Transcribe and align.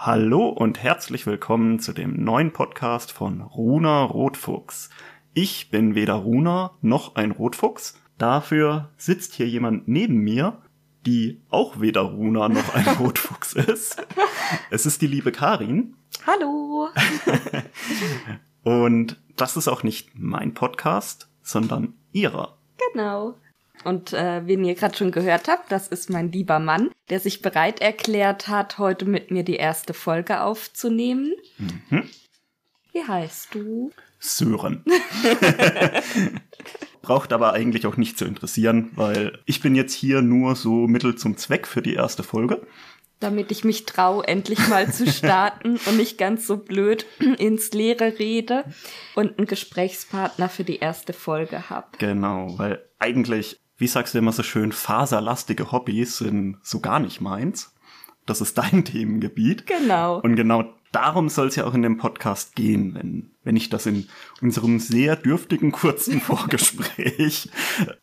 Hallo 0.00 0.46
und 0.46 0.80
herzlich 0.80 1.26
willkommen 1.26 1.80
zu 1.80 1.92
dem 1.92 2.22
neuen 2.22 2.52
Podcast 2.52 3.10
von 3.10 3.40
Runa 3.40 4.04
Rotfuchs. 4.04 4.90
Ich 5.34 5.72
bin 5.72 5.96
weder 5.96 6.14
Runa 6.14 6.70
noch 6.82 7.16
ein 7.16 7.32
Rotfuchs. 7.32 8.00
Dafür 8.16 8.90
sitzt 8.96 9.34
hier 9.34 9.48
jemand 9.48 9.88
neben 9.88 10.18
mir, 10.18 10.62
die 11.04 11.42
auch 11.50 11.80
weder 11.80 12.02
Runa 12.02 12.48
noch 12.48 12.76
ein 12.76 12.86
Rotfuchs 13.00 13.54
ist. 13.54 14.00
Es 14.70 14.86
ist 14.86 15.02
die 15.02 15.08
liebe 15.08 15.32
Karin. 15.32 15.96
Hallo. 16.24 16.90
und 18.62 19.20
das 19.34 19.56
ist 19.56 19.66
auch 19.66 19.82
nicht 19.82 20.10
mein 20.14 20.54
Podcast, 20.54 21.28
sondern 21.42 21.94
ihrer. 22.12 22.56
Genau. 22.92 23.34
Und 23.84 24.12
äh, 24.12 24.46
wen 24.46 24.64
ihr 24.64 24.74
gerade 24.74 24.96
schon 24.96 25.12
gehört 25.12 25.48
habt, 25.48 25.70
das 25.70 25.88
ist 25.88 26.10
mein 26.10 26.32
lieber 26.32 26.58
Mann, 26.58 26.90
der 27.10 27.20
sich 27.20 27.42
bereit 27.42 27.80
erklärt 27.80 28.48
hat, 28.48 28.78
heute 28.78 29.04
mit 29.04 29.30
mir 29.30 29.44
die 29.44 29.56
erste 29.56 29.94
Folge 29.94 30.42
aufzunehmen. 30.42 31.32
Mhm. 31.58 32.08
Wie 32.92 33.04
heißt 33.04 33.54
du? 33.54 33.92
Sören. 34.18 34.84
Braucht 37.02 37.32
aber 37.32 37.52
eigentlich 37.52 37.86
auch 37.86 37.96
nicht 37.96 38.18
zu 38.18 38.24
interessieren, 38.24 38.90
weil 38.94 39.38
ich 39.46 39.60
bin 39.60 39.74
jetzt 39.74 39.94
hier 39.94 40.20
nur 40.20 40.56
so 40.56 40.86
Mittel 40.86 41.14
zum 41.14 41.36
Zweck 41.36 41.66
für 41.66 41.80
die 41.80 41.94
erste 41.94 42.22
Folge. 42.22 42.66
Damit 43.20 43.50
ich 43.50 43.64
mich 43.64 43.86
traue, 43.86 44.26
endlich 44.26 44.68
mal 44.68 44.92
zu 44.92 45.06
starten 45.10 45.78
und 45.86 45.96
nicht 45.96 46.18
ganz 46.18 46.46
so 46.46 46.56
blöd 46.56 47.06
ins 47.38 47.72
Leere 47.72 48.18
rede 48.18 48.64
und 49.14 49.38
einen 49.38 49.46
Gesprächspartner 49.46 50.48
für 50.48 50.64
die 50.64 50.78
erste 50.78 51.12
Folge 51.12 51.70
habe. 51.70 51.86
Genau, 51.98 52.58
weil 52.58 52.84
eigentlich 52.98 53.58
wie 53.78 53.86
sagst 53.86 54.14
du 54.14 54.18
immer 54.18 54.32
so 54.32 54.42
schön, 54.42 54.72
faserlastige 54.72 55.72
Hobbys 55.72 56.18
sind 56.18 56.58
so 56.62 56.80
gar 56.80 56.98
nicht 56.98 57.20
meins. 57.20 57.74
Das 58.26 58.40
ist 58.40 58.58
dein 58.58 58.84
Themengebiet. 58.84 59.66
Genau. 59.66 60.20
Und 60.20 60.36
genau 60.36 60.64
darum 60.92 61.28
soll 61.28 61.48
es 61.48 61.56
ja 61.56 61.64
auch 61.64 61.74
in 61.74 61.82
dem 61.82 61.96
Podcast 61.96 62.56
gehen, 62.56 62.94
wenn, 62.94 63.30
wenn 63.44 63.56
ich 63.56 63.70
das 63.70 63.86
in 63.86 64.08
unserem 64.40 64.80
sehr 64.80 65.16
dürftigen 65.16 65.72
kurzen 65.72 66.20
Vorgespräch 66.20 67.50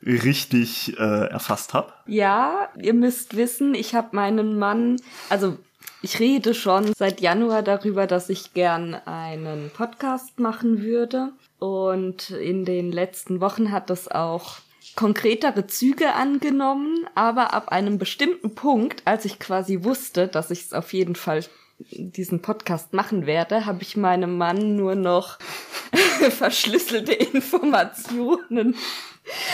richtig 0.01 0.97
äh, 0.97 1.27
erfasst 1.27 1.73
habe. 1.73 1.93
Ja, 2.07 2.69
ihr 2.81 2.93
müsst 2.93 3.35
wissen, 3.35 3.75
ich 3.75 3.95
habe 3.95 4.15
meinen 4.15 4.57
Mann, 4.57 4.97
also 5.29 5.57
ich 6.01 6.19
rede 6.19 6.53
schon 6.53 6.93
seit 6.95 7.19
Januar 7.19 7.63
darüber, 7.63 8.07
dass 8.07 8.29
ich 8.29 8.53
gern 8.53 8.93
einen 8.93 9.71
Podcast 9.71 10.39
machen 10.39 10.81
würde. 10.81 11.31
Und 11.57 12.29
in 12.29 12.63
den 12.63 12.91
letzten 12.91 13.41
Wochen 13.41 13.71
hat 13.71 13.89
das 13.89 14.07
auch 14.07 14.57
konkretere 14.95 15.67
Züge 15.67 16.13
angenommen, 16.13 17.07
aber 17.15 17.53
ab 17.53 17.69
einem 17.69 17.97
bestimmten 17.97 18.55
Punkt, 18.55 19.01
als 19.05 19.25
ich 19.25 19.39
quasi 19.39 19.83
wusste, 19.83 20.27
dass 20.27 20.51
ich 20.51 20.61
es 20.61 20.73
auf 20.73 20.93
jeden 20.93 21.15
Fall 21.15 21.43
diesen 21.79 22.41
Podcast 22.41 22.93
machen 22.93 23.25
werde, 23.25 23.65
habe 23.65 23.81
ich 23.81 23.97
meinem 23.97 24.37
Mann 24.37 24.75
nur 24.75 24.95
noch 24.95 25.37
verschlüsselte 26.29 27.11
Informationen 27.11 28.75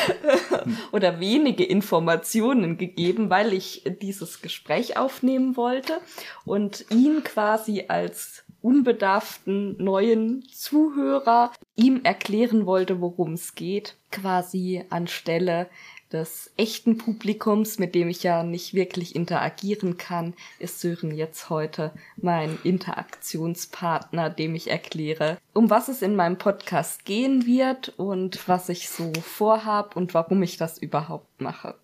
oder 0.91 1.19
wenige 1.19 1.63
Informationen 1.63 2.77
gegeben, 2.77 3.29
weil 3.29 3.53
ich 3.53 3.83
dieses 4.01 4.41
Gespräch 4.41 4.97
aufnehmen 4.97 5.55
wollte 5.55 5.99
und 6.45 6.85
ihn 6.91 7.23
quasi 7.23 7.85
als 7.87 8.43
unbedarften 8.61 9.81
neuen 9.83 10.43
Zuhörer 10.51 11.51
ihm 11.75 12.01
erklären 12.03 12.65
wollte, 12.65 13.01
worum 13.01 13.33
es 13.33 13.55
geht, 13.55 13.97
quasi 14.11 14.83
anstelle 14.89 15.67
des 16.11 16.51
echten 16.57 16.97
Publikums, 16.97 17.79
mit 17.79 17.95
dem 17.95 18.09
ich 18.09 18.23
ja 18.23 18.43
nicht 18.43 18.73
wirklich 18.73 19.15
interagieren 19.15 19.97
kann, 19.97 20.33
ist 20.59 20.81
Sören 20.81 21.15
jetzt 21.15 21.49
heute 21.49 21.93
mein 22.17 22.59
Interaktionspartner, 22.63 24.29
dem 24.29 24.55
ich 24.55 24.69
erkläre, 24.69 25.37
um 25.53 25.69
was 25.69 25.87
es 25.87 26.01
in 26.01 26.15
meinem 26.15 26.37
Podcast 26.37 27.05
gehen 27.05 27.45
wird 27.45 27.93
und 27.97 28.47
was 28.47 28.69
ich 28.69 28.89
so 28.89 29.13
vorhab 29.21 29.95
und 29.95 30.13
warum 30.13 30.43
ich 30.43 30.57
das 30.57 30.77
überhaupt 30.77 31.41
mache. 31.41 31.75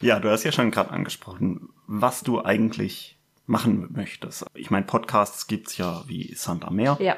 Ja, 0.00 0.20
du 0.20 0.30
hast 0.30 0.44
ja 0.44 0.52
schon 0.52 0.70
gerade 0.70 0.90
angesprochen, 0.90 1.70
was 1.86 2.22
du 2.22 2.42
eigentlich 2.42 3.17
machen 3.48 3.88
möchtest. 3.90 4.44
Ich 4.54 4.70
meine, 4.70 4.86
Podcasts 4.86 5.46
gibt's 5.46 5.76
ja 5.78 6.04
wie 6.06 6.34
Sand 6.34 6.64
am 6.64 6.76
Meer. 6.76 6.96
Ja. 7.00 7.16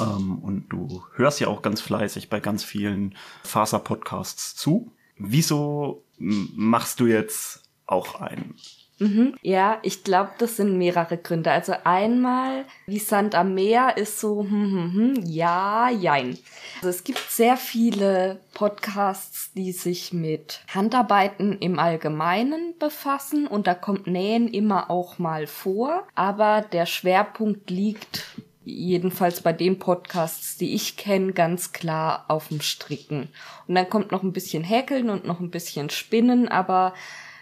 Ähm, 0.00 0.38
und 0.40 0.68
du 0.68 1.04
hörst 1.14 1.40
ja 1.40 1.48
auch 1.48 1.62
ganz 1.62 1.80
fleißig 1.80 2.28
bei 2.28 2.40
ganz 2.40 2.64
vielen 2.64 3.16
Faser-Podcasts 3.44 4.56
zu. 4.56 4.92
Wieso 5.16 6.04
machst 6.18 7.00
du 7.00 7.06
jetzt 7.06 7.62
auch 7.86 8.20
einen? 8.20 8.56
Mhm. 9.00 9.34
Ja, 9.40 9.78
ich 9.82 10.04
glaube, 10.04 10.32
das 10.38 10.56
sind 10.56 10.76
mehrere 10.76 11.16
Gründe. 11.16 11.50
Also 11.50 11.72
einmal, 11.84 12.66
wie 12.86 12.98
Sand 12.98 13.34
am 13.34 13.54
Meer 13.54 13.96
ist 13.96 14.20
so, 14.20 14.42
hm, 14.42 14.50
hm, 14.50 14.92
hm, 14.92 15.24
ja, 15.24 15.88
jein. 15.88 16.38
Also 16.76 16.90
es 16.90 17.02
gibt 17.02 17.18
sehr 17.30 17.56
viele 17.56 18.40
Podcasts, 18.52 19.52
die 19.54 19.72
sich 19.72 20.12
mit 20.12 20.60
Handarbeiten 20.68 21.58
im 21.58 21.78
Allgemeinen 21.78 22.74
befassen 22.78 23.46
und 23.46 23.66
da 23.66 23.74
kommt 23.74 24.06
Nähen 24.06 24.48
immer 24.48 24.90
auch 24.90 25.18
mal 25.18 25.46
vor. 25.46 26.06
Aber 26.14 26.60
der 26.60 26.84
Schwerpunkt 26.84 27.70
liegt 27.70 28.26
jedenfalls 28.64 29.40
bei 29.40 29.54
den 29.54 29.78
Podcasts, 29.78 30.58
die 30.58 30.74
ich 30.74 30.98
kenne, 30.98 31.32
ganz 31.32 31.72
klar 31.72 32.26
auf 32.28 32.48
dem 32.48 32.60
Stricken. 32.60 33.28
Und 33.66 33.74
dann 33.74 33.88
kommt 33.88 34.12
noch 34.12 34.22
ein 34.22 34.34
bisschen 34.34 34.62
Häkeln 34.62 35.08
und 35.08 35.24
noch 35.24 35.40
ein 35.40 35.50
bisschen 35.50 35.88
Spinnen, 35.88 36.48
aber 36.48 36.92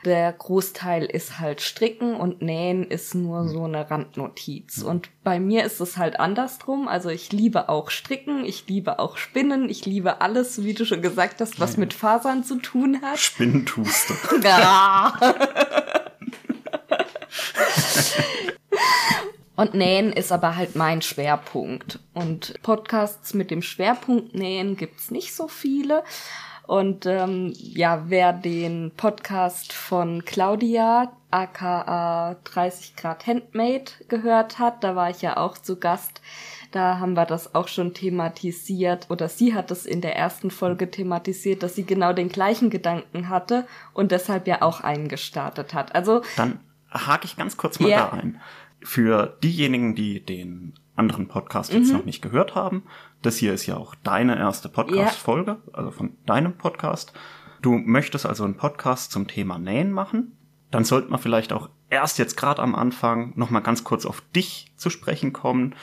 der 0.05 0.33
Großteil 0.33 1.05
ist 1.05 1.41
halt 1.41 1.61
Stricken 1.61 2.15
und 2.15 2.41
Nähen 2.41 2.85
ist 2.85 3.15
nur 3.15 3.49
so 3.49 3.65
eine 3.65 3.91
Randnotiz. 3.91 4.83
Und 4.83 5.11
bei 5.25 5.41
mir 5.41 5.65
ist 5.65 5.81
es 5.81 5.97
halt 5.97 6.21
andersrum. 6.21 6.89
Also 6.89 7.09
ich 7.09 7.33
liebe 7.33 7.69
auch 7.69 7.91
Stricken, 7.91 8.45
ich 8.45 8.69
liebe 8.69 8.99
auch 8.99 9.17
Spinnen, 9.17 9.69
ich 9.69 9.87
liebe 9.87 10.21
alles, 10.21 10.63
wie 10.63 10.75
du 10.75 10.85
schon 10.85 11.03
gesagt 11.03 11.41
hast, 11.41 11.59
was 11.61 11.77
mit 11.77 11.95
Fasern 11.95 12.45
zu 12.45 12.57
tun 12.57 13.03
hat. 13.03 13.19
Spinnen 13.19 13.67
tust 13.67 14.11
du. 14.11 14.15
Ja. 14.49 15.13
Und 19.57 19.75
Nähen 19.75 20.13
ist 20.13 20.31
aber 20.31 20.55
halt 20.55 20.77
mein 20.77 21.03
Schwerpunkt. 21.03 21.99
Und 22.15 22.63
Podcasts 22.63 23.35
mit 23.35 23.51
dem 23.51 23.61
Schwerpunkt 23.61 24.33
Nähen 24.33 24.77
gibt's 24.77 25.11
nicht 25.11 25.35
so 25.35 25.49
viele. 25.49 26.05
Und 26.69 27.07
ähm, 27.07 27.55
ja, 27.57 28.05
wer 28.09 28.35
den 28.35 28.93
Podcast 28.95 29.73
von 29.73 30.27
Claudia, 30.27 31.11
aka 31.31 32.37
30 32.45 32.95
Grad 32.95 33.27
Handmade, 33.27 33.91
gehört 34.09 34.59
hat, 34.59 34.85
da 34.85 34.95
war 34.95 35.09
ich 35.09 35.23
ja 35.23 35.39
auch 35.39 35.57
zu 35.57 35.81
Gast. 35.81 36.21
Da 36.71 36.99
haben 36.99 37.15
wir 37.15 37.25
das 37.25 37.55
auch 37.55 37.69
schon 37.69 37.95
thematisiert 37.95 39.07
oder 39.09 39.31
sie 39.31 39.55
hat 39.55 39.71
es 39.71 39.87
in 39.87 40.03
der 40.03 40.17
ersten 40.17 40.51
Folge 40.51 40.91
thematisiert, 40.91 41.63
dass 41.63 41.75
sie 41.75 41.87
genau 41.87 42.13
den 42.13 42.29
gleichen 42.29 42.69
Gedanken 42.69 43.31
hatte 43.31 43.67
und 43.95 44.13
deshalb 44.13 44.47
ja 44.47 44.61
auch 44.61 44.83
eingestartet 44.83 45.73
hat. 45.73 45.95
Also 45.95 46.21
dann 46.37 46.61
hake 46.91 47.25
ich 47.25 47.39
ganz 47.39 47.57
kurz 47.57 47.81
mal 47.81 47.89
ja. 47.89 48.11
da 48.11 48.19
ein. 48.19 48.43
Für 48.83 49.39
diejenigen, 49.43 49.95
die 49.95 50.23
den 50.23 50.75
anderen 50.97 51.29
Podcast 51.29 51.73
jetzt 51.73 51.89
mhm. 51.89 51.97
noch 51.97 52.05
nicht 52.05 52.21
gehört 52.21 52.55
haben, 52.55 52.83
das 53.23 53.37
hier 53.37 53.53
ist 53.53 53.67
ja 53.67 53.77
auch 53.77 53.95
deine 53.97 54.39
erste 54.39 54.69
Podcast-Folge, 54.69 55.59
ja. 55.67 55.75
also 55.75 55.91
von 55.91 56.17
deinem 56.27 56.57
Podcast. 56.57 57.13
Du 57.63 57.73
möchtest 57.73 58.27
also 58.27 58.45
einen 58.45 58.57
Podcast 58.57 59.11
zum 59.11 59.27
Thema 59.27 59.59
Nähen 59.59 59.91
machen. 59.91 60.37
Dann 60.71 60.85
sollte 60.85 61.11
man 61.11 61.19
vielleicht 61.19 61.53
auch 61.53 61.71
erst 61.91 62.19
jetzt 62.19 62.37
gerade 62.37 62.63
am 62.63 62.75
Anfang 62.75 63.33
nochmal 63.37 63.63
ganz 63.63 63.85
kurz 63.85 64.07
auf 64.07 64.21
dich 64.35 64.73
zu 64.77 64.91
sprechen 64.91 65.33
kommen 65.33 65.75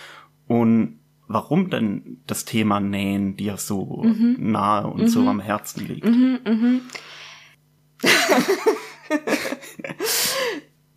und 0.48 1.00
warum 1.28 1.70
denn 1.70 2.22
das 2.28 2.46
Thema 2.46 2.80
Nähen 2.80 3.36
dir 3.36 3.58
so 3.58 4.04
mhm. 4.04 4.38
nahe 4.40 4.88
und 4.88 5.02
mhm. 5.02 5.08
so 5.08 5.28
am 5.28 5.40
Herzen 5.40 5.88
liegt. 5.88 6.06
Mhm, 6.06 6.40
mhm. 6.46 6.82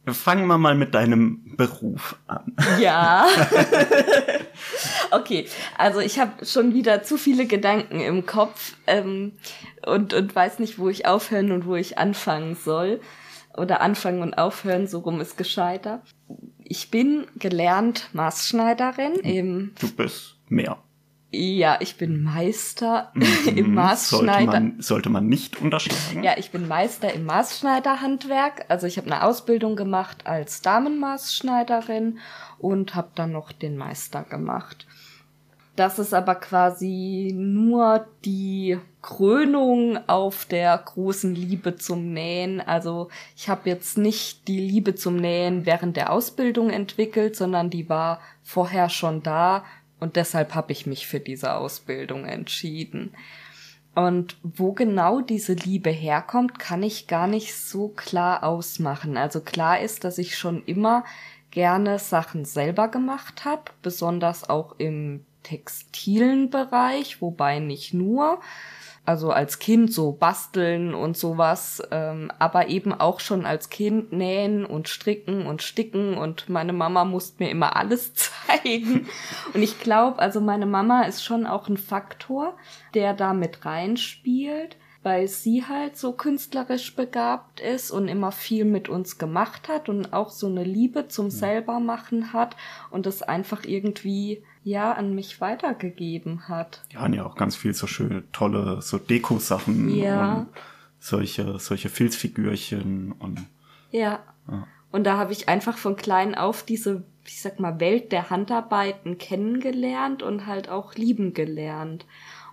Fangen 0.13 0.47
wir 0.47 0.59
mal 0.59 0.75
mit 0.75 0.95
deinem 0.95 1.57
Beruf 1.57 2.17
an. 2.27 2.55
Ja. 2.81 3.27
okay, 5.11 5.47
also 5.77 6.01
ich 6.01 6.19
habe 6.19 6.45
schon 6.45 6.75
wieder 6.75 7.03
zu 7.03 7.17
viele 7.17 7.47
Gedanken 7.47 8.01
im 8.01 8.27
Kopf 8.27 8.75
ähm, 8.87 9.33
und, 9.87 10.15
und 10.15 10.35
weiß 10.35 10.59
nicht, 10.59 10.79
wo 10.79 10.89
ich 10.89 11.07
aufhören 11.07 11.53
und 11.53 11.67
wo 11.67 11.77
ich 11.77 11.99
anfangen 11.99 12.57
soll. 12.57 13.01
Oder 13.57 13.81
anfangen 13.81 14.23
und 14.23 14.35
aufhören, 14.35 14.87
so 14.87 15.01
rum 15.01 15.21
ist 15.21 15.37
gescheiter. 15.37 16.03
Ich 16.63 16.91
bin 16.93 17.27
gelernt 17.37 18.09
Maßschneiderin 18.13 19.15
im. 19.15 19.75
Du 19.81 19.91
bist 19.91 20.37
mehr. 20.49 20.79
Ja, 21.31 21.77
ich 21.81 21.97
bin 21.97 22.23
Meister 22.23 23.11
mhm, 23.15 23.57
im 23.57 23.75
Maßschneider. 23.75 24.45
Sollte 24.45 24.47
man, 24.47 24.81
sollte 24.81 25.09
man 25.11 25.27
nicht 25.27 25.61
unterschlagen. 25.61 26.23
Ja, 26.23 26.39
ich 26.39 26.51
bin 26.51 26.67
Meister 26.67 27.13
im 27.13 27.27
Maßschneiderhandwerk. 27.27 28.65
Also 28.69 28.87
ich 28.87 28.97
habe 28.97 29.09
eine 29.09 29.23
Ausbildung 29.23 29.77
gemacht 29.77 30.27
als 30.27 30.63
Damenmaßschneiderin 30.63 32.19
und 32.59 32.95
habe 32.95 33.11
dann 33.15 33.33
noch 33.33 33.53
den 33.53 33.77
Meister 33.77 34.23
gemacht. 34.23 34.87
Das 35.77 36.01
ist 36.01 36.13
aber 36.13 36.35
quasi 36.35 37.33
nur 37.37 38.09
die 38.25 38.79
Krönung 39.01 39.97
auf 40.09 40.45
der 40.45 40.77
großen 40.77 41.37
Liebe 41.37 41.77
zum 41.77 42.13
Nähen. 42.13 42.61
Also 42.61 43.11
ich 43.37 43.49
habe 43.49 43.71
jetzt 43.71 43.97
nicht 43.97 44.49
die 44.49 44.59
Liebe 44.59 44.97
zum 44.97 45.15
Nähen 45.15 45.67
während 45.67 45.97
der 45.97 46.13
Ausbildung 46.13 46.71
entwickelt, 46.71 47.37
sondern 47.37 47.71
die 47.71 47.89
war 47.89 48.21
vorher 48.43 48.89
schon 48.89 49.23
da 49.23 49.63
und 50.01 50.17
deshalb 50.17 50.55
habe 50.55 50.73
ich 50.73 50.87
mich 50.87 51.07
für 51.07 51.21
diese 51.21 51.55
Ausbildung 51.55 52.25
entschieden. 52.25 53.15
Und 53.95 54.37
wo 54.43 54.73
genau 54.73 55.21
diese 55.21 55.55
Liebe 55.55 55.91
herkommt, 55.91 56.59
kann 56.59 56.83
ich 56.83 57.09
gar 57.09 57.27
nicht 57.27 57.57
so 57.57 57.89
klar 57.89 58.45
ausmachen. 58.45 59.17
Also 59.17 59.41
klar 59.41 59.81
ist, 59.81 60.05
dass 60.05 60.19
ich 60.19 60.39
schon 60.39 60.63
immer 60.67 61.05
gerne 61.51 61.99
Sachen 61.99 62.45
selber 62.45 62.89
gemacht 62.89 63.45
habe, 63.45 63.65
besonders 63.83 64.49
auch 64.49 64.77
im 64.79 65.25
textilen 65.43 66.51
Bereich, 66.51 67.21
wobei 67.21 67.59
nicht 67.59 67.95
nur 67.95 68.41
also 69.09 69.31
als 69.31 69.59
Kind 69.59 69.91
so 69.91 70.13
basteln 70.13 70.93
und 70.93 71.17
sowas, 71.17 71.83
ähm, 71.91 72.31
aber 72.39 72.69
eben 72.69 72.93
auch 72.93 73.21
schon 73.21 73.47
als 73.47 73.71
Kind 73.71 74.13
nähen 74.13 74.67
und 74.67 74.87
stricken 74.87 75.47
und 75.47 75.63
sticken 75.63 76.19
und 76.19 76.51
meine 76.51 76.75
Mama 76.75 77.07
musste 77.07 77.43
mir 77.43 77.49
immer 77.49 77.75
alles 77.75 78.13
zeigen. 78.47 79.09
Und 79.55 79.63
ich 79.63 79.81
glaube, 79.81 80.19
also 80.19 80.43
meine 80.43 80.67
Mama 80.67 81.05
ist 81.05 81.25
schon 81.25 81.47
auch 81.47 81.71
ein 81.71 81.79
Faktor, 81.79 82.55
der 82.93 83.15
da 83.15 83.33
mit 83.33 83.65
reinspielt, 83.65 84.77
weil 85.03 85.29
sie 85.29 85.65
halt 85.65 85.97
so 85.97 86.13
künstlerisch 86.13 86.97
begabt 86.97 87.61
ist 87.61 87.91
und 87.91 88.09
immer 88.09 88.33
viel 88.33 88.65
mit 88.65 88.89
uns 88.89 89.19
gemacht 89.19 89.69
hat 89.69 89.89
und 89.89 90.13
auch 90.13 90.31
so 90.31 90.49
eine 90.49 90.65
Liebe 90.65 91.09
zum 91.09 91.31
selbermachen 91.31 92.33
hat 92.33 92.57
und 92.91 93.07
das 93.07 93.23
einfach 93.23 93.65
irgendwie 93.65 94.43
ja 94.65 94.93
an 94.93 95.15
mich 95.15 95.41
weitergegeben 95.41 96.49
hat. 96.49 96.83
Ja, 96.93 97.05
und 97.05 97.15
ja 97.15 97.25
auch 97.25 97.37
ganz 97.37 97.57
viel 97.57 97.75
so 97.75 97.87
schöne, 97.87 98.25
tolle, 98.33 98.83
so 98.83 98.99
Deko-Sachen 98.99 99.89
ja. 99.95 100.35
und 100.35 100.49
solche, 100.99 101.59
solche 101.59 101.89
Filzfigürchen 101.89 103.13
und. 103.13 103.47
Ja. 103.91 104.21
ja. 104.51 104.67
Und 104.91 105.05
da 105.05 105.17
habe 105.17 105.33
ich 105.33 105.49
einfach 105.49 105.77
von 105.77 105.97
klein 105.97 106.35
auf 106.35 106.63
diese, 106.63 107.05
ich 107.27 107.41
sag 107.41 107.61
mal, 107.61 107.79
Welt 107.79 108.11
der 108.11 108.31
Handarbeiten 108.31 109.19
kennengelernt 109.19 110.23
und 110.23 110.47
halt 110.47 110.69
auch 110.69 110.95
lieben 110.95 111.35
gelernt. 111.35 112.07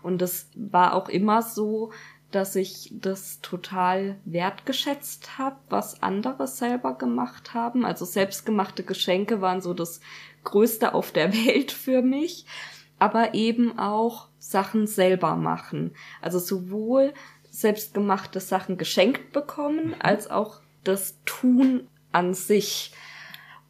Und 0.03 0.21
das 0.21 0.49
war 0.55 0.93
auch 0.93 1.09
immer 1.09 1.41
so, 1.41 1.91
dass 2.35 2.57
ich 2.57 2.91
das 2.93 3.39
total 3.39 4.19
wertgeschätzt 4.25 5.37
habe, 5.37 5.55
was 5.69 6.03
andere 6.03 6.47
selber 6.47 6.97
gemacht 6.97 7.53
haben. 7.53 7.85
Also 7.85 8.03
selbstgemachte 8.03 8.83
Geschenke 8.83 9.39
waren 9.39 9.61
so 9.61 9.73
das 9.73 10.01
Größte 10.43 10.93
auf 10.93 11.13
der 11.13 11.33
Welt 11.47 11.71
für 11.71 12.01
mich, 12.01 12.45
aber 12.99 13.33
eben 13.33 13.79
auch 13.79 14.27
Sachen 14.37 14.85
selber 14.85 15.37
machen. 15.37 15.95
Also 16.21 16.39
sowohl 16.39 17.13
selbstgemachte 17.49 18.41
Sachen 18.41 18.77
geschenkt 18.77 19.31
bekommen, 19.31 19.87
mhm. 19.87 19.95
als 19.99 20.29
auch 20.29 20.59
das 20.83 21.17
Tun 21.23 21.87
an 22.11 22.33
sich. 22.33 22.91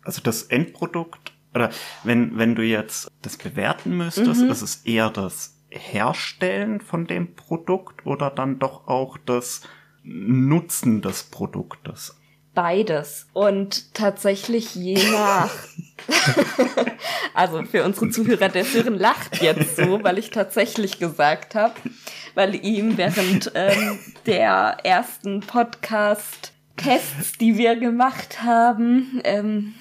Also 0.04 0.22
das 0.24 0.42
Endprodukt, 0.42 1.34
oder 1.54 1.70
wenn, 2.04 2.38
wenn 2.40 2.56
du 2.56 2.64
jetzt 2.64 3.12
das 3.22 3.38
bewerten 3.38 3.96
müsstest, 3.96 4.42
mhm. 4.42 4.50
ist 4.50 4.64
es 4.64 4.78
eher 4.86 5.12
das 5.12 5.55
Herstellen 5.76 6.82
von 6.82 7.08
dem 7.08 7.36
Produkt 7.36 8.06
oder 8.06 8.30
dann 8.30 8.60
doch 8.60 8.88
auch 8.88 9.18
das 9.18 9.62
Nutzen 10.04 11.02
des 11.02 11.24
Produktes? 11.24 12.16
beides. 12.56 13.28
Und 13.34 13.94
tatsächlich 13.94 14.74
je 14.74 14.98
nach. 15.12 15.52
also 17.34 17.64
für 17.64 17.84
unsere 17.84 18.10
Zuhörer, 18.10 18.50
der 18.50 18.66
Sören 18.66 18.98
lacht 18.98 19.42
jetzt 19.42 19.76
so, 19.76 20.04
weil 20.04 20.18
ich 20.18 20.32
tatsächlich 20.32 20.98
gesagt 20.98 21.54
habe, 21.54 21.74
weil 22.34 22.56
ihm 22.66 22.98
während 22.98 23.52
ähm, 23.54 24.00
der 24.26 24.78
ersten 24.84 25.42
Podcast-Tests, 26.76 27.38
die 27.38 27.58
wir 27.58 27.76
gemacht 27.76 28.44
haben, 28.44 29.22
ähm, 29.24 29.74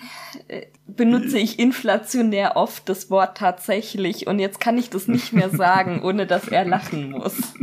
äh, 0.49 0.67
benutze 0.87 1.39
ich 1.39 1.59
inflationär 1.59 2.57
oft 2.57 2.89
das 2.89 3.11
Wort 3.11 3.39
tatsächlich 3.39 4.27
und 4.27 4.39
jetzt 4.39 4.61
kann 4.61 4.79
ich 4.79 4.91
das 4.91 5.09
nicht 5.09 5.33
mehr 5.33 5.51
sagen, 5.51 6.03
ohne 6.05 6.27
dass 6.27 6.49
er 6.49 6.65
lachen 6.65 7.11
muss. 7.11 7.55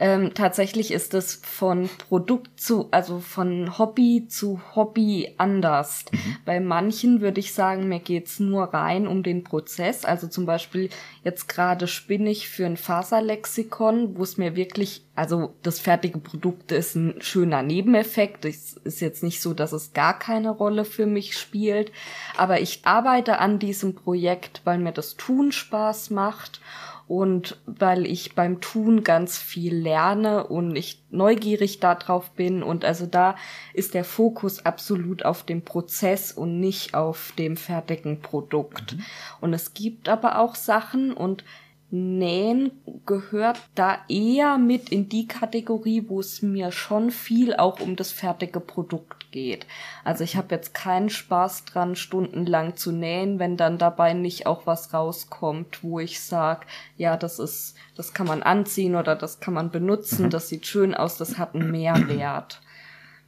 Ähm, 0.00 0.32
tatsächlich 0.34 0.92
ist 0.92 1.14
es 1.14 1.40
von 1.42 1.90
Produkt 2.08 2.60
zu, 2.60 2.88
also 2.92 3.18
von 3.18 3.78
Hobby 3.78 4.26
zu 4.28 4.60
Hobby 4.74 5.34
anders. 5.38 6.04
Mhm. 6.12 6.36
Bei 6.44 6.60
manchen 6.60 7.20
würde 7.20 7.40
ich 7.40 7.52
sagen, 7.52 7.88
mir 7.88 7.98
geht's 7.98 8.38
nur 8.38 8.64
rein 8.74 9.08
um 9.08 9.22
den 9.22 9.42
Prozess. 9.42 10.04
Also 10.04 10.28
zum 10.28 10.46
Beispiel 10.46 10.90
jetzt 11.24 11.48
gerade 11.48 11.88
spinne 11.88 12.30
ich 12.30 12.48
für 12.48 12.66
ein 12.66 12.76
Faserlexikon, 12.76 14.16
wo 14.16 14.22
es 14.22 14.36
mir 14.36 14.54
wirklich, 14.54 15.04
also 15.16 15.54
das 15.62 15.80
fertige 15.80 16.18
Produkt 16.18 16.70
ist 16.70 16.94
ein 16.94 17.20
schöner 17.20 17.62
Nebeneffekt. 17.62 18.44
Es 18.44 18.74
ist 18.74 19.00
jetzt 19.00 19.22
nicht 19.22 19.42
so, 19.42 19.52
dass 19.52 19.72
es 19.72 19.92
gar 19.92 20.18
keine 20.18 20.50
Rolle 20.50 20.84
für 20.84 21.06
mich 21.06 21.36
spielt. 21.36 21.90
Aber 22.36 22.60
ich 22.60 22.82
arbeite 22.84 23.38
an 23.40 23.58
diesem 23.58 23.94
Projekt, 23.94 24.60
weil 24.64 24.78
mir 24.78 24.92
das 24.92 25.16
Tun 25.16 25.50
Spaß 25.50 26.10
macht 26.10 26.60
und 27.08 27.56
weil 27.64 28.06
ich 28.06 28.34
beim 28.34 28.60
Tun 28.60 29.02
ganz 29.02 29.38
viel 29.38 29.74
lerne 29.74 30.46
und 30.46 30.76
ich 30.76 31.02
neugierig 31.10 31.80
darauf 31.80 32.30
bin 32.32 32.62
und 32.62 32.84
also 32.84 33.06
da 33.06 33.34
ist 33.72 33.94
der 33.94 34.04
Fokus 34.04 34.66
absolut 34.66 35.24
auf 35.24 35.42
dem 35.42 35.62
Prozess 35.62 36.32
und 36.32 36.60
nicht 36.60 36.94
auf 36.94 37.32
dem 37.38 37.56
fertigen 37.56 38.20
Produkt. 38.20 38.94
Mhm. 38.94 39.04
Und 39.40 39.54
es 39.54 39.72
gibt 39.72 40.10
aber 40.10 40.38
auch 40.38 40.54
Sachen 40.54 41.14
und 41.14 41.44
Nähen 41.90 42.72
gehört 43.06 43.60
da 43.74 43.98
eher 44.08 44.58
mit 44.58 44.90
in 44.90 45.08
die 45.08 45.26
Kategorie, 45.26 46.04
wo 46.06 46.20
es 46.20 46.42
mir 46.42 46.70
schon 46.70 47.10
viel 47.10 47.56
auch 47.56 47.80
um 47.80 47.96
das 47.96 48.12
fertige 48.12 48.60
Produkt 48.60 49.32
geht. 49.32 49.66
Also 50.04 50.22
ich 50.22 50.36
habe 50.36 50.54
jetzt 50.54 50.74
keinen 50.74 51.08
Spaß 51.08 51.64
dran, 51.64 51.96
stundenlang 51.96 52.76
zu 52.76 52.92
nähen, 52.92 53.38
wenn 53.38 53.56
dann 53.56 53.78
dabei 53.78 54.12
nicht 54.12 54.46
auch 54.46 54.66
was 54.66 54.92
rauskommt, 54.92 55.82
wo 55.82 55.98
ich 55.98 56.20
sag, 56.20 56.66
ja, 56.98 57.16
das 57.16 57.38
ist, 57.38 57.74
das 57.96 58.12
kann 58.12 58.26
man 58.26 58.42
anziehen 58.42 58.94
oder 58.94 59.16
das 59.16 59.40
kann 59.40 59.54
man 59.54 59.70
benutzen, 59.70 60.26
mhm. 60.26 60.30
das 60.30 60.48
sieht 60.48 60.66
schön 60.66 60.94
aus, 60.94 61.16
das 61.16 61.38
hat 61.38 61.54
einen 61.54 61.70
Mehrwert. 61.70 62.60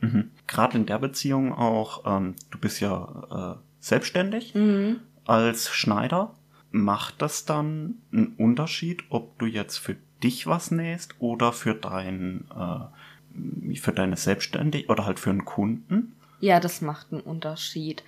Mhm. 0.01 0.33
Gerade 0.47 0.77
in 0.77 0.87
der 0.87 0.99
Beziehung 0.99 1.55
auch, 1.55 2.05
ähm, 2.05 2.35
du 2.51 2.59
bist 2.59 2.81
ja 2.81 3.57
äh, 3.59 3.62
selbstständig 3.79 4.55
mhm. 4.55 5.01
als 5.25 5.71
Schneider 5.71 6.35
macht 6.71 7.21
das 7.23 7.45
dann 7.45 7.97
einen 8.13 8.35
Unterschied, 8.37 9.05
ob 9.11 9.39
du 9.39 9.47
jetzt 9.47 9.79
für 9.79 9.97
dich 10.23 10.47
was 10.47 10.71
nähst 10.71 11.15
oder 11.19 11.53
für 11.53 11.75
dein 11.75 12.45
äh, 12.55 13.77
für 13.77 13.93
deine 13.93 14.17
Selbstständig 14.17 14.89
oder 14.89 15.07
halt 15.07 15.21
für 15.21 15.31
einen 15.31 15.45
Kunden? 15.45 16.17
Ja, 16.41 16.61
das 16.61 16.81
macht 16.81 17.13
einen 17.13 17.21
Unterschied. 17.21 18.03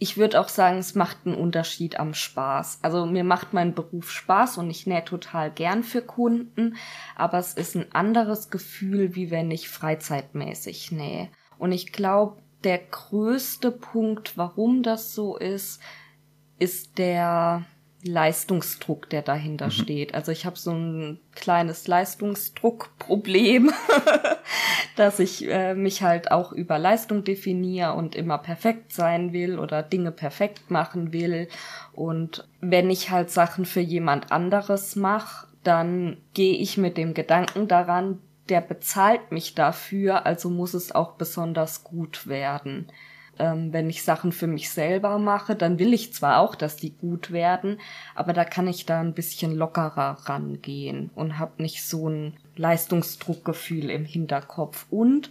Ich 0.00 0.16
würde 0.16 0.40
auch 0.40 0.48
sagen, 0.48 0.78
es 0.78 0.94
macht 0.94 1.18
einen 1.24 1.34
Unterschied 1.34 1.98
am 1.98 2.14
Spaß. 2.14 2.80
Also 2.82 3.04
mir 3.06 3.24
macht 3.24 3.52
mein 3.52 3.74
Beruf 3.74 4.10
Spaß 4.10 4.58
und 4.58 4.70
ich 4.70 4.86
nähe 4.86 5.04
total 5.04 5.50
gern 5.50 5.82
für 5.82 6.02
Kunden, 6.02 6.76
aber 7.16 7.38
es 7.38 7.54
ist 7.54 7.76
ein 7.76 7.92
anderes 7.92 8.50
Gefühl, 8.50 9.16
wie 9.16 9.30
wenn 9.30 9.50
ich 9.50 9.68
freizeitmäßig 9.68 10.92
nähe. 10.92 11.28
Und 11.58 11.72
ich 11.72 11.92
glaube, 11.92 12.40
der 12.64 12.78
größte 12.78 13.70
Punkt, 13.70 14.36
warum 14.36 14.82
das 14.82 15.14
so 15.14 15.36
ist, 15.36 15.80
ist 16.58 16.98
der 16.98 17.64
Leistungsdruck, 18.02 19.10
der 19.10 19.22
dahinter 19.22 19.66
mhm. 19.66 19.70
steht. 19.72 20.14
Also 20.14 20.30
ich 20.30 20.46
habe 20.46 20.56
so 20.56 20.70
ein 20.72 21.18
kleines 21.34 21.88
Leistungsdruckproblem, 21.88 23.72
dass 24.96 25.18
ich 25.18 25.48
äh, 25.48 25.74
mich 25.74 26.02
halt 26.02 26.30
auch 26.30 26.52
über 26.52 26.78
Leistung 26.78 27.24
definiere 27.24 27.94
und 27.94 28.14
immer 28.14 28.38
perfekt 28.38 28.92
sein 28.92 29.32
will 29.32 29.58
oder 29.58 29.82
Dinge 29.82 30.12
perfekt 30.12 30.70
machen 30.70 31.12
will. 31.12 31.48
Und 31.92 32.46
wenn 32.60 32.90
ich 32.90 33.10
halt 33.10 33.30
Sachen 33.30 33.64
für 33.64 33.80
jemand 33.80 34.30
anderes 34.30 34.94
mache, 34.94 35.48
dann 35.64 36.18
gehe 36.34 36.56
ich 36.56 36.76
mit 36.78 36.96
dem 36.96 37.14
Gedanken 37.14 37.66
daran, 37.66 38.20
der 38.48 38.60
bezahlt 38.60 39.32
mich 39.32 39.54
dafür, 39.54 40.24
also 40.24 40.48
muss 40.48 40.72
es 40.72 40.94
auch 40.94 41.14
besonders 41.14 41.84
gut 41.84 42.26
werden 42.28 42.86
ähm, 43.38 43.72
wenn 43.72 43.88
ich 43.90 44.02
Sachen 44.02 44.32
für 44.32 44.46
mich 44.46 44.70
selber 44.70 45.18
mache, 45.18 45.56
dann 45.56 45.78
will 45.78 45.92
ich 45.92 46.12
zwar 46.12 46.40
auch, 46.40 46.54
dass 46.54 46.76
die 46.76 46.90
gut 46.90 47.30
werden, 47.30 47.80
aber 48.14 48.32
da 48.32 48.44
kann 48.44 48.68
ich 48.68 48.86
da 48.86 49.00
ein 49.00 49.14
bisschen 49.14 49.54
lockerer 49.54 50.18
rangehen 50.24 51.10
und 51.14 51.38
habe 51.38 51.62
nicht 51.62 51.84
so 51.84 52.08
ein 52.08 52.34
Leistungsdruckgefühl 52.56 53.90
im 53.90 54.04
Hinterkopf. 54.04 54.86
Und 54.90 55.30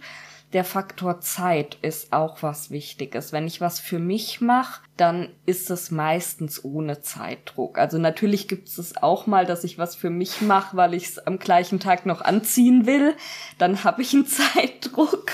der 0.52 0.64
Faktor 0.64 1.20
Zeit 1.20 1.76
ist 1.82 2.12
auch 2.12 2.42
was 2.42 2.70
Wichtiges. 2.70 3.32
Wenn 3.32 3.46
ich 3.46 3.60
was 3.60 3.80
für 3.80 3.98
mich 3.98 4.40
mache, 4.40 4.80
dann 4.96 5.28
ist 5.44 5.70
es 5.70 5.90
meistens 5.90 6.64
ohne 6.64 7.02
Zeitdruck. 7.02 7.78
Also 7.78 7.98
natürlich 7.98 8.48
gibt 8.48 8.68
es 8.68 8.96
auch 8.96 9.26
mal, 9.26 9.44
dass 9.44 9.64
ich 9.64 9.76
was 9.76 9.94
für 9.94 10.08
mich 10.08 10.40
mache, 10.40 10.76
weil 10.76 10.94
ich 10.94 11.04
es 11.04 11.18
am 11.18 11.38
gleichen 11.38 11.80
Tag 11.80 12.06
noch 12.06 12.22
anziehen 12.22 12.86
will. 12.86 13.14
Dann 13.58 13.84
habe 13.84 14.00
ich 14.00 14.14
einen 14.14 14.26
Zeitdruck. 14.54 15.32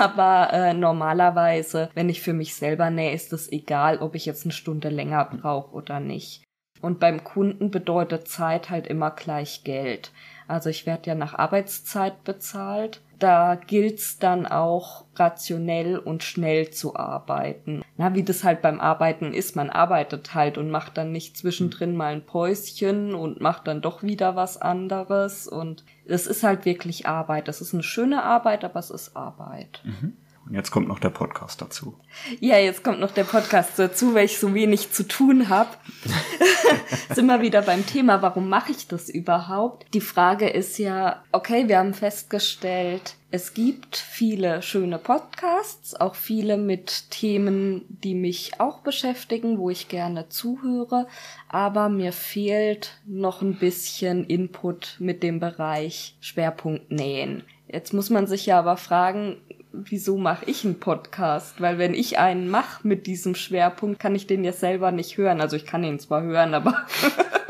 Aber 0.00 0.52
äh, 0.52 0.72
normalerweise, 0.72 1.90
wenn 1.94 2.08
ich 2.08 2.22
für 2.22 2.32
mich 2.32 2.54
selber 2.54 2.88
nähe, 2.88 3.12
ist 3.12 3.34
es 3.34 3.52
egal, 3.52 3.98
ob 3.98 4.14
ich 4.14 4.24
jetzt 4.24 4.44
eine 4.44 4.52
Stunde 4.52 4.88
länger 4.88 5.26
brauche 5.26 5.74
oder 5.74 6.00
nicht. 6.00 6.42
Und 6.80 6.98
beim 6.98 7.24
Kunden 7.24 7.70
bedeutet 7.70 8.26
Zeit 8.28 8.70
halt 8.70 8.86
immer 8.86 9.10
gleich 9.10 9.64
Geld. 9.64 10.12
Also 10.50 10.68
ich 10.68 10.84
werde 10.84 11.06
ja 11.06 11.14
nach 11.14 11.34
Arbeitszeit 11.34 12.24
bezahlt. 12.24 13.00
Da 13.20 13.54
gilt's 13.54 14.18
dann 14.18 14.46
auch 14.46 15.04
rationell 15.14 15.98
und 15.98 16.24
schnell 16.24 16.70
zu 16.70 16.96
arbeiten. 16.96 17.82
Na, 17.96 18.14
wie 18.14 18.24
das 18.24 18.42
halt 18.42 18.60
beim 18.62 18.80
Arbeiten 18.80 19.32
ist, 19.32 19.54
man 19.54 19.70
arbeitet 19.70 20.34
halt 20.34 20.58
und 20.58 20.70
macht 20.70 20.96
dann 20.96 21.12
nicht 21.12 21.36
zwischendrin 21.36 21.94
mal 21.94 22.14
ein 22.14 22.26
Päuschen 22.26 23.14
und 23.14 23.40
macht 23.40 23.68
dann 23.68 23.80
doch 23.80 24.02
wieder 24.02 24.34
was 24.36 24.60
anderes. 24.60 25.46
Und 25.46 25.84
es 26.06 26.26
ist 26.26 26.42
halt 26.42 26.64
wirklich 26.64 27.06
Arbeit. 27.06 27.48
Es 27.48 27.60
ist 27.60 27.72
eine 27.72 27.82
schöne 27.82 28.24
Arbeit, 28.24 28.64
aber 28.64 28.80
es 28.80 28.90
ist 28.90 29.16
Arbeit. 29.16 29.82
Mhm. 29.84 30.16
Und 30.46 30.54
jetzt 30.54 30.72
kommt 30.72 30.88
noch 30.88 30.98
der 30.98 31.10
Podcast 31.10 31.62
dazu. 31.62 31.96
Ja, 32.40 32.56
jetzt 32.56 32.82
kommt 32.82 32.98
noch 32.98 33.12
der 33.12 33.22
Podcast 33.24 33.78
dazu, 33.78 34.14
weil 34.14 34.24
ich 34.24 34.38
so 34.38 34.52
wenig 34.52 34.90
zu 34.90 35.06
tun 35.06 35.48
habe. 35.48 35.70
Sind 37.12 37.26
wir 37.26 37.42
wieder 37.42 37.62
beim 37.62 37.84
Thema, 37.86 38.22
warum 38.22 38.48
mache 38.48 38.70
ich 38.70 38.86
das 38.86 39.08
überhaupt? 39.08 39.86
Die 39.94 40.00
Frage 40.00 40.48
ist 40.48 40.78
ja, 40.78 41.24
okay, 41.32 41.66
wir 41.66 41.78
haben 41.78 41.92
festgestellt, 41.92 43.16
es 43.32 43.52
gibt 43.52 43.96
viele 43.96 44.62
schöne 44.62 44.98
Podcasts, 44.98 45.94
auch 45.94 46.14
viele 46.14 46.56
mit 46.56 47.10
Themen, 47.10 47.84
die 47.88 48.14
mich 48.14 48.60
auch 48.60 48.80
beschäftigen, 48.80 49.58
wo 49.58 49.70
ich 49.70 49.88
gerne 49.88 50.28
zuhöre, 50.28 51.08
aber 51.48 51.88
mir 51.88 52.12
fehlt 52.12 53.00
noch 53.06 53.42
ein 53.42 53.58
bisschen 53.58 54.24
Input 54.24 54.96
mit 55.00 55.24
dem 55.24 55.40
Bereich 55.40 56.16
Schwerpunkt 56.20 56.92
Nähen. 56.92 57.42
Jetzt 57.66 57.92
muss 57.92 58.10
man 58.10 58.28
sich 58.28 58.46
ja 58.46 58.58
aber 58.58 58.76
fragen, 58.76 59.36
wieso 59.72 60.16
mache 60.16 60.44
ich 60.46 60.64
einen 60.64 60.80
Podcast? 60.80 61.60
Weil 61.60 61.78
wenn 61.78 61.94
ich 61.94 62.18
einen 62.18 62.48
mache 62.48 62.86
mit 62.86 63.06
diesem 63.06 63.34
Schwerpunkt, 63.34 64.00
kann 64.00 64.14
ich 64.14 64.26
den 64.26 64.44
ja 64.44 64.52
selber 64.52 64.92
nicht 64.92 65.16
hören. 65.16 65.40
Also 65.40 65.56
ich 65.56 65.66
kann 65.66 65.84
ihn 65.84 65.98
zwar 65.98 66.22
hören, 66.22 66.54
aber 66.54 66.86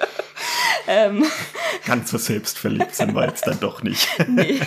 ähm, 0.89 1.25
ganz 1.87 2.11
so 2.11 2.19
selbstverliebt 2.19 2.95
sind 2.95 3.15
wir 3.15 3.27
jetzt 3.27 3.47
dann 3.47 3.61
doch 3.61 3.83
nicht. 3.83 4.09
nee, 4.29 4.61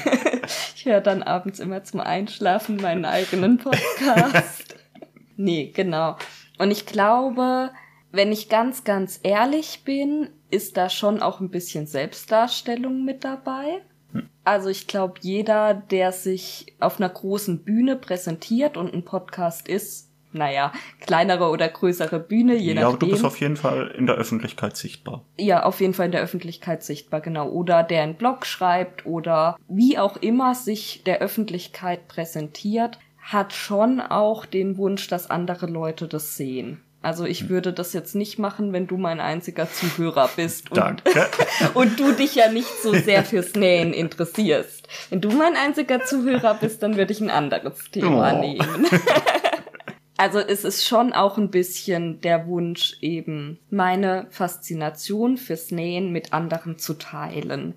ich 0.75 0.85
höre 0.85 1.01
dann 1.01 1.23
abends 1.23 1.59
immer 1.59 1.83
zum 1.83 1.99
Einschlafen 1.99 2.77
meinen 2.77 3.05
eigenen 3.05 3.57
Podcast. 3.57 4.75
nee, 5.37 5.71
genau. 5.73 6.17
Und 6.57 6.71
ich 6.71 6.85
glaube, 6.85 7.71
wenn 8.11 8.31
ich 8.31 8.49
ganz, 8.49 8.83
ganz 8.83 9.19
ehrlich 9.23 9.83
bin, 9.83 10.29
ist 10.49 10.77
da 10.77 10.89
schon 10.89 11.21
auch 11.21 11.39
ein 11.39 11.49
bisschen 11.49 11.87
Selbstdarstellung 11.87 13.03
mit 13.05 13.23
dabei. 13.23 13.81
Also 14.43 14.69
ich 14.69 14.87
glaube, 14.87 15.15
jeder, 15.21 15.73
der 15.73 16.11
sich 16.11 16.75
auf 16.79 16.99
einer 16.99 17.09
großen 17.09 17.63
Bühne 17.63 17.95
präsentiert 17.95 18.77
und 18.77 18.93
ein 18.93 19.05
Podcast 19.05 19.67
ist, 19.67 20.09
naja, 20.33 20.73
kleinere 20.99 21.49
oder 21.49 21.69
größere 21.69 22.19
Bühne, 22.19 22.55
je 22.55 22.73
ja, 22.73 22.81
nachdem. 22.81 22.91
Ja, 22.91 22.97
du 22.97 23.07
bist 23.07 23.25
auf 23.25 23.39
jeden 23.39 23.55
Fall 23.55 23.93
in 23.97 24.07
der 24.07 24.15
Öffentlichkeit 24.15 24.75
sichtbar. 24.75 25.23
Ja, 25.37 25.63
auf 25.63 25.79
jeden 25.79 25.93
Fall 25.93 26.07
in 26.07 26.11
der 26.11 26.21
Öffentlichkeit 26.21 26.83
sichtbar, 26.83 27.21
genau. 27.21 27.49
Oder 27.49 27.83
der 27.83 28.03
einen 28.03 28.15
Blog 28.15 28.45
schreibt 28.45 29.05
oder 29.05 29.57
wie 29.67 29.97
auch 29.97 30.17
immer 30.17 30.55
sich 30.55 31.03
der 31.05 31.19
Öffentlichkeit 31.19 32.07
präsentiert, 32.07 32.99
hat 33.21 33.53
schon 33.53 34.01
auch 34.01 34.45
den 34.45 34.77
Wunsch, 34.77 35.07
dass 35.07 35.29
andere 35.29 35.67
Leute 35.67 36.07
das 36.07 36.35
sehen. 36.35 36.83
Also 37.03 37.25
ich 37.25 37.49
würde 37.49 37.73
das 37.73 37.91
jetzt 37.91 38.15
nicht 38.15 38.39
machen, 38.39 38.71
wenn 38.71 38.87
du 38.87 38.97
mein 38.97 39.19
einziger 39.19 39.69
Zuhörer 39.69 40.29
bist 40.37 40.71
und, 40.71 40.77
Danke. 40.77 41.27
und 41.73 41.99
du 41.99 42.13
dich 42.13 42.33
ja 42.33 42.49
nicht 42.49 42.81
so 42.81 42.93
sehr 42.93 43.25
fürs 43.25 43.55
Nähen 43.55 43.93
interessierst. 43.93 44.87
Wenn 45.09 45.19
du 45.19 45.29
mein 45.29 45.57
einziger 45.57 46.05
Zuhörer 46.05 46.55
bist, 46.55 46.81
dann 46.81 46.95
würde 46.95 47.11
ich 47.11 47.19
ein 47.19 47.29
anderes 47.29 47.91
Thema 47.91 48.33
oh. 48.33 48.39
nehmen. 48.39 48.87
Also 50.15 50.37
es 50.39 50.63
ist 50.63 50.85
schon 50.87 51.11
auch 51.11 51.39
ein 51.39 51.49
bisschen 51.49 52.21
der 52.21 52.47
Wunsch, 52.47 52.97
eben 53.01 53.59
meine 53.71 54.27
Faszination 54.29 55.37
fürs 55.37 55.71
Nähen 55.71 56.11
mit 56.11 56.31
anderen 56.33 56.77
zu 56.77 56.93
teilen. 56.93 57.73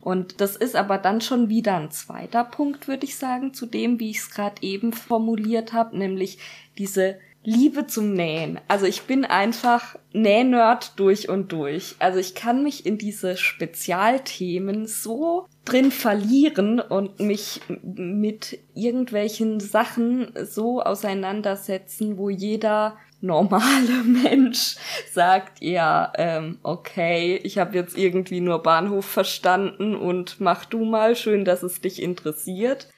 Und 0.00 0.40
das 0.40 0.56
ist 0.56 0.76
aber 0.76 0.98
dann 0.98 1.20
schon 1.20 1.48
wieder 1.48 1.76
ein 1.76 1.90
zweiter 1.92 2.44
Punkt, 2.44 2.88
würde 2.88 3.06
ich 3.06 3.16
sagen, 3.16 3.54
zu 3.54 3.64
dem, 3.64 4.00
wie 4.00 4.10
ich 4.10 4.18
es 4.18 4.30
gerade 4.30 4.60
eben 4.60 4.92
formuliert 4.92 5.72
habe, 5.72 5.96
nämlich 5.96 6.38
diese 6.76 7.20
Liebe 7.44 7.86
zum 7.86 8.12
Nähen. 8.12 8.60
Also 8.68 8.86
ich 8.86 9.02
bin 9.02 9.24
einfach 9.24 9.96
Nähnerd 10.12 10.98
durch 10.98 11.28
und 11.28 11.52
durch. 11.52 11.96
Also 11.98 12.18
ich 12.18 12.34
kann 12.34 12.62
mich 12.62 12.84
in 12.84 12.98
diese 12.98 13.36
Spezialthemen 13.36 14.86
so 14.86 15.46
drin 15.64 15.90
verlieren 15.90 16.80
und 16.80 17.20
mich 17.20 17.60
mit 17.82 18.58
irgendwelchen 18.74 19.60
Sachen 19.60 20.32
so 20.44 20.82
auseinandersetzen, 20.82 22.18
wo 22.18 22.28
jeder 22.28 22.96
normale 23.20 24.02
Mensch 24.04 24.76
sagt, 25.12 25.62
ja, 25.62 26.12
ähm, 26.16 26.58
okay, 26.62 27.40
ich 27.42 27.58
habe 27.58 27.76
jetzt 27.76 27.96
irgendwie 27.96 28.40
nur 28.40 28.62
Bahnhof 28.62 29.04
verstanden 29.04 29.94
und 29.94 30.40
mach 30.40 30.64
du 30.64 30.84
mal, 30.84 31.16
schön, 31.16 31.44
dass 31.44 31.62
es 31.62 31.80
dich 31.80 32.02
interessiert. 32.02 32.88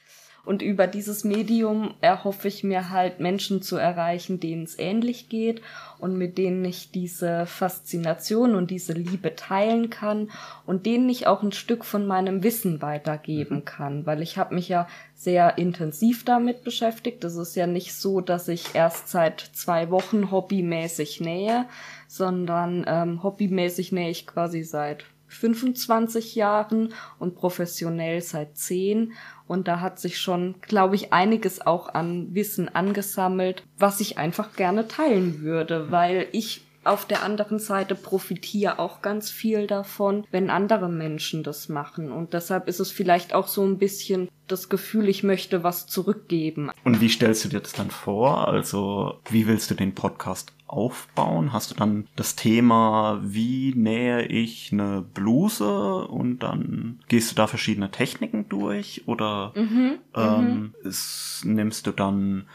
Und 0.43 0.61
über 0.61 0.87
dieses 0.87 1.23
Medium 1.23 1.93
erhoffe 2.01 2.47
ich 2.47 2.63
mir 2.63 2.89
halt 2.89 3.19
Menschen 3.19 3.61
zu 3.61 3.77
erreichen, 3.77 4.39
denen 4.39 4.63
es 4.63 4.77
ähnlich 4.79 5.29
geht 5.29 5.61
und 5.99 6.17
mit 6.17 6.39
denen 6.39 6.65
ich 6.65 6.91
diese 6.91 7.45
Faszination 7.45 8.55
und 8.55 8.71
diese 8.71 8.93
Liebe 8.93 9.35
teilen 9.35 9.91
kann 9.91 10.31
und 10.65 10.87
denen 10.87 11.09
ich 11.09 11.27
auch 11.27 11.43
ein 11.43 11.51
Stück 11.51 11.85
von 11.85 12.07
meinem 12.07 12.41
Wissen 12.43 12.81
weitergeben 12.81 13.57
mhm. 13.57 13.65
kann, 13.65 14.05
weil 14.07 14.23
ich 14.23 14.37
habe 14.37 14.55
mich 14.55 14.67
ja 14.67 14.87
sehr 15.13 15.59
intensiv 15.59 16.25
damit 16.25 16.63
beschäftigt. 16.63 17.23
Es 17.23 17.35
ist 17.35 17.55
ja 17.55 17.67
nicht 17.67 17.93
so, 17.93 18.19
dass 18.19 18.47
ich 18.47 18.73
erst 18.73 19.09
seit 19.09 19.41
zwei 19.41 19.91
Wochen 19.91 20.31
hobbymäßig 20.31 21.21
nähe, 21.21 21.67
sondern 22.07 22.83
ähm, 22.87 23.21
hobbymäßig 23.21 23.91
nähe 23.91 24.09
ich 24.09 24.25
quasi 24.25 24.63
seit 24.63 25.05
25 25.31 26.35
Jahren 26.35 26.93
und 27.19 27.35
professionell 27.35 28.21
seit 28.21 28.57
10. 28.57 29.13
Und 29.47 29.67
da 29.67 29.79
hat 29.79 29.99
sich 29.99 30.19
schon, 30.19 30.55
glaube 30.61 30.95
ich, 30.95 31.13
einiges 31.13 31.65
auch 31.65 31.93
an 31.93 32.33
Wissen 32.33 32.69
angesammelt, 32.69 33.63
was 33.77 33.99
ich 33.99 34.17
einfach 34.17 34.55
gerne 34.55 34.87
teilen 34.87 35.41
würde, 35.41 35.91
weil 35.91 36.27
ich 36.31 36.63
auf 36.83 37.05
der 37.05 37.23
anderen 37.23 37.59
Seite 37.59 37.95
profitiere 37.95 38.79
auch 38.79 39.01
ganz 39.01 39.29
viel 39.29 39.67
davon, 39.67 40.25
wenn 40.31 40.49
andere 40.49 40.89
Menschen 40.89 41.43
das 41.43 41.69
machen. 41.69 42.11
Und 42.11 42.33
deshalb 42.33 42.67
ist 42.67 42.79
es 42.79 42.91
vielleicht 42.91 43.33
auch 43.33 43.47
so 43.47 43.63
ein 43.63 43.77
bisschen 43.77 44.29
das 44.47 44.67
Gefühl, 44.67 45.07
ich 45.07 45.23
möchte 45.23 45.63
was 45.63 45.85
zurückgeben. 45.87 46.71
Und 46.83 46.99
wie 46.99 47.09
stellst 47.09 47.45
du 47.45 47.49
dir 47.49 47.59
das 47.59 47.73
dann 47.73 47.91
vor? 47.91 48.47
Also, 48.47 49.19
wie 49.29 49.47
willst 49.47 49.69
du 49.69 49.75
den 49.75 49.93
Podcast 49.93 50.53
aufbauen? 50.71 51.53
Hast 51.53 51.71
du 51.71 51.75
dann 51.75 52.07
das 52.15 52.35
Thema, 52.35 53.19
wie 53.23 53.73
nähe 53.75 54.25
ich 54.25 54.71
eine 54.71 55.01
Bluse 55.01 56.07
und 56.07 56.39
dann 56.39 56.99
gehst 57.07 57.31
du 57.31 57.35
da 57.35 57.47
verschiedene 57.47 57.91
Techniken 57.91 58.47
durch 58.49 59.03
oder 59.07 59.53
mhm, 59.55 59.99
ähm, 60.15 60.43
mhm. 60.43 60.75
ist, 60.83 61.43
nimmst 61.45 61.87
du 61.87 61.91
dann 61.91 62.47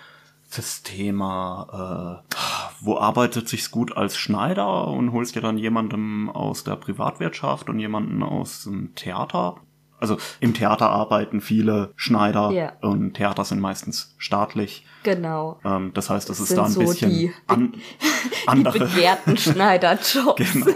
das 0.54 0.82
Thema, 0.82 2.22
äh, 2.30 2.34
wo 2.80 2.98
arbeitet 2.98 3.48
sich's 3.48 3.70
gut 3.70 3.96
als 3.96 4.16
Schneider 4.16 4.88
und 4.88 5.12
holst 5.12 5.34
dir 5.34 5.42
dann 5.42 5.58
jemanden 5.58 6.28
aus 6.28 6.64
der 6.64 6.76
Privatwirtschaft 6.76 7.68
und 7.68 7.78
jemanden 7.78 8.22
aus 8.22 8.64
dem 8.64 8.94
Theater 8.94 9.56
also 9.98 10.18
im 10.40 10.54
Theater 10.54 10.90
arbeiten 10.90 11.40
viele 11.40 11.92
Schneider 11.96 12.50
ja. 12.50 12.72
und 12.80 13.14
Theater 13.14 13.44
sind 13.44 13.60
meistens 13.60 14.14
staatlich. 14.18 14.84
Genau. 15.02 15.58
Ähm, 15.64 15.92
das 15.94 16.10
heißt, 16.10 16.28
das, 16.28 16.40
ist 16.40 16.56
da 16.56 16.64
ein 16.64 16.70
so 16.70 16.80
bisschen 16.80 17.10
die, 17.10 17.32
an, 17.46 17.74
andere. 18.46 18.78
Die 18.78 18.84
begehrten 18.84 19.36
Schneiderjobs. 19.36 20.52
genau. 20.52 20.66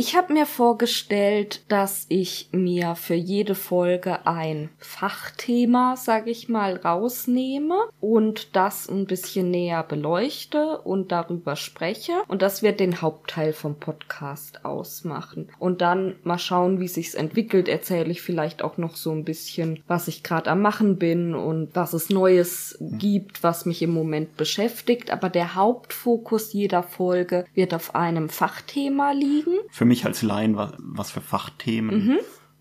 Ich 0.00 0.14
habe 0.14 0.32
mir 0.32 0.46
vorgestellt, 0.46 1.64
dass 1.66 2.06
ich 2.08 2.50
mir 2.52 2.94
für 2.94 3.16
jede 3.16 3.56
Folge 3.56 4.28
ein 4.28 4.70
Fachthema, 4.78 5.96
sag 5.96 6.28
ich 6.28 6.48
mal, 6.48 6.76
rausnehme 6.76 7.74
und 8.00 8.54
das 8.54 8.88
ein 8.88 9.06
bisschen 9.06 9.50
näher 9.50 9.82
beleuchte 9.82 10.78
und 10.82 11.10
darüber 11.10 11.56
spreche. 11.56 12.12
Und 12.28 12.42
das 12.42 12.62
wird 12.62 12.78
den 12.78 13.02
Hauptteil 13.02 13.52
vom 13.52 13.74
Podcast 13.80 14.64
ausmachen. 14.64 15.48
Und 15.58 15.80
dann 15.80 16.14
mal 16.22 16.38
schauen, 16.38 16.78
wie 16.78 16.86
sich's 16.86 17.16
entwickelt. 17.16 17.66
Erzähle 17.66 18.12
ich 18.12 18.22
vielleicht 18.22 18.62
auch 18.62 18.78
noch 18.78 18.94
so 18.94 19.10
ein 19.10 19.24
bisschen, 19.24 19.82
was 19.88 20.06
ich 20.06 20.22
gerade 20.22 20.48
am 20.52 20.62
machen 20.62 20.98
bin 20.98 21.34
und 21.34 21.74
was 21.74 21.92
es 21.92 22.08
Neues 22.08 22.78
gibt, 22.80 23.42
was 23.42 23.66
mich 23.66 23.82
im 23.82 23.94
Moment 23.94 24.36
beschäftigt. 24.36 25.10
Aber 25.10 25.28
der 25.28 25.56
Hauptfokus 25.56 26.52
jeder 26.52 26.84
Folge 26.84 27.46
wird 27.52 27.74
auf 27.74 27.96
einem 27.96 28.28
Fachthema 28.28 29.10
liegen. 29.10 29.58
Für 29.72 29.87
mich 29.88 30.04
als 30.04 30.22
Laien, 30.22 30.56
was, 30.56 30.72
was 30.78 31.10
für 31.10 31.20
Fachthemen 31.20 32.06
mhm. 32.06 32.18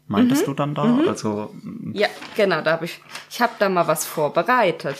meintest 0.07 0.43
mhm. 0.43 0.45
du 0.45 0.53
dann 0.53 0.75
da? 0.75 0.85
Mhm. 0.85 1.07
Also 1.07 1.53
ja, 1.93 2.07
genau, 2.35 2.61
da 2.61 2.71
habe 2.71 2.85
ich 2.85 3.01
ich 3.29 3.41
habe 3.41 3.53
da 3.59 3.69
mal 3.69 3.87
was 3.87 4.05
vorbereitet. 4.05 4.97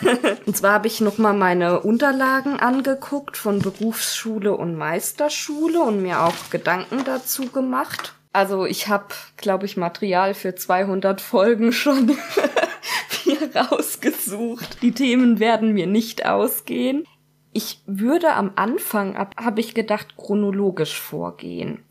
und 0.46 0.56
zwar 0.56 0.74
habe 0.74 0.86
ich 0.86 1.00
noch 1.00 1.18
mal 1.18 1.34
meine 1.34 1.80
Unterlagen 1.80 2.60
angeguckt 2.60 3.36
von 3.36 3.58
Berufsschule 3.58 4.56
und 4.56 4.76
Meisterschule 4.76 5.80
und 5.80 6.02
mir 6.02 6.22
auch 6.22 6.50
Gedanken 6.50 7.04
dazu 7.04 7.46
gemacht. 7.46 8.14
Also 8.32 8.64
ich 8.64 8.86
habe, 8.86 9.06
glaube 9.36 9.66
ich, 9.66 9.76
Material 9.76 10.34
für 10.34 10.54
200 10.54 11.20
Folgen 11.20 11.72
schon 11.72 12.06
mir 13.26 13.54
rausgesucht. 13.54 14.82
Die 14.82 14.92
Themen 14.92 15.40
werden 15.40 15.72
mir 15.72 15.88
nicht 15.88 16.26
ausgehen. 16.26 17.04
Ich 17.52 17.82
würde 17.86 18.34
am 18.34 18.52
Anfang, 18.56 19.16
habe 19.16 19.60
ich 19.60 19.74
gedacht, 19.74 20.16
chronologisch 20.16 20.98
vorgehen. 21.00 21.84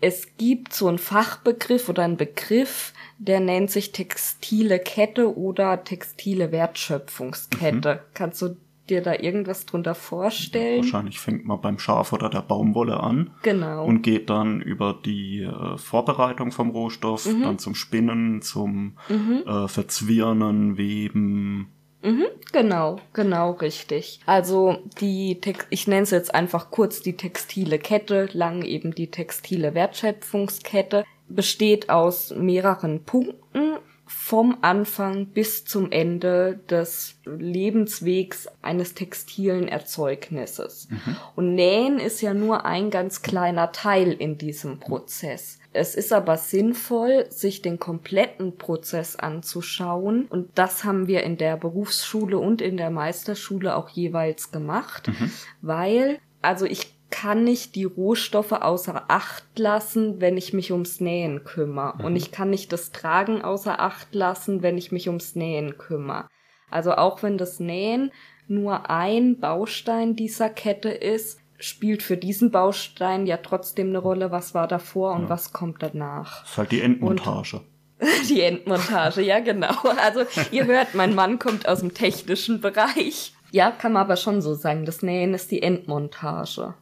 Es 0.00 0.36
gibt 0.36 0.72
so 0.72 0.86
einen 0.86 0.98
Fachbegriff 0.98 1.88
oder 1.88 2.04
einen 2.04 2.16
Begriff, 2.16 2.92
der 3.18 3.40
nennt 3.40 3.70
sich 3.72 3.90
textile 3.90 4.78
Kette 4.78 5.36
oder 5.36 5.82
textile 5.82 6.52
Wertschöpfungskette. 6.52 7.94
Mhm. 7.94 8.14
Kannst 8.14 8.40
du 8.42 8.56
dir 8.88 9.02
da 9.02 9.14
irgendwas 9.14 9.66
drunter 9.66 9.96
vorstellen? 9.96 10.82
Wahrscheinlich 10.82 11.18
fängt 11.18 11.44
man 11.44 11.60
beim 11.60 11.80
Schaf 11.80 12.12
oder 12.12 12.30
der 12.30 12.42
Baumwolle 12.42 13.00
an. 13.00 13.30
Genau. 13.42 13.84
Und 13.84 14.02
geht 14.02 14.30
dann 14.30 14.60
über 14.60 14.98
die 15.04 15.42
äh, 15.42 15.76
Vorbereitung 15.76 16.52
vom 16.52 16.70
Rohstoff, 16.70 17.26
mhm. 17.26 17.42
dann 17.42 17.58
zum 17.58 17.74
Spinnen, 17.74 18.40
zum 18.40 18.96
mhm. 19.08 19.42
äh, 19.46 19.66
Verzwirnen, 19.66 20.76
Weben, 20.76 21.72
Mhm, 22.02 22.26
genau, 22.52 23.00
genau 23.12 23.52
richtig. 23.52 24.20
Also 24.26 24.78
die, 25.00 25.40
Tex 25.40 25.66
ich 25.70 25.86
nenne 25.86 26.02
es 26.02 26.10
jetzt 26.10 26.34
einfach 26.34 26.70
kurz 26.70 27.02
die 27.02 27.16
textile 27.16 27.78
Kette, 27.78 28.28
lang 28.32 28.62
eben 28.62 28.94
die 28.94 29.10
textile 29.10 29.74
Wertschöpfungskette, 29.74 31.04
besteht 31.28 31.90
aus 31.90 32.30
mehreren 32.30 33.04
Punkten 33.04 33.78
vom 34.08 34.58
Anfang 34.62 35.26
bis 35.26 35.66
zum 35.66 35.92
Ende 35.92 36.60
des 36.70 37.18
Lebenswegs 37.26 38.48
eines 38.62 38.94
textilen 38.94 39.68
Erzeugnisses. 39.68 40.88
Mhm. 40.90 41.16
Und 41.36 41.54
Nähen 41.54 41.98
ist 41.98 42.22
ja 42.22 42.32
nur 42.32 42.64
ein 42.64 42.90
ganz 42.90 43.20
kleiner 43.20 43.70
Teil 43.72 44.12
in 44.12 44.38
diesem 44.38 44.80
Prozess. 44.80 45.58
Es 45.78 45.94
ist 45.94 46.12
aber 46.12 46.36
sinnvoll, 46.36 47.26
sich 47.30 47.62
den 47.62 47.78
kompletten 47.78 48.56
Prozess 48.56 49.16
anzuschauen. 49.16 50.26
Und 50.28 50.50
das 50.58 50.84
haben 50.84 51.06
wir 51.06 51.22
in 51.22 51.36
der 51.36 51.56
Berufsschule 51.56 52.38
und 52.38 52.60
in 52.60 52.76
der 52.76 52.90
Meisterschule 52.90 53.76
auch 53.76 53.88
jeweils 53.88 54.50
gemacht, 54.50 55.08
mhm. 55.08 55.30
weil, 55.62 56.18
also 56.42 56.66
ich 56.66 56.98
kann 57.10 57.44
nicht 57.44 57.74
die 57.74 57.84
Rohstoffe 57.84 58.52
außer 58.52 59.04
Acht 59.08 59.58
lassen, 59.58 60.20
wenn 60.20 60.36
ich 60.36 60.52
mich 60.52 60.72
ums 60.72 61.00
Nähen 61.00 61.44
kümmere. 61.44 61.98
Mhm. 61.98 62.04
Und 62.04 62.16
ich 62.16 62.32
kann 62.32 62.50
nicht 62.50 62.72
das 62.72 62.90
Tragen 62.90 63.42
außer 63.42 63.80
Acht 63.80 64.14
lassen, 64.14 64.62
wenn 64.62 64.76
ich 64.76 64.92
mich 64.92 65.08
ums 65.08 65.36
Nähen 65.36 65.78
kümmere. 65.78 66.28
Also 66.70 66.92
auch 66.92 67.22
wenn 67.22 67.38
das 67.38 67.60
Nähen 67.60 68.10
nur 68.46 68.90
ein 68.90 69.38
Baustein 69.40 70.16
dieser 70.16 70.50
Kette 70.50 70.90
ist, 70.90 71.40
spielt 71.58 72.02
für 72.02 72.16
diesen 72.16 72.50
Baustein 72.50 73.26
ja 73.26 73.38
trotzdem 73.38 73.88
eine 73.88 73.98
Rolle, 73.98 74.30
was 74.30 74.54
war 74.54 74.68
davor 74.68 75.14
und 75.14 75.24
ja. 75.24 75.28
was 75.28 75.52
kommt 75.52 75.82
danach. 75.82 76.42
Das 76.42 76.50
ist 76.50 76.58
halt 76.58 76.72
die 76.72 76.80
Endmontage. 76.80 77.56
Und 77.56 77.64
die 78.28 78.42
Endmontage, 78.42 79.22
ja 79.22 79.40
genau. 79.40 79.74
Also 79.96 80.20
ihr 80.52 80.66
hört, 80.66 80.94
mein 80.94 81.14
Mann 81.14 81.38
kommt 81.38 81.66
aus 81.68 81.80
dem 81.80 81.94
technischen 81.94 82.60
Bereich. 82.60 83.34
Ja, 83.50 83.70
kann 83.70 83.92
man 83.92 84.02
aber 84.02 84.16
schon 84.16 84.42
so 84.42 84.54
sagen, 84.54 84.84
das 84.84 85.02
Nähen 85.02 85.34
ist 85.34 85.50
die 85.50 85.62
Endmontage. 85.62 86.74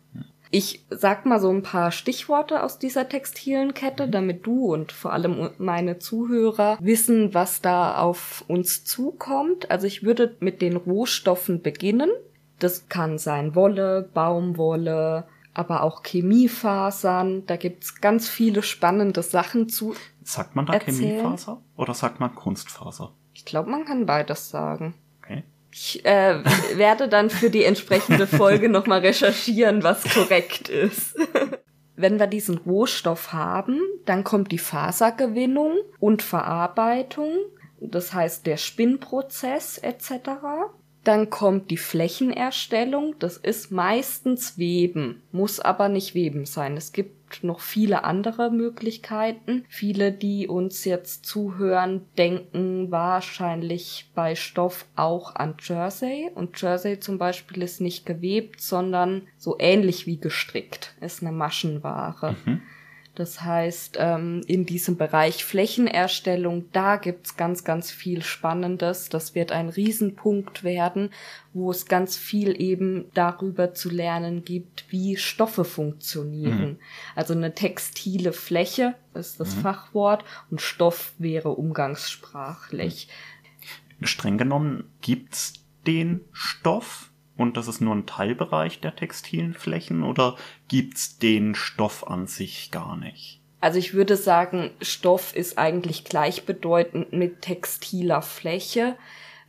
Ich 0.50 0.84
sag 0.90 1.26
mal 1.26 1.40
so 1.40 1.50
ein 1.50 1.62
paar 1.62 1.90
Stichworte 1.90 2.62
aus 2.62 2.78
dieser 2.78 3.08
textilen 3.08 3.74
Kette, 3.74 4.08
damit 4.08 4.46
du 4.46 4.72
und 4.72 4.92
vor 4.92 5.12
allem 5.12 5.50
meine 5.58 5.98
Zuhörer 5.98 6.78
wissen, 6.80 7.34
was 7.34 7.60
da 7.62 7.98
auf 7.98 8.44
uns 8.46 8.84
zukommt. 8.84 9.70
Also 9.70 9.86
ich 9.86 10.02
würde 10.02 10.36
mit 10.40 10.62
den 10.62 10.76
Rohstoffen 10.76 11.62
beginnen. 11.62 12.10
Das 12.58 12.88
kann 12.88 13.18
sein 13.18 13.54
Wolle, 13.54 14.08
Baumwolle, 14.14 15.26
aber 15.54 15.82
auch 15.82 16.02
Chemiefasern. 16.02 17.46
Da 17.46 17.56
gibt's 17.56 18.00
ganz 18.00 18.28
viele 18.28 18.62
spannende 18.62 19.22
Sachen 19.22 19.68
zu. 19.68 19.94
Sagt 20.22 20.56
man 20.56 20.66
da 20.66 20.74
erzählen. 20.74 20.96
Chemiefaser 20.96 21.62
oder 21.76 21.94
sagt 21.94 22.20
man 22.20 22.34
Kunstfaser? 22.34 23.12
Ich 23.34 23.44
glaube, 23.44 23.70
man 23.70 23.84
kann 23.84 24.06
beides 24.06 24.48
sagen. 24.48 24.94
Okay. 25.22 25.44
Ich 25.70 26.04
äh, 26.06 26.42
werde 26.74 27.08
dann 27.08 27.28
für 27.28 27.50
die 27.50 27.64
entsprechende 27.64 28.26
Folge 28.26 28.68
nochmal 28.68 29.00
recherchieren, 29.00 29.82
was 29.82 30.04
korrekt 30.04 30.68
ist. 30.68 31.16
Wenn 31.96 32.18
wir 32.18 32.26
diesen 32.26 32.58
Rohstoff 32.58 33.32
haben, 33.32 33.80
dann 34.04 34.24
kommt 34.24 34.52
die 34.52 34.58
Fasergewinnung 34.58 35.78
und 35.98 36.22
Verarbeitung, 36.22 37.30
das 37.80 38.12
heißt 38.12 38.46
der 38.46 38.58
Spinnprozess 38.58 39.78
etc. 39.78 40.12
Dann 41.06 41.30
kommt 41.30 41.70
die 41.70 41.76
Flächenerstellung. 41.76 43.14
Das 43.20 43.36
ist 43.36 43.70
meistens 43.70 44.58
Weben, 44.58 45.22
muss 45.30 45.60
aber 45.60 45.88
nicht 45.88 46.16
Weben 46.16 46.46
sein. 46.46 46.76
Es 46.76 46.90
gibt 46.90 47.44
noch 47.44 47.60
viele 47.60 48.02
andere 48.02 48.50
Möglichkeiten. 48.50 49.64
Viele, 49.68 50.10
die 50.10 50.48
uns 50.48 50.84
jetzt 50.84 51.24
zuhören, 51.24 52.06
denken 52.18 52.90
wahrscheinlich 52.90 54.10
bei 54.16 54.34
Stoff 54.34 54.84
auch 54.96 55.36
an 55.36 55.54
Jersey. 55.60 56.28
Und 56.34 56.60
Jersey 56.60 56.98
zum 56.98 57.18
Beispiel 57.18 57.62
ist 57.62 57.80
nicht 57.80 58.04
gewebt, 58.04 58.60
sondern 58.60 59.28
so 59.38 59.54
ähnlich 59.60 60.08
wie 60.08 60.18
gestrickt. 60.18 60.96
Ist 61.00 61.22
eine 61.22 61.30
Maschenware. 61.30 62.34
Mhm. 62.44 62.62
Das 63.16 63.40
heißt, 63.40 63.96
ähm, 63.98 64.42
in 64.46 64.66
diesem 64.66 64.98
Bereich 64.98 65.42
Flächenerstellung, 65.42 66.66
da 66.72 66.96
gibt's 66.96 67.38
ganz, 67.38 67.64
ganz 67.64 67.90
viel 67.90 68.22
Spannendes. 68.22 69.08
Das 69.08 69.34
wird 69.34 69.52
ein 69.52 69.70
Riesenpunkt 69.70 70.64
werden, 70.64 71.10
wo 71.54 71.70
es 71.70 71.86
ganz 71.86 72.18
viel 72.18 72.60
eben 72.60 73.06
darüber 73.14 73.72
zu 73.72 73.88
lernen 73.88 74.44
gibt, 74.44 74.84
wie 74.90 75.16
Stoffe 75.16 75.64
funktionieren. 75.64 76.72
Mhm. 76.72 76.78
Also 77.14 77.32
eine 77.32 77.54
textile 77.54 78.34
Fläche 78.34 78.96
ist 79.14 79.40
das 79.40 79.56
mhm. 79.56 79.60
Fachwort 79.60 80.22
und 80.50 80.60
Stoff 80.60 81.14
wäre 81.16 81.48
umgangssprachlich. 81.48 83.08
Streng 84.02 84.36
genommen 84.36 84.92
gibt's 85.00 85.54
den 85.86 86.20
Stoff 86.32 87.10
und 87.36 87.56
das 87.56 87.68
ist 87.68 87.80
nur 87.80 87.94
ein 87.94 88.06
Teilbereich 88.06 88.80
der 88.80 88.96
textilen 88.96 89.54
Flächen 89.54 90.02
oder 90.02 90.36
gibt's 90.68 91.18
den 91.18 91.54
Stoff 91.54 92.06
an 92.06 92.26
sich 92.26 92.70
gar 92.70 92.96
nicht? 92.96 93.40
Also 93.60 93.78
ich 93.78 93.94
würde 93.94 94.16
sagen, 94.16 94.70
Stoff 94.80 95.34
ist 95.34 95.58
eigentlich 95.58 96.04
gleichbedeutend 96.04 97.12
mit 97.12 97.42
textiler 97.42 98.22
Fläche 98.22 98.96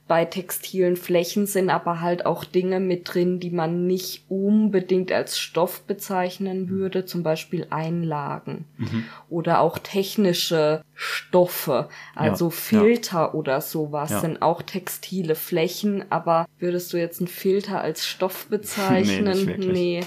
bei 0.08 0.26
textilen 0.26 0.96
Flächen 0.96 1.46
sind 1.46 1.70
aber 1.70 2.00
halt 2.00 2.26
auch 2.26 2.46
Dinge 2.46 2.80
mit 2.80 3.14
drin, 3.14 3.40
die 3.40 3.50
man 3.50 3.86
nicht 3.88 4.24
unbedingt 4.30 5.12
als 5.12 5.38
Stoff 5.38 5.82
bezeichnen 5.84 6.70
würde, 6.70 7.06
zum 7.06 7.24
Beispiel 7.24 7.68
Einlagen 7.70 8.66
mhm. 8.78 9.04
oder 9.30 9.60
auch 9.60 9.78
technische 9.78 10.82
Stoffe, 10.94 11.90
also 12.16 12.46
ja, 12.46 12.52
Filter 12.52 13.18
ja. 13.18 13.34
oder 13.34 13.62
sowas 13.62 14.12
ja. 14.12 14.20
sind 14.22 14.42
auch 14.42 14.62
textile 14.62 15.36
Flächen, 15.36 16.06
aber 16.10 16.48
würdest 16.58 16.94
du 16.94 16.98
jetzt 16.98 17.20
einen 17.20 17.28
Filter 17.28 17.82
als 17.82 18.06
Stoff 18.06 18.46
bezeichnen? 18.50 19.58
nee, 19.58 19.68
nee. 19.68 20.02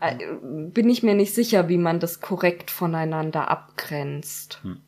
Äh, 0.00 0.16
bin 0.42 0.88
ich 0.88 1.02
mir 1.02 1.14
nicht 1.14 1.34
sicher, 1.34 1.68
wie 1.68 1.76
man 1.76 2.00
das 2.00 2.22
korrekt 2.22 2.70
voneinander 2.70 3.48
abgrenzt. 3.48 4.60
Hm. 4.62 4.78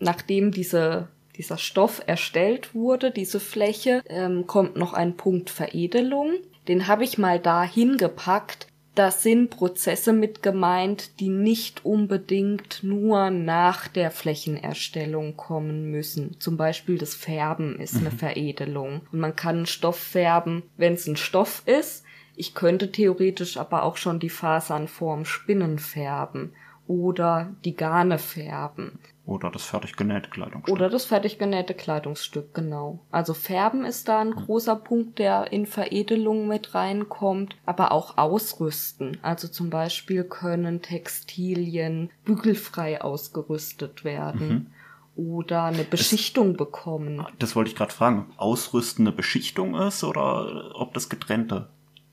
Nachdem 0.00 0.50
diese 0.50 1.08
dieser 1.36 1.58
Stoff 1.58 2.02
erstellt 2.06 2.74
wurde, 2.74 3.10
diese 3.10 3.40
Fläche, 3.40 4.02
ähm, 4.08 4.46
kommt 4.46 4.76
noch 4.76 4.92
ein 4.92 5.16
Punkt 5.16 5.50
Veredelung. 5.50 6.32
Den 6.68 6.86
habe 6.86 7.04
ich 7.04 7.18
mal 7.18 7.38
da 7.38 7.62
hingepackt. 7.62 8.66
Da 8.94 9.10
sind 9.10 9.48
Prozesse 9.48 10.12
mit 10.12 10.42
gemeint, 10.42 11.18
die 11.18 11.30
nicht 11.30 11.86
unbedingt 11.86 12.80
nur 12.82 13.30
nach 13.30 13.88
der 13.88 14.10
Flächenerstellung 14.10 15.34
kommen 15.34 15.90
müssen. 15.90 16.38
Zum 16.40 16.58
Beispiel 16.58 16.98
das 16.98 17.14
Färben 17.14 17.80
ist 17.80 17.96
eine 17.96 18.10
mhm. 18.10 18.18
Veredelung. 18.18 19.00
Und 19.10 19.18
man 19.18 19.34
kann 19.34 19.64
Stoff 19.64 19.98
färben, 19.98 20.62
wenn 20.76 20.92
es 20.92 21.06
ein 21.06 21.16
Stoff 21.16 21.62
ist. 21.64 22.04
Ich 22.36 22.54
könnte 22.54 22.92
theoretisch 22.92 23.56
aber 23.56 23.84
auch 23.84 23.96
schon 23.96 24.20
die 24.20 24.30
Fasern 24.30 24.88
vorm 24.88 25.24
Spinnen 25.24 25.78
färben 25.78 26.52
oder 26.86 27.54
die 27.64 27.76
Garne 27.76 28.18
färben. 28.18 28.98
Oder 29.24 29.50
das 29.50 29.64
fertig 29.64 29.96
genähte 29.96 30.30
Kleidungsstück. 30.30 30.74
Oder 30.74 30.90
das 30.90 31.04
fertig 31.04 31.38
genähte 31.38 31.74
Kleidungsstück, 31.74 32.54
genau. 32.54 33.00
Also 33.12 33.34
Färben 33.34 33.84
ist 33.84 34.08
da 34.08 34.20
ein 34.20 34.30
mhm. 34.30 34.34
großer 34.34 34.76
Punkt, 34.76 35.18
der 35.18 35.52
in 35.52 35.66
Veredelung 35.66 36.48
mit 36.48 36.74
reinkommt, 36.74 37.56
aber 37.64 37.92
auch 37.92 38.18
Ausrüsten. 38.18 39.18
Also 39.22 39.46
zum 39.46 39.70
Beispiel 39.70 40.24
können 40.24 40.82
Textilien 40.82 42.10
bügelfrei 42.24 43.00
ausgerüstet 43.00 44.04
werden. 44.04 44.48
Mhm 44.48 44.66
oder 45.14 45.64
eine 45.64 45.84
Beschichtung 45.84 46.54
das, 46.54 46.56
bekommen. 46.56 47.26
Das 47.38 47.54
wollte 47.54 47.68
ich 47.68 47.76
gerade 47.76 47.92
fragen. 47.92 48.32
Ausrüsten 48.38 49.06
eine 49.06 49.14
Beschichtung 49.14 49.74
ist 49.74 50.02
oder 50.04 50.70
ob 50.74 50.94
das 50.94 51.10
getrennte 51.10 51.68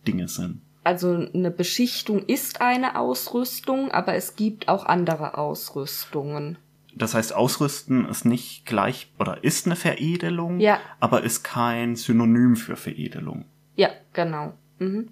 Dinge 0.05 0.27
sind? 0.27 0.59
also 0.83 1.11
eine 1.11 1.51
Beschichtung 1.51 2.23
ist 2.25 2.61
eine 2.61 2.97
Ausrüstung, 2.97 3.91
aber 3.91 4.15
es 4.15 4.35
gibt 4.35 4.67
auch 4.69 4.85
andere 4.85 5.37
Ausrüstungen. 5.37 6.57
Das 6.95 7.13
heißt, 7.13 7.35
Ausrüsten 7.35 8.05
ist 8.05 8.25
nicht 8.25 8.65
gleich 8.65 9.11
oder 9.19 9.43
ist 9.43 9.65
eine 9.65 9.75
Veredelung, 9.75 10.59
ja. 10.59 10.79
aber 10.99 11.23
ist 11.23 11.43
kein 11.43 11.95
Synonym 11.95 12.55
für 12.55 12.75
Veredelung. 12.75 13.45
Ja, 13.75 13.89
genau. 14.13 14.53
Mhm. 14.79 15.09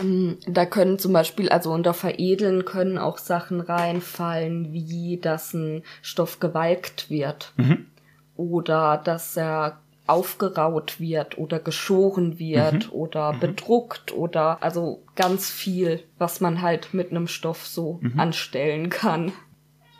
Ähm, 0.00 0.38
da 0.46 0.66
können 0.66 0.98
zum 0.98 1.12
Beispiel, 1.12 1.48
also 1.48 1.72
unter 1.72 1.94
Veredeln 1.94 2.64
können 2.64 2.98
auch 2.98 3.18
Sachen 3.18 3.60
reinfallen, 3.60 4.72
wie 4.72 5.18
dass 5.20 5.54
ein 5.54 5.82
Stoff 6.02 6.38
gewalkt 6.40 7.10
wird. 7.10 7.52
Mhm. 7.56 7.86
Oder 8.36 9.00
dass 9.02 9.36
er 9.36 9.80
aufgeraut 10.06 11.00
wird 11.00 11.36
oder 11.36 11.58
geschoren 11.58 12.38
wird 12.38 12.86
mhm. 12.86 12.92
oder 12.92 13.32
mhm. 13.32 13.40
bedruckt 13.40 14.12
oder 14.14 14.62
also 14.62 15.02
ganz 15.16 15.50
viel, 15.50 16.04
was 16.18 16.40
man 16.40 16.62
halt 16.62 16.94
mit 16.94 17.10
einem 17.10 17.26
Stoff 17.26 17.66
so 17.66 17.98
mhm. 18.02 18.18
anstellen 18.18 18.88
kann. 18.88 19.32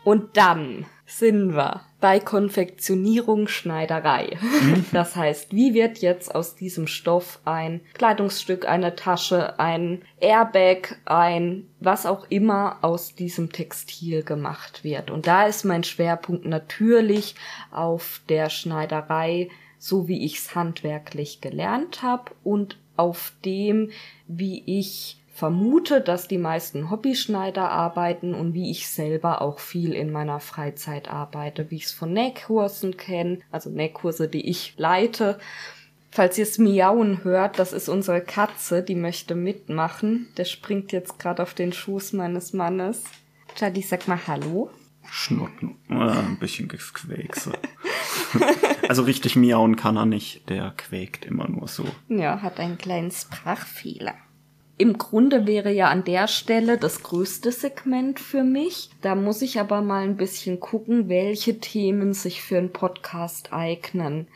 Und 0.07 0.37
dann 0.37 0.85
sind 1.05 1.53
wir 1.53 1.81
bei 1.99 2.21
Konfektionierung 2.21 3.49
Schneiderei. 3.49 4.37
Mhm. 4.39 4.85
Das 4.93 5.17
heißt, 5.17 5.51
wie 5.53 5.73
wird 5.73 5.97
jetzt 5.97 6.33
aus 6.33 6.55
diesem 6.55 6.87
Stoff 6.87 7.41
ein 7.43 7.81
Kleidungsstück, 7.93 8.65
eine 8.69 8.95
Tasche, 8.95 9.59
ein 9.59 10.01
Airbag, 10.21 10.95
ein 11.03 11.67
was 11.81 12.05
auch 12.05 12.25
immer 12.29 12.77
aus 12.83 13.15
diesem 13.15 13.51
Textil 13.51 14.23
gemacht 14.23 14.85
wird. 14.85 15.11
Und 15.11 15.27
da 15.27 15.45
ist 15.45 15.65
mein 15.65 15.83
Schwerpunkt 15.83 16.45
natürlich 16.45 17.35
auf 17.69 18.21
der 18.29 18.49
Schneiderei, 18.49 19.49
so 19.77 20.07
wie 20.07 20.23
ich 20.23 20.37
es 20.37 20.55
handwerklich 20.55 21.41
gelernt 21.41 22.01
habe 22.01 22.31
und 22.45 22.79
auf 22.95 23.33
dem, 23.43 23.91
wie 24.25 24.63
ich 24.65 25.16
vermute, 25.37 26.01
dass 26.01 26.27
die 26.27 26.39
meisten 26.39 26.89
Hobbyschneider 26.89 27.69
arbeiten 27.69 28.33
und 28.33 28.55
wie 28.55 28.71
ich 28.71 28.89
selber 28.89 29.43
auch 29.43 29.59
viel 29.59 29.93
in 29.93 30.11
meiner 30.11 30.39
Freizeit 30.39 31.11
arbeite, 31.11 31.69
wie 31.69 31.75
ich 31.75 31.83
es 31.83 31.91
von 31.91 32.11
Nähkursen 32.11 32.97
kenne, 32.97 33.37
also 33.51 33.69
Nähkurse, 33.69 34.27
die 34.27 34.49
ich 34.49 34.73
leite. 34.77 35.37
Falls 36.09 36.39
ihr 36.39 36.43
es 36.43 36.57
miauen 36.57 37.23
hört, 37.23 37.59
das 37.59 37.71
ist 37.71 37.87
unsere 37.87 38.21
Katze, 38.21 38.81
die 38.81 38.95
möchte 38.95 39.35
mitmachen. 39.35 40.27
Der 40.37 40.45
springt 40.45 40.91
jetzt 40.91 41.19
gerade 41.19 41.43
auf 41.43 41.53
den 41.53 41.71
Schoß 41.71 42.13
meines 42.13 42.53
Mannes. 42.53 43.03
Jadi, 43.57 43.83
sag 43.83 44.07
mal 44.07 44.19
Hallo. 44.25 44.71
Schnutten. 45.07 45.75
Äh, 45.87 45.93
ein 45.93 46.39
bisschen 46.39 46.67
Quäkse. 46.67 47.53
also 48.89 49.03
richtig 49.03 49.35
miauen 49.35 49.75
kann 49.75 49.97
er 49.97 50.07
nicht. 50.07 50.49
Der 50.49 50.73
quäkt 50.75 51.25
immer 51.25 51.47
nur 51.47 51.67
so. 51.67 51.85
Ja, 52.09 52.41
hat 52.41 52.59
einen 52.59 52.79
kleinen 52.79 53.11
Sprachfehler. 53.11 54.15
Im 54.79 54.99
Grunde 54.99 55.47
wäre 55.47 55.71
ja 55.71 55.87
an 55.89 56.03
der 56.03 56.27
Stelle 56.27 56.77
das 56.77 57.01
größte 57.01 57.51
Segment 57.51 58.19
für 58.19 58.43
mich. 58.43 58.91
Da 59.01 59.15
muss 59.15 59.41
ich 59.41 59.59
aber 59.59 59.81
mal 59.81 60.03
ein 60.03 60.17
bisschen 60.17 60.59
gucken, 60.59 61.09
welche 61.09 61.59
Themen 61.59 62.13
sich 62.13 62.43
für 62.43 62.59
einen 62.59 62.71
Podcast 62.71 63.53
eignen. 63.53 64.27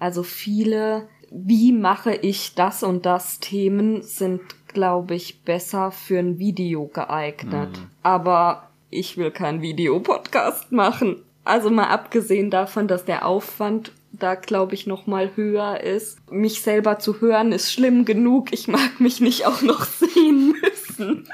Also 0.00 0.22
viele, 0.22 1.08
wie 1.30 1.72
mache 1.72 2.14
ich 2.14 2.54
das 2.54 2.82
und 2.82 3.04
das 3.04 3.38
Themen 3.38 4.02
sind, 4.02 4.40
glaube 4.68 5.14
ich, 5.14 5.42
besser 5.42 5.90
für 5.90 6.18
ein 6.18 6.38
Video 6.38 6.86
geeignet. 6.86 7.76
Mhm. 7.76 7.90
Aber 8.02 8.70
ich 8.88 9.18
will 9.18 9.30
keinen 9.30 9.60
Videopodcast 9.60 10.72
machen. 10.72 11.22
Also 11.44 11.70
mal 11.70 11.88
abgesehen 11.88 12.50
davon, 12.50 12.88
dass 12.88 13.04
der 13.04 13.26
Aufwand 13.26 13.92
da 14.12 14.34
glaube 14.34 14.74
ich 14.74 14.86
noch 14.86 15.06
mal 15.06 15.30
höher 15.36 15.80
ist. 15.80 16.30
Mich 16.30 16.62
selber 16.62 16.98
zu 16.98 17.20
hören 17.20 17.52
ist 17.52 17.72
schlimm 17.72 18.04
genug. 18.04 18.52
Ich 18.52 18.68
mag 18.68 19.00
mich 19.00 19.20
nicht 19.20 19.46
auch 19.46 19.62
noch 19.62 19.84
sehen 19.84 20.54
müssen. 20.60 21.28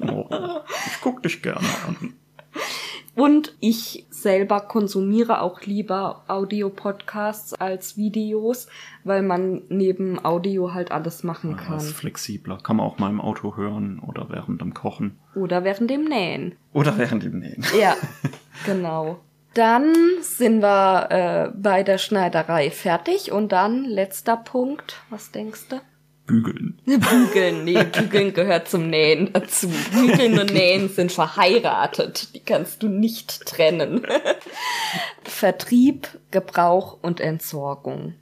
oh, 0.00 0.26
ich 0.86 1.00
guck 1.00 1.22
dich 1.22 1.42
gerne 1.42 1.68
an. 1.86 2.14
Und 3.14 3.54
ich 3.60 4.06
selber 4.08 4.60
konsumiere 4.60 5.42
auch 5.42 5.60
lieber 5.62 6.24
Audio-Podcasts 6.28 7.52
als 7.54 7.98
Videos, 7.98 8.68
weil 9.04 9.22
man 9.22 9.62
neben 9.68 10.24
Audio 10.24 10.72
halt 10.72 10.92
alles 10.92 11.22
machen 11.22 11.56
kann. 11.56 11.74
Das 11.74 11.84
ist 11.86 11.92
flexibler. 11.92 12.58
Kann 12.62 12.76
man 12.76 12.86
auch 12.86 12.98
mal 12.98 13.10
im 13.10 13.20
Auto 13.20 13.56
hören 13.56 14.00
oder 14.00 14.30
während 14.30 14.62
dem 14.62 14.72
Kochen. 14.72 15.18
Oder 15.34 15.62
während 15.62 15.90
dem 15.90 16.04
Nähen. 16.04 16.54
Oder 16.72 16.96
während 16.96 17.22
dem 17.22 17.38
Nähen. 17.38 17.66
Ja, 17.78 17.96
genau. 18.64 19.18
Dann 19.54 19.94
sind 20.22 20.62
wir 20.62 21.10
äh, 21.10 21.56
bei 21.56 21.82
der 21.82 21.98
Schneiderei 21.98 22.70
fertig 22.70 23.32
und 23.32 23.52
dann 23.52 23.84
letzter 23.84 24.36
Punkt. 24.36 24.96
Was 25.10 25.30
denkst 25.30 25.68
du? 25.68 25.80
Bügeln. 26.26 26.78
Bügeln, 26.86 27.64
nee, 27.64 27.82
Bügeln 27.84 28.32
gehört 28.32 28.68
zum 28.68 28.88
Nähen 28.88 29.32
dazu. 29.32 29.68
Bügeln 29.92 30.38
und 30.38 30.52
Nähen 30.52 30.88
sind 30.88 31.12
verheiratet. 31.12 32.34
Die 32.34 32.40
kannst 32.40 32.82
du 32.82 32.88
nicht 32.88 33.44
trennen. 33.44 34.06
Vertrieb, 35.24 36.08
Gebrauch 36.30 36.98
und 37.02 37.20
Entsorgung. 37.20 38.14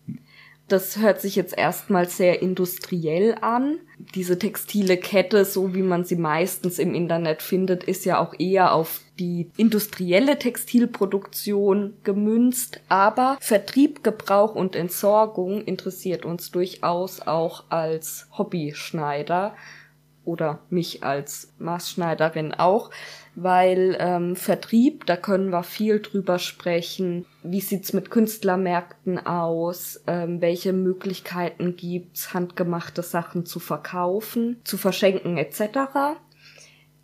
Das 0.70 0.98
hört 0.98 1.20
sich 1.20 1.34
jetzt 1.34 1.58
erstmal 1.58 2.08
sehr 2.08 2.42
industriell 2.42 3.34
an. 3.40 3.78
Diese 4.14 4.38
textile 4.38 4.98
Kette, 4.98 5.44
so 5.44 5.74
wie 5.74 5.82
man 5.82 6.04
sie 6.04 6.14
meistens 6.14 6.78
im 6.78 6.94
Internet 6.94 7.42
findet, 7.42 7.82
ist 7.82 8.04
ja 8.04 8.20
auch 8.20 8.34
eher 8.38 8.72
auf 8.72 9.00
die 9.18 9.50
industrielle 9.56 10.38
Textilproduktion 10.38 11.94
gemünzt. 12.04 12.80
Aber 12.88 13.36
Vertrieb, 13.40 14.04
Gebrauch 14.04 14.54
und 14.54 14.76
Entsorgung 14.76 15.60
interessiert 15.64 16.24
uns 16.24 16.52
durchaus 16.52 17.20
auch 17.20 17.64
als 17.70 18.28
Hobbyschneider 18.38 19.56
oder 20.24 20.60
mich 20.70 21.02
als 21.02 21.52
Maßschneiderin 21.58 22.54
auch, 22.54 22.90
weil 23.34 23.96
ähm, 23.98 24.36
Vertrieb, 24.36 25.06
da 25.06 25.16
können 25.16 25.50
wir 25.50 25.62
viel 25.62 26.00
drüber 26.00 26.38
sprechen. 26.38 27.24
Wie 27.42 27.60
sieht's 27.60 27.92
mit 27.92 28.10
Künstlermärkten 28.10 29.24
aus? 29.24 30.02
Ähm, 30.06 30.40
welche 30.40 30.72
Möglichkeiten 30.72 31.76
gibt's, 31.76 32.34
handgemachte 32.34 33.02
Sachen 33.02 33.46
zu 33.46 33.60
verkaufen, 33.60 34.60
zu 34.64 34.76
verschenken 34.76 35.36
etc. 35.36 36.18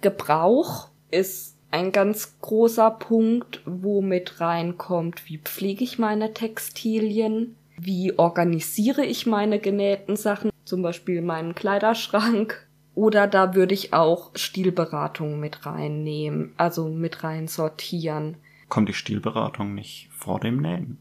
Gebrauch 0.01 0.89
ist 1.11 1.57
ein 1.71 1.93
ganz 1.93 2.39
großer 2.41 2.91
Punkt, 2.91 3.61
wo 3.67 4.01
mit 4.01 4.41
reinkommt, 4.41 5.29
wie 5.29 5.39
pflege 5.39 5.85
ich 5.85 5.99
meine 5.99 6.33
Textilien, 6.33 7.57
wie 7.79 8.19
organisiere 8.19 9.05
ich 9.05 9.27
meine 9.27 9.59
genähten 9.59 10.17
Sachen, 10.17 10.51
zum 10.65 10.83
Beispiel 10.83 11.21
meinen 11.23 11.55
Kleiderschrank, 11.55 12.66
oder 12.97 13.29
da 13.29 13.55
würde 13.55 13.75
ich 13.75 13.93
auch 13.93 14.31
Stilberatung 14.35 15.39
mit 15.39 15.67
reinnehmen, 15.67 16.55
also 16.57 16.89
mit 16.89 17.23
rein 17.23 17.47
sortieren. 17.47 18.39
Kommt 18.69 18.89
die 18.89 18.95
Stilberatung 18.95 19.75
nicht 19.75 20.09
vor 20.11 20.41
dem 20.41 20.61
Nähen? 20.61 20.99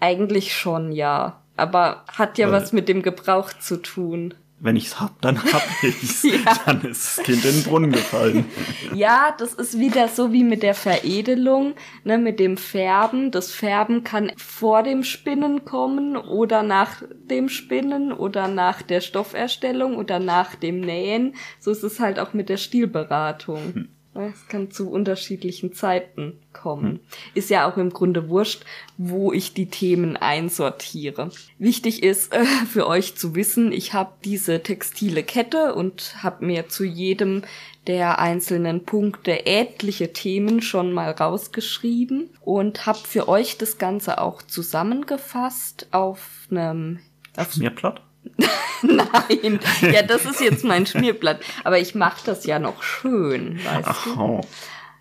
Eigentlich 0.00 0.54
schon, 0.54 0.92
ja. 0.92 1.40
Aber 1.56 2.04
hat 2.08 2.38
ja 2.38 2.46
Weil 2.46 2.60
was 2.60 2.72
mit 2.72 2.88
dem 2.88 3.02
Gebrauch 3.02 3.52
zu 3.52 3.80
tun 3.80 4.34
wenn 4.60 4.76
ich's 4.76 5.00
hab, 5.00 5.20
dann 5.20 5.42
hab 5.52 5.62
ich's. 5.82 6.22
ja. 6.24 6.54
Dann 6.66 6.82
ist 6.82 7.18
das 7.18 7.24
Kind 7.24 7.44
in 7.44 7.52
den 7.52 7.62
Brunnen 7.62 7.92
gefallen. 7.92 8.44
ja, 8.94 9.34
das 9.36 9.54
ist 9.54 9.78
wieder 9.78 10.08
so 10.08 10.32
wie 10.32 10.44
mit 10.44 10.62
der 10.62 10.74
Veredelung, 10.74 11.74
ne, 12.04 12.18
mit 12.18 12.40
dem 12.40 12.56
Färben. 12.56 13.30
Das 13.30 13.52
Färben 13.52 14.04
kann 14.04 14.32
vor 14.36 14.82
dem 14.82 15.04
Spinnen 15.04 15.64
kommen 15.64 16.16
oder 16.16 16.62
nach 16.62 17.02
dem 17.30 17.48
Spinnen 17.48 18.12
oder 18.12 18.48
nach 18.48 18.82
der 18.82 19.00
Stofferstellung 19.00 19.96
oder 19.96 20.18
nach 20.18 20.54
dem 20.54 20.80
Nähen. 20.80 21.34
So 21.58 21.70
ist 21.70 21.84
es 21.84 22.00
halt 22.00 22.18
auch 22.18 22.32
mit 22.32 22.48
der 22.48 22.56
Stilberatung. 22.56 23.74
Hm. 23.74 23.88
Es 24.26 24.48
kann 24.48 24.70
zu 24.70 24.90
unterschiedlichen 24.90 25.72
Zeiten 25.72 26.38
kommen. 26.52 26.92
Hm. 26.92 27.00
Ist 27.34 27.50
ja 27.50 27.70
auch 27.70 27.76
im 27.76 27.90
Grunde 27.90 28.28
wurscht, 28.28 28.64
wo 28.96 29.32
ich 29.32 29.54
die 29.54 29.66
Themen 29.66 30.16
einsortiere. 30.16 31.30
Wichtig 31.58 32.02
ist 32.02 32.34
äh, 32.34 32.44
für 32.44 32.86
euch 32.86 33.16
zu 33.16 33.34
wissen, 33.34 33.72
ich 33.72 33.92
habe 33.92 34.12
diese 34.24 34.62
textile 34.62 35.22
Kette 35.22 35.74
und 35.74 36.22
habe 36.22 36.44
mir 36.44 36.68
zu 36.68 36.84
jedem 36.84 37.42
der 37.86 38.18
einzelnen 38.18 38.84
Punkte 38.84 39.46
etliche 39.46 40.12
Themen 40.12 40.60
schon 40.60 40.92
mal 40.92 41.10
rausgeschrieben 41.10 42.30
und 42.40 42.86
habe 42.86 42.98
für 42.98 43.28
euch 43.28 43.56
das 43.56 43.78
Ganze 43.78 44.20
auch 44.20 44.42
zusammengefasst 44.42 45.88
auf 45.90 46.46
einem 46.50 46.98
auf 47.36 47.52
Schmierblatt? 47.52 48.02
Nein, 48.82 49.60
ja, 49.82 50.02
das 50.02 50.24
ist 50.24 50.40
jetzt 50.40 50.64
mein 50.64 50.86
Schmierblatt. 50.86 51.40
Aber 51.64 51.78
ich 51.78 51.94
mache 51.94 52.20
das 52.24 52.44
ja 52.46 52.58
noch 52.58 52.82
schön, 52.82 53.58
weißt 53.64 53.88
Ach, 53.88 54.04
du? 54.04 54.20
Oh. 54.20 54.40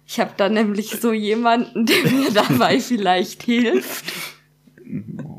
Ich 0.07 0.19
habe 0.19 0.31
da 0.37 0.47
nämlich 0.47 0.91
so 1.01 1.11
jemanden, 1.11 1.85
der 1.85 2.03
mir 2.11 2.31
dabei 2.33 2.79
vielleicht 2.79 3.43
hilft. 3.43 4.05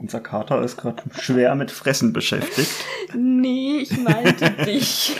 Unser 0.00 0.20
Kater 0.20 0.62
ist 0.62 0.76
gerade 0.76 1.02
schwer 1.18 1.54
mit 1.54 1.70
Fressen 1.70 2.12
beschäftigt. 2.12 2.70
Nee, 3.14 3.78
ich 3.78 3.96
meinte 3.96 4.50
dich. 4.66 5.16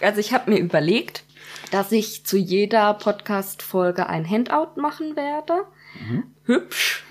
Also 0.00 0.20
ich 0.20 0.32
habe 0.32 0.50
mir 0.50 0.58
überlegt, 0.58 1.24
dass 1.70 1.92
ich 1.92 2.24
zu 2.24 2.38
jeder 2.38 2.94
Podcast-Folge 2.94 4.08
ein 4.08 4.28
Handout 4.28 4.80
machen 4.80 5.14
werde. 5.16 5.64
Mhm. 6.00 6.24
Hübsch, 6.44 7.04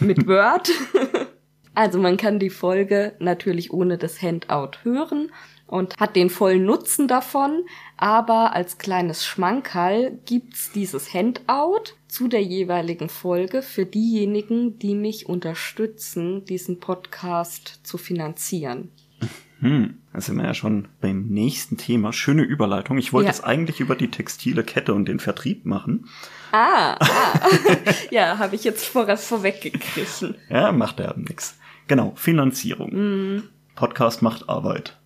mit 0.00 0.26
Word. 0.26 0.70
Also 1.78 2.00
man 2.00 2.16
kann 2.16 2.40
die 2.40 2.50
Folge 2.50 3.12
natürlich 3.20 3.72
ohne 3.72 3.98
das 3.98 4.20
Handout 4.20 4.78
hören 4.82 5.30
und 5.68 5.96
hat 5.96 6.16
den 6.16 6.28
vollen 6.28 6.64
Nutzen 6.64 7.06
davon, 7.06 7.66
aber 7.96 8.52
als 8.52 8.78
kleines 8.78 9.24
Schmankerl 9.24 10.18
gibt's 10.26 10.72
dieses 10.72 11.14
Handout 11.14 11.92
zu 12.08 12.26
der 12.26 12.42
jeweiligen 12.42 13.08
Folge 13.08 13.62
für 13.62 13.86
diejenigen, 13.86 14.80
die 14.80 14.96
mich 14.96 15.28
unterstützen, 15.28 16.44
diesen 16.46 16.80
Podcast 16.80 17.78
zu 17.84 17.96
finanzieren. 17.96 18.90
Hm, 19.60 19.98
da 20.12 20.20
sind 20.20 20.36
wir 20.36 20.46
ja 20.46 20.54
schon 20.54 20.88
beim 21.00 21.28
nächsten 21.28 21.76
Thema. 21.76 22.12
Schöne 22.12 22.42
Überleitung. 22.42 22.98
Ich 22.98 23.12
wollte 23.12 23.26
ja. 23.26 23.32
es 23.32 23.44
eigentlich 23.44 23.78
über 23.78 23.94
die 23.94 24.10
textile 24.10 24.64
Kette 24.64 24.94
und 24.94 25.06
den 25.06 25.20
Vertrieb 25.20 25.64
machen. 25.64 26.08
Ah, 26.50 26.96
ah. 26.98 27.40
ja, 28.10 28.38
habe 28.38 28.56
ich 28.56 28.64
jetzt 28.64 28.84
vor, 28.84 29.16
vorweggegriffen. 29.16 30.34
ja, 30.48 30.72
macht 30.72 30.98
er 30.98 31.16
nix. 31.16 31.57
Genau, 31.88 32.12
Finanzierung. 32.16 32.90
Mm. 32.90 33.42
Podcast 33.74 34.22
macht 34.22 34.48
Arbeit. 34.48 34.96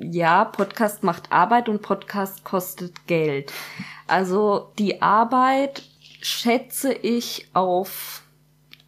Ja, 0.00 0.44
Podcast 0.44 1.04
macht 1.04 1.30
Arbeit 1.30 1.68
und 1.68 1.80
Podcast 1.80 2.44
kostet 2.44 3.06
Geld. 3.06 3.52
Also 4.08 4.72
die 4.78 5.00
Arbeit 5.00 5.84
schätze 6.20 6.92
ich 6.92 7.48
auf 7.52 8.22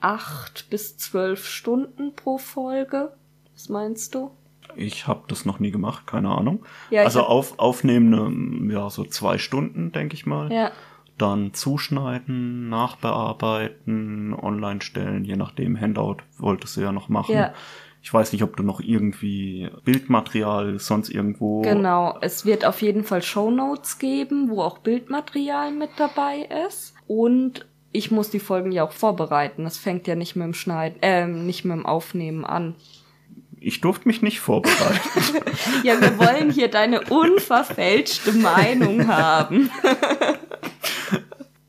acht 0.00 0.68
bis 0.70 0.96
zwölf 0.98 1.46
Stunden 1.46 2.16
pro 2.16 2.38
Folge. 2.38 3.12
Was 3.52 3.68
meinst 3.68 4.14
du? 4.14 4.32
Ich 4.74 5.06
habe 5.06 5.22
das 5.28 5.44
noch 5.44 5.60
nie 5.60 5.70
gemacht, 5.70 6.06
keine 6.06 6.30
Ahnung. 6.30 6.64
Ja, 6.90 7.02
also 7.02 7.22
auf, 7.22 7.58
aufnehmen, 7.58 8.70
ja, 8.70 8.88
so 8.90 9.04
zwei 9.04 9.38
Stunden, 9.38 9.92
denke 9.92 10.14
ich 10.14 10.26
mal. 10.26 10.52
Ja. 10.52 10.72
Dann 11.20 11.52
zuschneiden, 11.52 12.70
nachbearbeiten, 12.70 14.32
online 14.34 14.80
stellen, 14.80 15.24
je 15.26 15.36
nachdem, 15.36 15.78
Handout 15.78 16.16
wolltest 16.38 16.78
du 16.78 16.80
ja 16.80 16.92
noch 16.92 17.10
machen. 17.10 17.34
Ja. 17.34 17.52
Ich 18.02 18.12
weiß 18.12 18.32
nicht, 18.32 18.42
ob 18.42 18.56
du 18.56 18.62
noch 18.62 18.80
irgendwie 18.80 19.68
Bildmaterial 19.84 20.78
sonst 20.78 21.10
irgendwo. 21.10 21.60
Genau, 21.60 22.16
es 22.22 22.46
wird 22.46 22.64
auf 22.64 22.80
jeden 22.80 23.04
Fall 23.04 23.20
Show 23.20 23.50
Notes 23.50 23.98
geben, 23.98 24.48
wo 24.48 24.62
auch 24.62 24.78
Bildmaterial 24.78 25.72
mit 25.72 25.90
dabei 25.98 26.48
ist. 26.66 26.94
Und 27.06 27.66
ich 27.92 28.10
muss 28.10 28.30
die 28.30 28.40
Folgen 28.40 28.72
ja 28.72 28.84
auch 28.84 28.92
vorbereiten. 28.92 29.64
Das 29.64 29.76
fängt 29.76 30.06
ja 30.06 30.14
nicht 30.14 30.36
mit 30.36 30.46
dem 30.46 30.54
Schneiden, 30.54 31.02
äh, 31.02 31.26
nicht 31.26 31.66
mit 31.66 31.76
dem 31.76 31.84
Aufnehmen 31.84 32.46
an. 32.46 32.76
Ich 33.60 33.82
durfte 33.82 34.08
mich 34.08 34.22
nicht 34.22 34.40
vorbereiten. 34.40 35.10
ja, 35.84 36.00
wir 36.00 36.18
wollen 36.18 36.50
hier 36.50 36.68
deine 36.68 37.02
unverfälschte 37.02 38.32
Meinung 38.32 39.06
haben. 39.06 39.70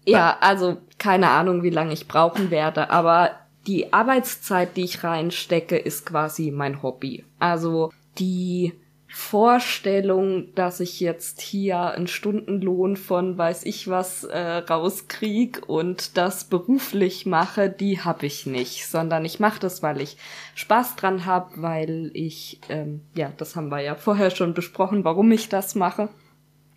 ja, 0.06 0.38
also 0.40 0.78
keine 0.98 1.30
Ahnung, 1.30 1.64
wie 1.64 1.70
lange 1.70 1.94
ich 1.94 2.08
brauchen 2.08 2.52
werde, 2.52 2.90
aber 2.90 3.32
die 3.68 3.94
Arbeitszeit, 3.94 4.76
die 4.76 4.84
ich 4.84 5.04
reinstecke, 5.04 5.78
ist 5.78 6.06
quasi 6.06 6.52
mein 6.52 6.82
Hobby. 6.82 7.26
Also 7.40 7.92
die 8.18 8.74
Vorstellung, 9.14 10.56
dass 10.56 10.80
ich 10.80 11.02
jetzt 11.02 11.42
hier 11.42 11.92
einen 11.92 12.08
Stundenlohn 12.08 12.96
von 12.96 13.38
weiß 13.38 13.66
ich 13.66 13.90
was 13.90 14.24
äh, 14.24 14.40
rauskrieg 14.40 15.64
und 15.68 16.16
das 16.16 16.46
beruflich 16.46 17.26
mache, 17.26 17.70
die 17.70 18.00
habe 18.00 18.26
ich 18.26 18.46
nicht, 18.46 18.88
sondern 18.88 19.26
ich 19.26 19.42
mache 19.42 19.60
das, 19.60 19.84
weil 19.84 20.00
ich 20.00 20.16
Spaß 20.56 20.96
dran 20.96 21.26
habe, 21.26 21.62
weil 21.62 22.10
ich, 22.14 22.62
ähm, 22.70 23.02
ja, 23.14 23.34
das 23.36 23.58
haben 23.58 23.70
wir 23.70 23.82
ja 23.82 23.96
vorher 23.96 24.32
schon 24.32 24.54
besprochen, 24.54 25.04
warum 25.04 25.30
ich 25.32 25.50
das 25.50 25.76
mache. 25.76 26.08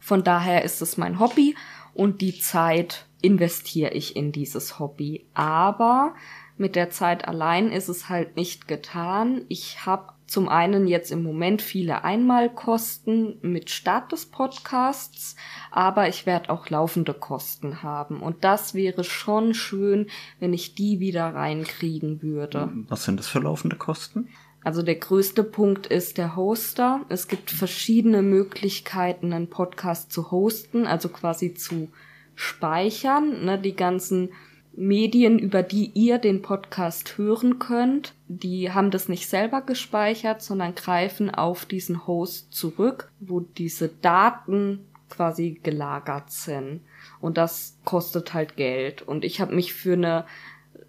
Von 0.01 0.25
daher 0.25 0.65
ist 0.65 0.83
es 0.83 0.97
mein 0.97 1.21
Hobby 1.21 1.55
und 1.95 2.21
die 2.21 2.39
Zeit 2.39 3.07
investiere 3.25 3.93
ich 3.93 4.17
in 4.17 4.33
dieses 4.33 4.79
Hobby. 4.79 5.27
Aber 5.35 6.15
mit 6.57 6.77
der 6.77 6.91
Zeit 6.91 7.27
allein 7.27 7.73
ist 7.73 7.89
es 7.89 8.09
halt 8.09 8.37
nicht 8.37 8.69
getan. 8.69 9.45
Ich 9.49 9.87
habe 9.87 10.13
zum 10.27 10.49
einen 10.49 10.87
jetzt 10.87 11.11
im 11.11 11.23
Moment 11.23 11.63
viele 11.63 12.05
Einmalkosten 12.05 13.39
mit 13.43 13.71
Start 13.71 14.13
des 14.13 14.27
Podcasts, 14.27 15.37
aber 15.71 16.09
ich 16.09 16.27
werde 16.27 16.51
auch 16.51 16.71
laufende 16.71 17.13
Kosten 17.13 17.83
haben. 17.83 18.21
Und 18.21 18.45
das 18.45 18.75
wäre 18.75 19.05
schon 19.05 19.55
schön, 19.55 20.09
wenn 20.41 20.53
ich 20.53 20.75
die 20.75 21.01
wieder 21.01 21.35
reinkriegen 21.35 22.23
würde. 22.23 22.71
Was 22.89 23.05
sind 23.05 23.19
das 23.19 23.27
für 23.27 23.41
laufende 23.41 23.77
Kosten? 23.77 24.29
Also 24.63 24.83
der 24.83 24.97
größte 24.97 25.45
Punkt 25.45 25.87
ist 25.87 26.17
der 26.17 26.37
Hoster. 26.37 27.03
Es 27.11 27.29
gibt 27.29 27.51
verschiedene 27.51 28.23
Möglichkeiten, 28.23 29.33
einen 29.33 29.51
Podcast 29.51 30.11
zu 30.11 30.31
hosten, 30.31 30.87
also 30.87 31.11
quasi 31.11 31.53
zu 31.53 31.91
speichern. 32.35 33.45
Ne, 33.45 33.59
die 33.59 33.77
ganzen 33.77 34.31
Medien, 34.77 35.39
über 35.39 35.63
die 35.63 35.91
ihr 35.95 36.19
den 36.19 36.43
Podcast 36.43 37.17
hören 37.17 37.59
könnt, 37.59 38.15
die 38.27 38.73
haben 38.73 38.91
das 38.91 39.09
nicht 39.09 39.29
selber 39.29 39.63
gespeichert, 39.63 40.43
sondern 40.43 40.75
greifen 40.75 41.31
auf 41.31 41.65
diesen 41.65 42.07
Host 42.07 42.53
zurück, 42.53 43.11
wo 43.21 43.41
diese 43.41 43.89
Daten 43.89 44.81
quasi 45.11 45.61
gelagert 45.63 46.31
sind. 46.31 46.81
Und 47.21 47.37
das 47.37 47.79
kostet 47.85 48.35
halt 48.35 48.57
Geld. 48.57 49.03
Und 49.03 49.25
ich 49.25 49.41
habe 49.41 49.55
mich 49.55 49.73
für 49.73 49.93
eine 49.93 50.25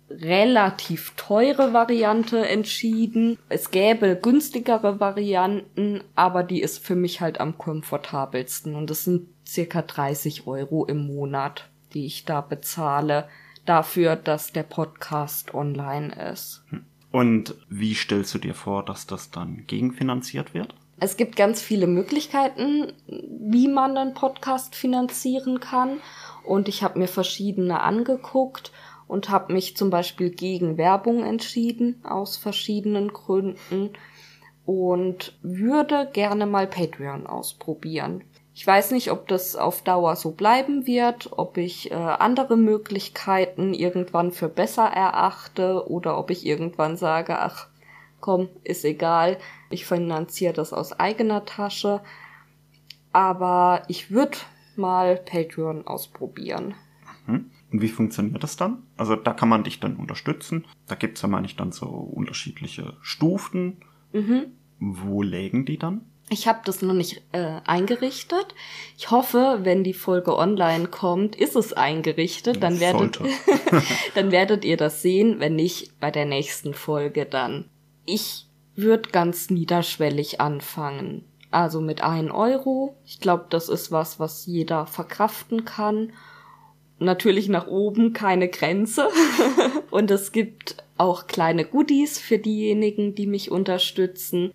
relativ 0.09 1.13
teure 1.15 1.73
Variante 1.73 2.47
entschieden. 2.47 3.37
Es 3.49 3.71
gäbe 3.71 4.15
günstigere 4.15 4.99
Varianten, 4.99 6.03
aber 6.15 6.43
die 6.43 6.61
ist 6.61 6.85
für 6.85 6.95
mich 6.95 7.21
halt 7.21 7.39
am 7.39 7.57
komfortabelsten. 7.57 8.75
Und 8.75 8.89
das 8.89 9.03
sind 9.03 9.27
circa 9.47 9.81
30 9.81 10.47
Euro 10.47 10.85
im 10.85 11.07
Monat, 11.07 11.69
die 11.93 12.05
ich 12.05 12.25
da 12.25 12.41
bezahle 12.41 13.27
dafür, 13.65 14.15
dass 14.15 14.51
der 14.51 14.63
Podcast 14.63 15.53
online 15.53 16.13
ist. 16.31 16.63
Und 17.11 17.55
wie 17.69 17.95
stellst 17.95 18.33
du 18.33 18.39
dir 18.39 18.53
vor, 18.53 18.83
dass 18.83 19.07
das 19.07 19.31
dann 19.31 19.65
gegenfinanziert 19.67 20.53
wird? 20.53 20.75
Es 20.99 21.17
gibt 21.17 21.35
ganz 21.35 21.61
viele 21.61 21.87
Möglichkeiten, 21.87 22.93
wie 23.07 23.67
man 23.67 23.97
einen 23.97 24.13
Podcast 24.13 24.75
finanzieren 24.75 25.59
kann. 25.59 25.97
Und 26.45 26.67
ich 26.67 26.83
habe 26.83 26.99
mir 26.99 27.07
verschiedene 27.07 27.81
angeguckt 27.81 28.71
und 29.07 29.29
habe 29.29 29.53
mich 29.53 29.77
zum 29.77 29.89
Beispiel 29.89 30.29
gegen 30.29 30.77
Werbung 30.77 31.23
entschieden, 31.23 32.03
aus 32.03 32.37
verschiedenen 32.37 33.09
Gründen. 33.13 33.91
Und 34.65 35.37
würde 35.43 36.09
gerne 36.11 36.47
mal 36.47 36.65
Patreon 36.65 37.27
ausprobieren. 37.27 38.23
Ich 38.55 38.65
weiß 38.65 38.91
nicht, 38.91 39.11
ob 39.11 39.27
das 39.27 39.55
auf 39.55 39.83
Dauer 39.83 40.15
so 40.15 40.31
bleiben 40.31 40.87
wird, 40.87 41.29
ob 41.37 41.57
ich 41.57 41.91
äh, 41.91 41.93
andere 41.93 42.55
Möglichkeiten 42.55 43.73
irgendwann 43.73 44.31
für 44.31 44.47
besser 44.47 44.85
erachte 44.85 45.87
oder 45.87 46.17
ob 46.17 46.31
ich 46.31 46.45
irgendwann 46.45 46.95
sage, 46.95 47.37
ach 47.37 47.67
komm, 48.21 48.49
ist 48.63 48.85
egal, 48.85 49.37
ich 49.69 49.85
finanziere 49.85 50.53
das 50.53 50.73
aus 50.73 50.93
eigener 50.93 51.45
Tasche. 51.45 52.01
Aber 53.11 53.83
ich 53.87 54.09
würde 54.09 54.37
mal 54.77 55.17
Patreon 55.17 55.85
ausprobieren. 55.85 56.75
Mhm. 57.27 57.51
Und 57.75 57.81
wie 57.81 57.89
funktioniert 57.89 58.41
das 58.41 58.55
dann? 58.55 58.83
Also 58.95 59.17
da 59.17 59.33
kann 59.33 59.49
man 59.49 59.65
dich 59.65 59.81
dann 59.81 59.97
unterstützen. 59.97 60.63
Da 60.87 60.95
gibt's 60.95 61.21
ja, 61.23 61.27
meine 61.27 61.45
ich, 61.45 61.57
dann 61.57 61.73
so 61.73 61.87
unterschiedliche 61.87 62.95
Stufen. 63.01 63.81
Mhm. 64.13 64.45
Wo 64.79 65.21
lägen 65.21 65.65
die 65.65 65.77
dann? 65.77 66.05
Ich 66.29 66.47
habe 66.47 66.61
das 66.63 66.81
noch 66.81 66.93
nicht 66.93 67.21
äh, 67.33 67.59
eingerichtet. 67.65 68.55
Ich 68.97 69.11
hoffe, 69.11 69.59
wenn 69.63 69.83
die 69.83 69.93
Folge 69.93 70.37
online 70.37 70.87
kommt, 70.87 71.35
ist 71.35 71.57
es 71.57 71.73
eingerichtet. 71.73 72.63
Dann 72.63 72.79
werdet, 72.79 73.19
dann 74.15 74.31
werdet 74.31 74.63
ihr 74.63 74.77
das 74.77 75.01
sehen, 75.01 75.41
wenn 75.41 75.57
nicht 75.57 75.99
bei 75.99 76.11
der 76.11 76.25
nächsten 76.25 76.73
Folge 76.73 77.25
dann. 77.25 77.69
Ich 78.05 78.47
würde 78.73 79.09
ganz 79.09 79.49
niederschwellig 79.49 80.39
anfangen. 80.39 81.25
Also 81.51 81.81
mit 81.81 81.99
1 81.99 82.31
Euro. 82.31 82.95
Ich 83.03 83.19
glaube, 83.19 83.47
das 83.49 83.67
ist 83.67 83.91
was, 83.91 84.17
was 84.17 84.45
jeder 84.45 84.85
verkraften 84.85 85.65
kann. 85.65 86.13
Natürlich 86.99 87.49
nach 87.49 87.67
oben 87.67 88.13
keine 88.13 88.47
Grenze. 88.47 89.09
Und 89.91 90.11
es 90.11 90.31
gibt 90.31 90.77
auch 90.97 91.27
kleine 91.27 91.65
Goodies 91.65 92.19
für 92.19 92.37
diejenigen, 92.37 93.15
die 93.15 93.27
mich 93.27 93.51
unterstützen 93.51 94.51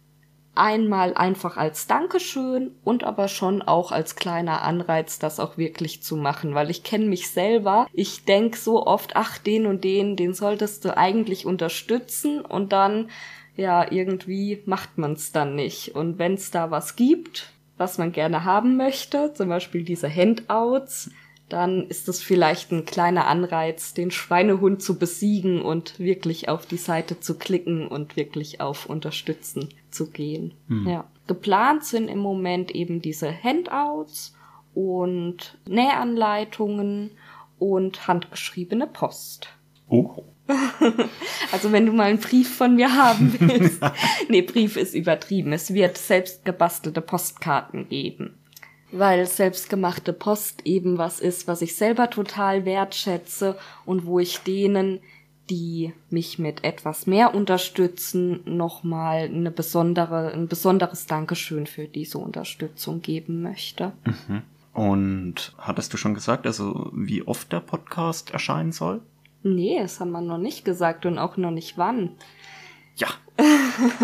einmal 0.55 1.15
einfach 1.15 1.57
als 1.57 1.87
Dankeschön 1.87 2.73
und 2.85 3.05
aber 3.05 3.29
schon 3.29 3.63
auch 3.63 3.93
als 3.93 4.17
kleiner 4.17 4.63
Anreiz, 4.63 5.19
das 5.19 5.41
auch 5.41 5.57
wirklich 5.57 6.03
zu 6.03 6.17
machen, 6.17 6.55
weil 6.55 6.71
ich 6.71 6.83
kenne 6.83 7.07
mich 7.07 7.31
selber. 7.31 7.87
Ich 7.93 8.25
denk 8.25 8.57
so 8.57 8.87
oft, 8.87 9.17
ach, 9.17 9.39
den 9.39 9.67
und 9.67 9.85
den, 9.85 10.17
den 10.17 10.35
solltest 10.35 10.85
du 10.85 10.97
eigentlich 10.97 11.47
unterstützen 11.47 12.41
und 12.41 12.73
dann, 12.73 13.09
ja, 13.57 13.91
irgendwie 13.91 14.63
macht 14.67 14.99
man 14.99 15.13
es 15.13 15.33
dann 15.33 15.55
nicht. 15.55 15.95
Und 15.95 16.19
wenn 16.19 16.35
es 16.35 16.51
da 16.51 16.71
was 16.71 16.97
gibt, 16.97 17.53
was 17.79 17.97
man 17.97 18.13
gerne 18.13 18.45
haben 18.45 18.77
möchte, 18.77 19.33
zum 19.33 19.49
Beispiel 19.49 19.85
diese 19.85 20.15
Handouts, 20.15 21.11
dann 21.53 21.87
ist 21.89 22.09
es 22.09 22.23
vielleicht 22.23 22.73
ein 22.73 22.85
kleiner 22.85 23.27
Anreiz, 23.27 23.93
den 23.93 24.11
Schweinehund 24.11 24.83
zu 24.83 24.99
besiegen 24.99 25.63
und 25.63 25.99
wirklich 25.99 26.49
auf 26.49 26.67
die 26.67 26.77
Seite 26.77 27.21
zu 27.21 27.37
klicken 27.37 27.87
und 27.87 28.17
wirklich 28.17 28.61
auf 28.61 28.87
Unterstützen 28.87 29.69
zu 29.91 30.11
gehen. 30.11 30.55
Mhm. 30.69 30.89
Ja. 30.89 31.05
Geplant 31.27 31.85
sind 31.85 32.09
im 32.09 32.19
Moment 32.19 32.71
eben 32.71 33.03
diese 33.03 33.31
Handouts 33.31 34.35
und 34.75 35.59
Nähanleitungen 35.69 37.11
und 37.59 38.07
handgeschriebene 38.07 38.87
Post. 38.87 39.49
Oh. 39.89 40.25
also 41.53 41.71
wenn 41.71 41.87
du 41.87 41.93
mal 41.93 42.05
einen 42.05 42.19
Brief 42.19 42.57
von 42.57 42.75
mir 42.75 42.97
haben 42.97 43.35
willst. 43.39 43.81
nee, 44.29 44.43
Brief 44.43 44.77
ist 44.77 44.95
übertrieben. 44.95 45.53
Es 45.53 45.75
wird 45.75 45.99
selbst 45.99 46.45
gebastelte 46.45 47.01
Postkarten 47.01 47.89
geben 47.89 48.40
weil 48.93 49.27
selbstgemachte 49.27 50.13
Post 50.13 50.67
eben 50.67 50.99
was 50.99 51.21
ist, 51.21 51.49
was 51.49 51.63
ich 51.63 51.77
selber 51.77 52.11
total 52.11 52.65
wertschätze 52.65 53.57
und 53.85 54.07
wo 54.07 54.19
ich 54.19 54.39
denen, 54.41 55.01
die 55.49 55.93
mich 56.11 56.39
mit 56.39 56.65
etwas 56.65 57.07
mehr 57.07 57.35
unterstützen, 57.35 58.41
nochmal 58.45 59.25
eine 59.25 59.51
besondere, 59.51 60.33
ein 60.33 60.49
besonderes 60.49 61.07
Dankeschön 61.07 61.67
für 61.67 61.89
diese 61.89 62.19
Unterstützung 62.19 63.03
geben 63.03 63.43
möchte. 63.43 63.93
Mhm. 64.05 64.43
Und 64.73 65.53
hattest 65.59 65.93
du 65.93 65.97
schon 65.97 66.15
gesagt, 66.15 66.47
also 66.47 66.91
wie 66.95 67.27
oft 67.27 67.53
der 67.53 67.61
Podcast 67.61 68.31
erscheinen 68.31 68.71
soll? 68.71 69.03
Nee, 69.43 69.79
das 69.81 69.99
haben 69.99 70.13
wir 70.13 70.21
noch 70.21 70.39
nicht 70.39 70.65
gesagt 70.65 71.07
und 71.07 71.19
auch 71.19 71.37
noch 71.37 71.51
nicht 71.51 71.77
wann. 71.77 72.11
Ja, 72.97 73.09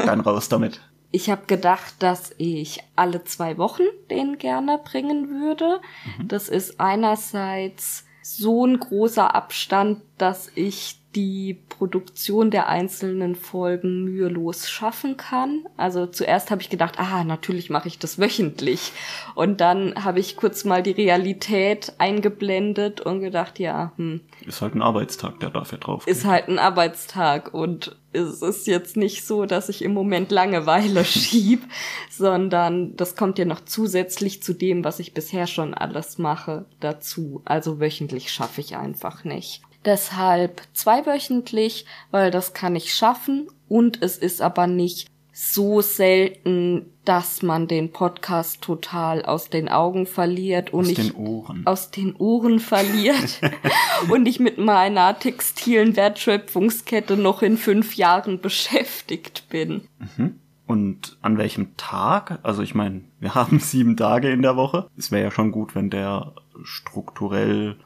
dann 0.05 0.21
raus 0.21 0.49
damit. 0.49 0.81
Ich 1.17 1.31
habe 1.31 1.47
gedacht, 1.47 1.95
dass 2.01 2.35
ich 2.37 2.85
alle 2.95 3.25
zwei 3.25 3.57
Wochen 3.57 3.85
den 4.11 4.37
gerne 4.37 4.77
bringen 4.77 5.31
würde. 5.41 5.81
Mhm. 6.19 6.29
Das 6.29 6.51
ist 6.51 6.79
einerseits 6.79 8.05
so 8.21 8.67
ein 8.67 8.79
großer 8.79 9.35
Abstand, 9.35 10.03
dass 10.19 10.53
ich 10.55 11.01
die 11.17 11.59
Produktion 11.71 12.51
der 12.51 12.69
einzelnen 12.69 13.35
Folgen 13.35 14.05
mühelos 14.05 14.69
schaffen 14.69 15.17
kann. 15.17 15.65
Also 15.79 16.07
zuerst 16.07 16.51
habe 16.51 16.61
ich 16.61 16.69
gedacht, 16.69 17.01
ah, 17.01 17.25
natürlich 17.25 17.71
mache 17.71 17.89
ich 17.89 17.99
das 17.99 18.19
wöchentlich. 18.19 18.93
Und 19.35 19.63
dann 19.63 20.05
habe 20.05 20.21
ich 20.21 20.37
kurz 20.37 20.65
mal 20.65 20.83
die 20.83 20.93
Realität 20.93 21.95
eingeblendet 21.99 23.01
und 23.01 23.21
gedacht, 23.21 23.59
ja, 23.59 23.93
hm. 23.97 24.21
Ist 24.47 24.61
halt 24.61 24.75
ein 24.75 24.83
Arbeitstag, 24.83 25.41
der 25.41 25.51
dafür 25.51 25.79
drauf. 25.79 26.07
Ist 26.07 26.27
halt 26.27 26.49
ein 26.49 26.59
Arbeitstag 26.59 27.55
und 27.55 27.97
es 28.13 28.43
ist 28.43 28.67
jetzt 28.67 28.97
nicht 28.97 29.27
so, 29.27 29.47
dass 29.47 29.69
ich 29.69 29.83
im 29.83 29.93
Moment 29.93 30.31
Langeweile 30.31 31.05
schieb, 31.07 31.65
sondern 32.11 32.95
das 32.97 33.17
kommt 33.17 33.39
ja 33.39 33.47
noch 33.47 33.65
zusätzlich 33.65 34.43
zu 34.43 34.53
dem, 34.53 34.85
was 34.85 35.01
ich 35.01 35.15
bisher 35.15 35.47
schon 35.47 35.73
alles 35.73 36.19
mache, 36.19 36.67
dazu. 36.81 37.43
Also 37.47 37.81
wöchentlich 37.81 38.31
schaffe 38.31 38.61
ich 38.61 38.77
einfach 38.77 39.25
nicht. 39.25 39.63
Deshalb 39.87 40.63
zweiwöchentlich, 40.73 41.87
weil 42.11 42.31
das 42.33 42.53
kann 42.53 42.75
ich 42.75 42.93
schaffen 42.93 43.49
und 43.69 44.03
es 44.03 44.19
ist 44.19 44.43
aber 44.43 44.67
nicht 44.67 45.09
so 45.33 45.81
selten, 45.81 46.87
dass 47.05 47.43
man 47.43 47.69
den 47.69 47.93
Podcast 47.93 48.63
total 48.63 49.23
aus 49.23 49.49
den 49.49 49.69
Augen 49.69 50.07
verliert 50.07 50.73
und 50.73 50.85
aus 50.85 50.89
ich 50.89 50.97
den 50.97 51.15
Ohren. 51.15 51.67
aus 51.67 51.91
den 51.91 52.17
Ohren 52.17 52.59
verliert 52.59 53.41
und 54.11 54.27
ich 54.27 54.41
mit 54.41 54.59
meiner 54.59 55.19
textilen 55.19 55.95
Wertschöpfungskette 55.95 57.17
noch 57.17 57.43
in 57.43 57.57
fünf 57.57 57.95
Jahren 57.97 58.41
beschäftigt 58.41 59.49
bin. 59.51 59.83
Mhm. 60.17 60.41
Und 60.67 61.17
an 61.23 61.39
welchem 61.39 61.77
Tag? 61.77 62.41
Also 62.43 62.63
ich 62.63 62.75
meine, 62.75 63.03
wir 63.21 63.37
haben 63.37 63.61
sieben 63.61 63.97
Tage 63.97 64.31
in 64.31 64.43
der 64.43 64.57
Woche. 64.57 64.89
Es 64.97 65.13
wäre 65.13 65.25
ja 65.25 65.31
schon 65.31 65.53
gut, 65.53 65.75
wenn 65.77 65.91
der 65.91 66.33
strukturell 66.65 67.77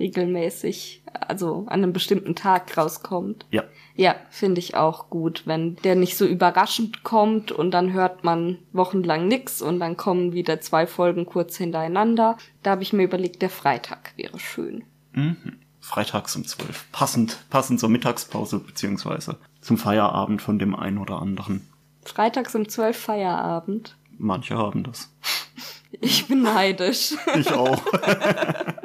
regelmäßig, 0.00 1.02
also 1.12 1.66
an 1.66 1.82
einem 1.82 1.92
bestimmten 1.92 2.34
Tag 2.34 2.76
rauskommt. 2.76 3.46
Ja. 3.50 3.64
Ja, 3.94 4.16
finde 4.30 4.60
ich 4.60 4.74
auch 4.74 5.10
gut, 5.10 5.42
wenn 5.44 5.76
der 5.76 5.94
nicht 5.94 6.16
so 6.16 6.24
überraschend 6.24 7.04
kommt 7.04 7.52
und 7.52 7.70
dann 7.70 7.92
hört 7.92 8.24
man 8.24 8.58
wochenlang 8.72 9.28
nix 9.28 9.60
und 9.60 9.78
dann 9.78 9.96
kommen 9.96 10.32
wieder 10.32 10.60
zwei 10.60 10.86
Folgen 10.86 11.26
kurz 11.26 11.56
hintereinander. 11.56 12.38
Da 12.62 12.70
habe 12.70 12.82
ich 12.82 12.94
mir 12.94 13.04
überlegt, 13.04 13.42
der 13.42 13.50
Freitag 13.50 14.14
wäre 14.16 14.38
schön. 14.40 14.84
Mhm. 15.12 15.58
Freitags 15.80 16.34
um 16.36 16.44
zwölf. 16.46 16.86
Passend, 16.92 17.38
passend 17.50 17.80
zur 17.80 17.88
Mittagspause 17.88 18.58
beziehungsweise 18.58 19.36
zum 19.60 19.76
Feierabend 19.76 20.40
von 20.40 20.58
dem 20.58 20.74
einen 20.74 20.98
oder 20.98 21.20
anderen. 21.20 21.68
Freitags 22.02 22.54
um 22.54 22.68
zwölf 22.68 22.96
Feierabend. 22.96 23.96
Manche 24.18 24.56
haben 24.56 24.82
das. 24.82 25.12
Ich 25.92 26.28
bin 26.28 26.42
neidisch. 26.42 27.14
Ich 27.36 27.50
auch. 27.52 27.82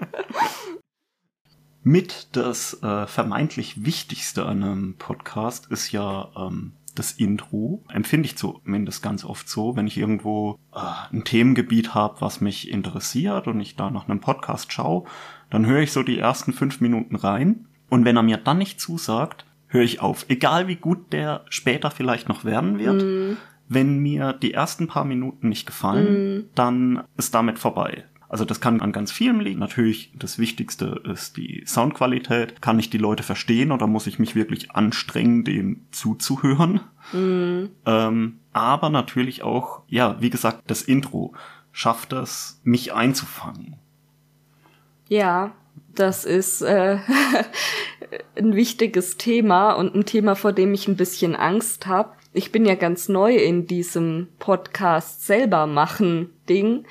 mit 1.86 2.30
das 2.32 2.82
äh, 2.82 3.06
vermeintlich 3.06 3.86
Wichtigste 3.86 4.48
an 4.48 4.64
einem 4.64 4.96
Podcast 4.96 5.68
ist 5.72 5.92
ja 5.92 6.30
ähm, 6.36 6.72
das 6.96 7.12
Intro. 7.12 7.84
Empfinde 7.90 8.26
ich 8.26 8.38
zumindest 8.38 9.04
ganz 9.04 9.24
oft 9.24 9.48
so, 9.48 9.76
wenn 9.76 9.86
ich 9.86 9.96
irgendwo 9.96 10.58
äh, 10.74 10.80
ein 11.14 11.24
Themengebiet 11.26 11.94
habe, 11.94 12.22
was 12.22 12.42
mich 12.42 12.72
interessiert 12.72 13.48
und 13.48 13.60
ich 13.60 13.76
da 13.76 13.92
nach 13.92 14.10
einem 14.10 14.20
Podcast 14.20 14.74
schaue, 14.74 15.04
dann 15.52 15.68
höre 15.68 15.82
ich 15.82 15.92
so 15.92 16.02
die 16.02 16.18
ersten 16.18 16.54
fünf 16.54 16.82
Minuten 16.82 17.16
rein. 17.16 17.68
Und 17.92 18.04
wenn 18.04 18.18
er 18.18 18.24
mir 18.24 18.38
dann 18.38 18.58
nicht 18.58 18.82
zusagt, 18.82 19.46
höre 19.68 19.84
ich 19.84 20.02
auf. 20.02 20.26
Egal 20.28 20.68
wie 20.68 20.78
gut 20.78 21.14
der 21.14 21.46
später 21.50 21.92
vielleicht 21.92 22.30
noch 22.30 22.46
werden 22.46 22.80
wird. 22.80 23.04
Mm. 23.04 23.38
Wenn 23.68 24.00
mir 24.00 24.34
die 24.34 24.54
ersten 24.54 24.88
paar 24.88 25.06
Minuten 25.06 25.50
nicht 25.50 25.68
gefallen, 25.68 26.38
mm. 26.38 26.50
dann 26.56 27.04
ist 27.16 27.36
damit 27.36 27.60
vorbei. 27.60 28.06
Also 28.28 28.46
das 28.46 28.60
kann 28.60 28.82
an 28.82 28.92
ganz 28.92 29.12
vielem 29.12 29.40
liegen. 29.40 29.60
Natürlich, 29.60 30.12
das 30.16 30.40
Wichtigste 30.40 31.02
ist 31.04 31.38
die 31.38 31.64
Soundqualität. 31.66 32.62
Kann 32.62 32.80
ich 32.80 32.90
die 32.90 32.98
Leute 32.98 33.24
verstehen 33.24 33.72
oder 33.72 33.88
muss 33.88 34.08
ich 34.08 34.20
mich 34.20 34.36
wirklich 34.36 34.72
anstrengen, 34.72 35.44
dem 35.44 35.86
zuzuhören? 35.92 36.82
Mhm. 37.14 37.70
Ähm, 37.86 38.40
aber 38.52 38.90
natürlich 38.90 39.44
auch, 39.44 39.82
ja, 39.88 40.18
wie 40.22 40.30
gesagt, 40.30 40.64
das 40.68 40.82
Intro 40.82 41.34
schafft 41.72 42.14
es, 42.14 42.60
mich 42.64 42.94
einzufangen. 42.94 43.76
Ja, 45.08 45.52
das 45.94 46.26
ist 46.26 46.62
äh, 46.62 46.98
ein 48.36 48.56
wichtiges 48.56 49.18
Thema 49.18 49.74
und 49.74 49.94
ein 49.94 50.06
Thema, 50.06 50.36
vor 50.36 50.54
dem 50.54 50.74
ich 50.74 50.88
ein 50.88 50.98
bisschen 50.98 51.36
Angst 51.36 51.86
habe. 51.86 52.12
Ich 52.34 52.52
bin 52.52 52.66
ja 52.66 52.76
ganz 52.76 53.08
neu 53.08 53.36
in 53.36 53.68
diesem 53.68 54.28
Podcast 54.40 55.26
selber 55.26 55.68
machen 55.68 56.32
Ding 56.50 56.86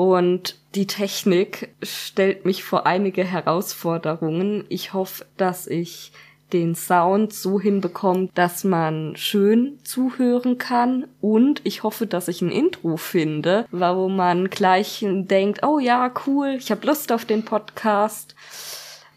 und 0.00 0.56
die 0.76 0.86
Technik 0.86 1.74
stellt 1.82 2.46
mich 2.46 2.64
vor 2.64 2.86
einige 2.86 3.22
Herausforderungen. 3.22 4.64
Ich 4.70 4.94
hoffe, 4.94 5.26
dass 5.36 5.66
ich 5.66 6.12
den 6.54 6.74
Sound 6.74 7.34
so 7.34 7.60
hinbekomme, 7.60 8.30
dass 8.32 8.64
man 8.64 9.14
schön 9.16 9.78
zuhören 9.84 10.56
kann 10.56 11.06
und 11.20 11.60
ich 11.64 11.82
hoffe, 11.82 12.06
dass 12.06 12.28
ich 12.28 12.40
ein 12.40 12.50
Intro 12.50 12.96
finde, 12.96 13.66
wo 13.72 14.08
man 14.08 14.48
gleich 14.48 15.04
denkt, 15.06 15.66
oh 15.66 15.78
ja, 15.78 16.10
cool, 16.26 16.56
ich 16.58 16.70
habe 16.70 16.86
Lust 16.86 17.12
auf 17.12 17.26
den 17.26 17.44
Podcast. 17.44 18.34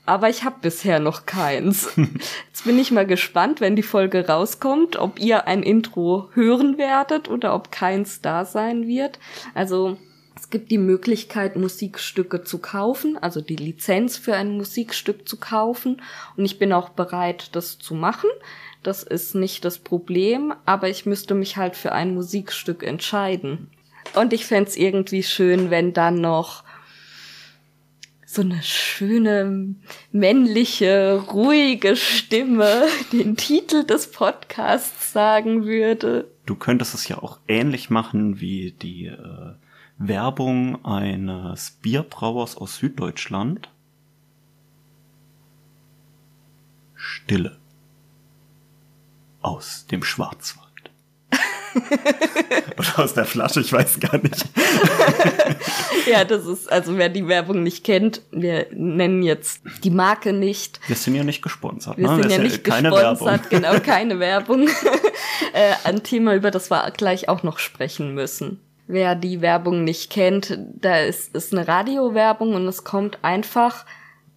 Aber 0.05 0.27
ich 0.27 0.43
habe 0.43 0.57
bisher 0.61 0.99
noch 0.99 1.25
keins. 1.25 1.91
Jetzt 2.47 2.65
bin 2.65 2.77
ich 2.77 2.91
mal 2.91 3.07
gespannt, 3.07 3.61
wenn 3.61 3.77
die 3.77 3.83
Folge 3.83 4.27
rauskommt, 4.27 4.97
ob 4.97 5.17
ihr 5.17 5.47
ein 5.47 5.63
Intro 5.63 6.27
hören 6.33 6.77
werdet 6.77 7.29
oder 7.29 7.55
ob 7.55 7.71
keins 7.71 8.19
da 8.19 8.43
sein 8.43 8.85
wird. 8.85 9.17
Also 9.53 9.97
es 10.43 10.49
gibt 10.49 10.71
die 10.71 10.77
Möglichkeit, 10.77 11.55
Musikstücke 11.55 12.43
zu 12.43 12.57
kaufen, 12.57 13.17
also 13.17 13.39
die 13.39 13.55
Lizenz 13.55 14.17
für 14.17 14.35
ein 14.35 14.57
Musikstück 14.57 15.27
zu 15.27 15.37
kaufen. 15.37 16.01
Und 16.35 16.43
ich 16.43 16.59
bin 16.59 16.73
auch 16.73 16.89
bereit, 16.89 17.55
das 17.55 17.79
zu 17.79 17.95
machen. 17.95 18.29
Das 18.83 19.03
ist 19.03 19.35
nicht 19.35 19.63
das 19.63 19.77
Problem, 19.77 20.53
aber 20.65 20.89
ich 20.89 21.05
müsste 21.05 21.33
mich 21.33 21.55
halt 21.55 21.77
für 21.77 21.93
ein 21.93 22.13
Musikstück 22.13 22.83
entscheiden. 22.83 23.69
Und 24.15 24.33
ich 24.33 24.45
fände 24.45 24.69
irgendwie 24.75 25.23
schön, 25.23 25.69
wenn 25.69 25.93
dann 25.93 26.19
noch 26.19 26.65
so 28.25 28.41
eine 28.41 28.61
schöne, 28.63 29.75
männliche, 30.11 31.23
ruhige 31.31 31.95
Stimme 31.95 32.83
den 33.13 33.37
Titel 33.37 33.85
des 33.85 34.11
Podcasts 34.11 35.13
sagen 35.13 35.63
würde. 35.63 36.29
Du 36.45 36.55
könntest 36.55 36.93
es 36.93 37.07
ja 37.07 37.19
auch 37.19 37.39
ähnlich 37.47 37.89
machen 37.89 38.41
wie 38.41 38.73
die 38.73 39.05
äh, 39.05 39.53
Werbung 40.07 40.83
eines 40.83 41.71
Bierbrauers 41.81 42.57
aus 42.57 42.77
Süddeutschland. 42.77 43.69
Stille. 46.95 47.57
Aus 49.41 49.87
dem 49.87 50.03
Schwarzwald. 50.03 50.67
Oder 52.77 52.99
aus 52.99 53.13
der 53.13 53.25
Flasche, 53.25 53.61
ich 53.61 53.71
weiß 53.71 53.99
gar 53.99 54.17
nicht. 54.17 54.45
ja, 56.07 56.23
das 56.23 56.45
ist, 56.45 56.71
also 56.71 56.97
wer 56.97 57.09
die 57.09 57.27
Werbung 57.27 57.63
nicht 57.63 57.83
kennt, 57.83 58.21
wir 58.31 58.67
nennen 58.71 59.23
jetzt 59.23 59.61
die 59.83 59.89
Marke 59.89 60.33
nicht. 60.33 60.79
Wir 60.87 60.95
sind 60.95 61.15
ja 61.15 61.23
nicht 61.23 61.41
gesponsert. 61.41 61.97
Wir 61.97 62.09
ne? 62.09 62.21
sind 62.21 62.31
ja 62.31 62.37
nicht 62.39 62.63
keine 62.63 62.89
gesponsert, 62.89 63.51
Werbung. 63.51 63.71
genau, 63.71 63.79
keine 63.79 64.19
Werbung. 64.19 64.67
äh, 65.53 65.73
ein 65.85 66.03
Thema, 66.03 66.35
über 66.35 66.51
das 66.51 66.69
wir 66.69 66.91
gleich 66.91 67.29
auch 67.29 67.43
noch 67.43 67.57
sprechen 67.57 68.13
müssen. 68.13 68.59
Wer 68.87 69.15
die 69.15 69.41
Werbung 69.41 69.83
nicht 69.83 70.11
kennt, 70.11 70.57
da 70.75 70.99
ist, 70.99 71.35
ist 71.35 71.53
eine 71.53 71.67
Radiowerbung 71.67 72.53
und 72.53 72.67
es 72.67 72.83
kommt 72.83 73.19
einfach 73.23 73.85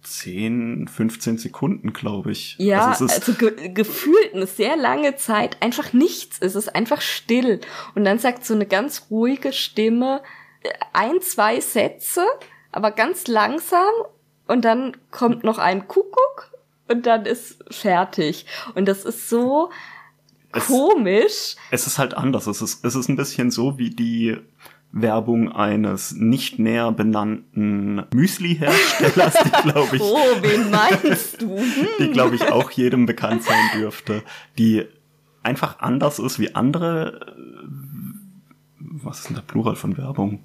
10, 0.07 0.87
15 0.87 1.37
Sekunden, 1.37 1.91
glaube 1.91 2.31
ich. 2.31 2.55
Ja, 2.57 2.89
also, 2.89 3.05
also 3.05 3.33
ge 3.33 3.69
gefühlt 3.69 4.33
eine 4.33 4.47
sehr 4.47 4.77
lange 4.77 5.17
Zeit 5.17 5.61
einfach 5.61 5.91
nichts. 5.91 6.37
Es 6.39 6.55
ist 6.55 6.73
einfach 6.73 7.01
still. 7.01 7.59
Und 7.93 8.05
dann 8.05 8.19
sagt 8.19 8.45
so 8.45 8.53
eine 8.53 8.65
ganz 8.65 9.07
ruhige 9.11 9.51
Stimme 9.51 10.21
äh, 10.61 10.69
ein, 10.93 11.19
zwei 11.21 11.59
Sätze, 11.59 12.25
aber 12.71 12.91
ganz 12.91 13.27
langsam. 13.27 13.91
Und 14.47 14.63
dann 14.63 14.95
kommt 15.11 15.43
noch 15.43 15.57
ein 15.57 15.89
Kuckuck 15.89 16.51
und 16.87 17.05
dann 17.05 17.25
ist 17.25 17.63
fertig. 17.69 18.45
Und 18.75 18.87
das 18.87 19.03
ist 19.03 19.29
so, 19.29 19.71
komisch. 20.51 21.55
Es 21.71 21.87
ist 21.87 21.97
halt 21.97 22.13
anders. 22.13 22.47
Es 22.47 22.61
ist, 22.61 22.83
es 22.85 22.95
ist 22.95 23.09
ein 23.09 23.15
bisschen 23.15 23.51
so 23.51 23.77
wie 23.77 23.89
die 23.89 24.37
Werbung 24.91 25.51
eines 25.51 26.13
nicht 26.13 26.59
näher 26.59 26.91
benannten 26.91 28.03
Müsli-Herstellers, 28.13 29.35
die 29.43 29.69
glaube 29.69 29.95
ich. 29.95 30.01
oh, 30.03 30.17
wen 30.41 30.71
meinst 30.71 31.41
du? 31.41 31.59
die 31.99 32.11
glaube 32.11 32.35
ich 32.35 32.51
auch 32.51 32.71
jedem 32.71 33.05
bekannt 33.05 33.43
sein 33.43 33.63
dürfte, 33.75 34.23
die 34.57 34.85
einfach 35.43 35.79
anders 35.79 36.19
ist 36.19 36.39
wie 36.39 36.55
andere. 36.55 37.35
Was 38.79 39.19
ist 39.19 39.29
denn 39.29 39.35
der 39.35 39.43
Plural 39.43 39.75
von 39.75 39.97
Werbung? 39.97 40.39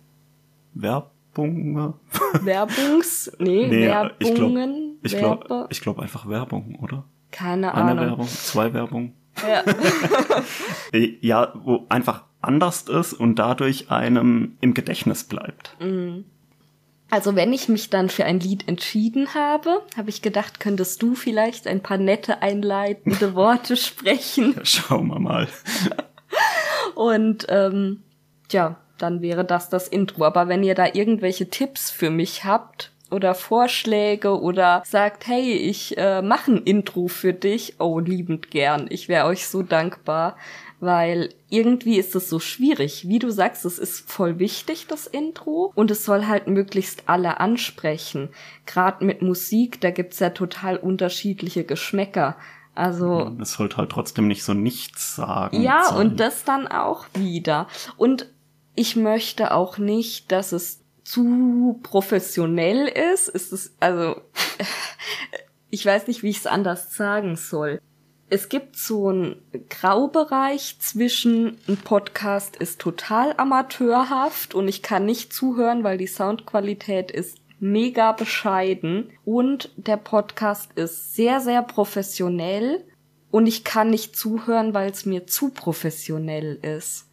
Werbung? 0.75 1.95
Werbungs? 2.41 3.33
Nee, 3.39 3.67
nee 3.71 3.87
Werbungen. 3.87 4.99
Ich 5.03 5.17
glaube 5.17 5.47
glaub, 5.47 5.73
ich 5.73 5.81
glaub 5.81 5.99
einfach 5.99 6.29
Werbung, 6.29 6.79
oder? 6.81 7.05
Keine 7.31 7.75
Ahnung. 7.75 7.99
Eine 7.99 8.11
Werbung, 8.11 8.29
zwei 8.29 8.73
Werbung. 8.75 9.15
Ja. 9.47 9.65
ja, 11.21 11.53
wo 11.55 11.87
einfach 11.89 12.25
anders 12.41 12.83
ist 12.83 13.13
und 13.15 13.37
dadurch 13.37 13.91
einem 13.91 14.57
im 14.61 14.75
Gedächtnis 14.75 15.25
bleibt. 15.25 15.77
Mhm. 15.81 16.25
Also 17.11 17.37
wenn 17.37 17.53
ich 17.53 17.69
mich 17.69 17.91
dann 17.91 18.09
für 18.09 18.25
ein 18.25 18.41
Lied 18.41 18.67
entschieden 18.69 19.35
habe, 19.35 19.83
habe 19.99 20.09
ich 20.09 20.23
gedacht, 20.23 20.61
könntest 20.61 21.03
du 21.03 21.15
vielleicht 21.15 21.67
ein 21.67 21.83
paar 21.83 21.99
nette 21.99 22.41
einleitende 22.41 23.35
Worte 23.35 23.77
sprechen. 23.77 24.55
Ja, 24.57 24.65
schauen 24.65 25.09
wir 25.09 25.19
mal. 25.19 25.47
und 26.95 27.45
ähm, 27.51 28.03
ja, 28.51 28.77
dann 28.97 29.21
wäre 29.21 29.45
das 29.45 29.69
das 29.69 29.89
Intro. 29.89 30.25
Aber 30.25 30.49
wenn 30.49 30.63
ihr 30.63 30.75
da 30.75 30.87
irgendwelche 30.87 31.51
Tipps 31.51 31.91
für 31.91 32.09
mich 32.09 32.45
habt 32.45 32.92
oder 33.13 33.35
Vorschläge 33.35 34.41
oder 34.41 34.83
sagt, 34.85 35.27
hey, 35.27 35.53
ich 35.53 35.97
äh, 35.99 36.23
mache 36.23 36.53
ein 36.53 36.63
Intro 36.63 37.09
für 37.09 37.33
dich, 37.33 37.75
oh, 37.79 37.99
liebend 37.99 38.51
gern. 38.51 38.87
Ich 38.91 39.09
wäre 39.09 39.27
euch 39.27 39.47
so 39.47 39.63
dankbar 39.63 40.37
weil 40.83 41.33
irgendwie 41.49 41.97
ist 41.97 42.17
es 42.17 42.29
so 42.29 42.41
schwierig. 42.41 43.07
Wie 43.07 43.21
du 43.21 43.31
sagst, 43.31 43.65
es 43.65 43.79
ist 43.79 44.11
voll 44.11 44.41
wichtig, 44.41 44.89
das 44.89 45.07
Intro, 45.07 45.73
und 45.77 45.93
es 45.93 46.05
soll 46.05 46.27
halt 46.27 46.49
möglichst 46.49 47.05
alle 47.07 47.39
ansprechen. 47.39 48.31
Gerade 48.67 49.05
mit 49.05 49.23
Musik, 49.23 49.81
da 49.81 49.93
gibt's 49.93 50.19
ja 50.19 50.31
total 50.31 50.77
unterschiedliche 50.77 51.63
Geschmäcker. 51.63 52.37
Also. 52.75 53.31
Es 53.41 53.53
sollte 53.53 53.77
halt 53.77 53.91
trotzdem 53.91 54.27
nicht 54.27 54.43
so 54.43 54.55
nichts 54.55 55.15
sagen. 55.15 55.63
Ja, 55.63 55.85
sein. 55.85 55.99
und 55.99 56.19
das 56.19 56.43
dann 56.43 56.67
auch 56.67 57.07
wieder. 57.15 57.69
Und 57.97 58.27
ich 58.75 58.97
möchte 58.97 59.55
auch 59.55 59.79
nicht, 59.79 60.33
dass 60.33 60.51
es 60.51 60.82
zu 61.05 61.81
professionell 61.83 62.89
ist. 62.89 63.29
Ist 63.29 63.53
es, 63.53 63.75
also, 63.81 64.21
ich 65.71 65.85
weiß 65.85 66.07
nicht, 66.07 66.23
wie 66.23 66.31
ich 66.31 66.39
es 66.39 66.47
anders 66.47 66.95
sagen 66.95 67.37
soll 67.37 67.81
es 68.33 68.49
gibt 68.49 68.79
so 68.79 69.09
einen 69.09 69.43
Graubereich 69.69 70.79
zwischen 70.79 71.59
ein 71.69 71.77
Podcast 71.77 72.57
ist 72.57 72.81
total 72.81 73.35
amateurhaft 73.37 74.55
und 74.55 74.69
ich 74.69 74.81
kann 74.81 75.05
nicht 75.05 75.35
zuhören, 75.35 75.85
weil 75.85 75.99
die 75.99 76.07
Soundqualität 76.07 77.11
ist 77.11 77.37
mega 77.61 78.13
bescheiden 78.13 79.11
und 79.27 79.71
der 79.77 79.99
Podcast 79.99 80.73
ist 80.77 81.15
sehr, 81.15 81.41
sehr 81.43 81.61
professionell 81.61 82.83
und 83.31 83.47
ich 83.47 83.65
kann 83.65 83.91
nicht 83.91 84.17
zuhören, 84.17 84.73
weil 84.73 84.91
es 84.91 85.05
mir 85.05 85.27
zu 85.27 85.51
professionell 85.51 86.55
ist. 86.63 87.11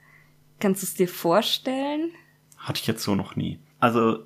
Kannst 0.62 0.84
du 0.84 0.86
es 0.86 0.94
dir 0.94 1.10
vorstellen? 1.10 2.14
Hatte 2.56 2.80
ich 2.80 2.88
jetzt 2.88 3.04
so 3.04 3.16
noch 3.16 3.36
nie. 3.36 3.60
Also 3.80 4.20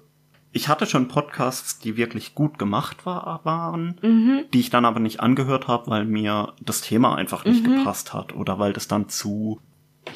ich 0.55 0.67
hatte 0.67 0.85
schon 0.85 1.07
Podcasts, 1.07 1.79
die 1.79 1.97
wirklich 1.97 2.35
gut 2.35 2.59
gemacht 2.59 3.07
war, 3.07 3.41
waren, 3.43 3.99
mhm. 4.03 4.45
die 4.53 4.59
ich 4.59 4.69
dann 4.69 4.85
aber 4.85 4.99
nicht 4.99 5.19
angehört 5.19 5.67
habe, 5.67 5.89
weil 5.89 6.05
mir 6.05 6.53
das 6.61 6.81
Thema 6.81 7.15
einfach 7.15 7.43
nicht 7.43 7.65
mhm. 7.65 7.77
gepasst 7.77 8.13
hat 8.13 8.35
oder 8.35 8.59
weil 8.59 8.71
das 8.71 8.87
dann 8.87 9.09
zu, 9.09 9.59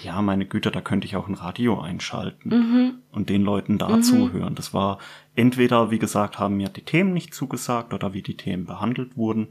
ja, 0.03 0.21
meine 0.21 0.45
Güte, 0.45 0.69
da 0.69 0.79
könnte 0.79 1.07
ich 1.07 1.15
auch 1.15 1.27
ein 1.27 1.33
Radio 1.33 1.81
einschalten 1.81 2.49
mhm. 2.49 2.93
und 3.11 3.29
den 3.29 3.41
Leuten 3.41 3.79
da 3.79 3.89
mhm. 3.89 4.03
zuhören. 4.03 4.53
Das 4.53 4.75
war 4.75 4.99
entweder, 5.35 5.89
wie 5.89 5.99
gesagt, 5.99 6.38
haben 6.38 6.57
mir 6.57 6.69
die 6.69 6.83
Themen 6.83 7.13
nicht 7.13 7.33
zugesagt 7.33 7.95
oder 7.95 8.13
wie 8.13 8.21
die 8.21 8.38
Themen 8.38 8.65
behandelt 8.65 9.17
wurden 9.17 9.47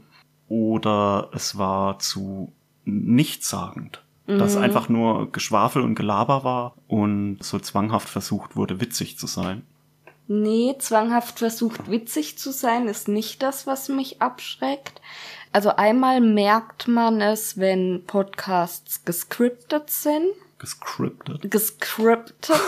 oder 0.47 1.29
es 1.33 1.57
war 1.57 1.99
zu 1.99 2.53
nichtssagend. 2.85 4.03
Dass 4.25 4.57
mhm. 4.57 4.63
einfach 4.63 4.89
nur 4.89 5.31
Geschwafel 5.31 5.81
und 5.81 5.95
Gelaber 5.95 6.43
war 6.43 6.75
und 6.87 7.37
so 7.41 7.59
zwanghaft 7.59 8.09
versucht 8.09 8.57
wurde, 8.57 8.81
witzig 8.81 9.17
zu 9.17 9.25
sein. 9.25 9.63
Nee, 10.27 10.75
zwanghaft 10.77 11.39
versucht 11.39 11.89
witzig 11.89 12.37
zu 12.37 12.51
sein, 12.51 12.89
ist 12.89 13.07
nicht 13.07 13.41
das, 13.41 13.65
was 13.65 13.87
mich 13.87 14.21
abschreckt. 14.21 15.01
Also 15.53 15.69
einmal 15.75 16.19
merkt 16.19 16.89
man 16.89 17.21
es, 17.21 17.57
wenn 17.57 18.03
Podcasts 18.05 19.05
gescriptet 19.05 19.89
sind. 19.89 20.27
Gescriptet? 20.59 21.49
Gescriptet. 21.49 22.51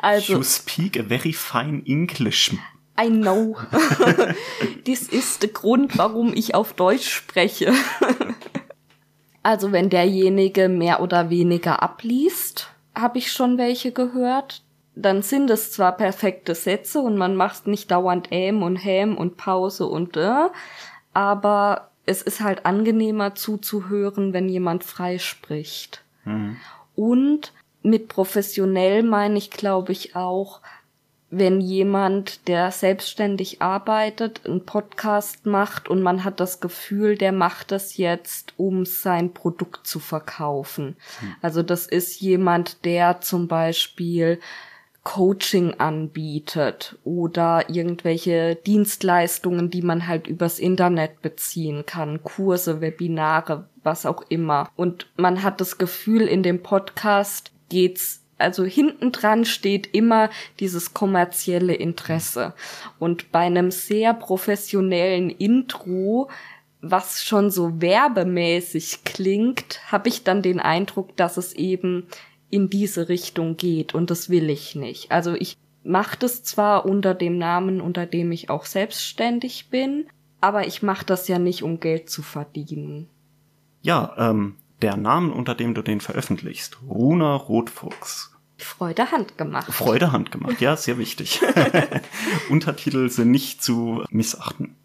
also. 0.00 0.32
You 0.32 0.42
speak 0.42 0.98
a 0.98 1.02
very 1.02 1.34
fine 1.34 1.82
English. 1.86 2.56
I 2.98 3.08
know. 3.10 3.56
Dies 4.86 5.08
ist 5.08 5.42
der 5.42 5.50
Grund, 5.50 5.98
warum 5.98 6.32
ich 6.32 6.54
auf 6.54 6.72
Deutsch 6.72 7.10
spreche. 7.10 7.74
also 9.42 9.70
wenn 9.72 9.90
derjenige 9.90 10.70
mehr 10.70 11.00
oder 11.00 11.28
weniger 11.28 11.82
abliest, 11.82 12.70
habe 12.94 13.18
ich 13.18 13.32
schon 13.32 13.58
welche 13.58 13.92
gehört 13.92 14.63
dann 14.96 15.22
sind 15.22 15.50
es 15.50 15.72
zwar 15.72 15.96
perfekte 15.96 16.54
Sätze 16.54 17.00
und 17.00 17.16
man 17.16 17.34
macht 17.36 17.66
nicht 17.66 17.90
dauernd 17.90 18.28
äm 18.30 18.62
und 18.62 18.76
häm 18.76 19.16
und 19.16 19.36
Pause 19.36 19.86
und 19.86 20.16
äh, 20.16 20.48
aber 21.12 21.90
es 22.06 22.22
ist 22.22 22.40
halt 22.40 22.66
angenehmer 22.66 23.34
zuzuhören, 23.34 24.32
wenn 24.32 24.48
jemand 24.48 24.84
frei 24.84 25.18
spricht. 25.18 26.02
Mhm. 26.24 26.56
Und 26.96 27.52
mit 27.82 28.08
professionell 28.08 29.02
meine 29.02 29.38
ich, 29.38 29.50
glaube 29.50 29.92
ich, 29.92 30.14
auch, 30.16 30.60
wenn 31.30 31.60
jemand, 31.60 32.46
der 32.46 32.70
selbstständig 32.70 33.60
arbeitet, 33.60 34.42
einen 34.46 34.64
Podcast 34.64 35.46
macht 35.46 35.88
und 35.88 36.00
man 36.00 36.22
hat 36.22 36.38
das 36.38 36.60
Gefühl, 36.60 37.16
der 37.16 37.32
macht 37.32 37.72
das 37.72 37.96
jetzt, 37.96 38.52
um 38.56 38.86
sein 38.86 39.32
Produkt 39.34 39.86
zu 39.86 39.98
verkaufen. 39.98 40.96
Mhm. 41.20 41.34
Also 41.42 41.62
das 41.62 41.86
ist 41.86 42.20
jemand, 42.20 42.84
der 42.84 43.20
zum 43.20 43.48
Beispiel 43.48 44.38
Coaching 45.04 45.74
anbietet 45.74 46.98
oder 47.04 47.68
irgendwelche 47.68 48.56
Dienstleistungen, 48.56 49.70
die 49.70 49.82
man 49.82 50.08
halt 50.08 50.26
übers 50.26 50.58
Internet 50.58 51.20
beziehen 51.20 51.84
kann, 51.86 52.24
Kurse, 52.24 52.80
Webinare, 52.80 53.68
was 53.82 54.06
auch 54.06 54.24
immer. 54.30 54.70
Und 54.76 55.06
man 55.16 55.42
hat 55.42 55.60
das 55.60 55.76
Gefühl, 55.76 56.22
in 56.22 56.42
dem 56.42 56.62
Podcast 56.62 57.52
geht's 57.68 58.22
also 58.36 58.64
hinten 58.64 59.12
dran 59.12 59.44
steht 59.44 59.94
immer 59.94 60.28
dieses 60.58 60.92
kommerzielle 60.92 61.74
Interesse. 61.74 62.52
Und 62.98 63.30
bei 63.30 63.40
einem 63.40 63.70
sehr 63.70 64.12
professionellen 64.12 65.30
Intro, 65.30 66.28
was 66.80 67.22
schon 67.22 67.50
so 67.50 67.80
werbemäßig 67.80 69.04
klingt, 69.04 69.80
habe 69.90 70.08
ich 70.08 70.24
dann 70.24 70.42
den 70.42 70.58
Eindruck, 70.58 71.16
dass 71.16 71.36
es 71.36 71.52
eben 71.52 72.08
in 72.54 72.70
diese 72.70 73.08
Richtung 73.08 73.56
geht 73.56 73.94
und 73.94 74.12
das 74.12 74.30
will 74.30 74.48
ich 74.48 74.76
nicht. 74.76 75.10
Also 75.10 75.34
ich 75.34 75.56
mache 75.82 76.16
das 76.16 76.44
zwar 76.44 76.86
unter 76.86 77.12
dem 77.12 77.36
Namen, 77.36 77.80
unter 77.80 78.06
dem 78.06 78.30
ich 78.30 78.48
auch 78.48 78.64
selbstständig 78.64 79.70
bin, 79.70 80.06
aber 80.40 80.64
ich 80.68 80.80
mache 80.80 81.04
das 81.04 81.26
ja 81.26 81.40
nicht, 81.40 81.64
um 81.64 81.80
Geld 81.80 82.08
zu 82.08 82.22
verdienen. 82.22 83.08
Ja, 83.82 84.14
ähm, 84.16 84.54
der 84.82 84.96
Name, 84.96 85.34
unter 85.34 85.56
dem 85.56 85.74
du 85.74 85.82
den 85.82 86.00
veröffentlichst, 86.00 86.78
Runa 86.88 87.34
Rotfuchs. 87.34 88.30
Freude 88.56 89.10
handgemacht. 89.10 89.72
Freude 89.72 90.12
handgemacht, 90.12 90.60
ja, 90.60 90.76
sehr 90.76 90.96
wichtig. 90.96 91.40
Untertitel 92.50 93.08
sind 93.08 93.32
nicht 93.32 93.64
zu 93.64 94.04
missachten. 94.10 94.76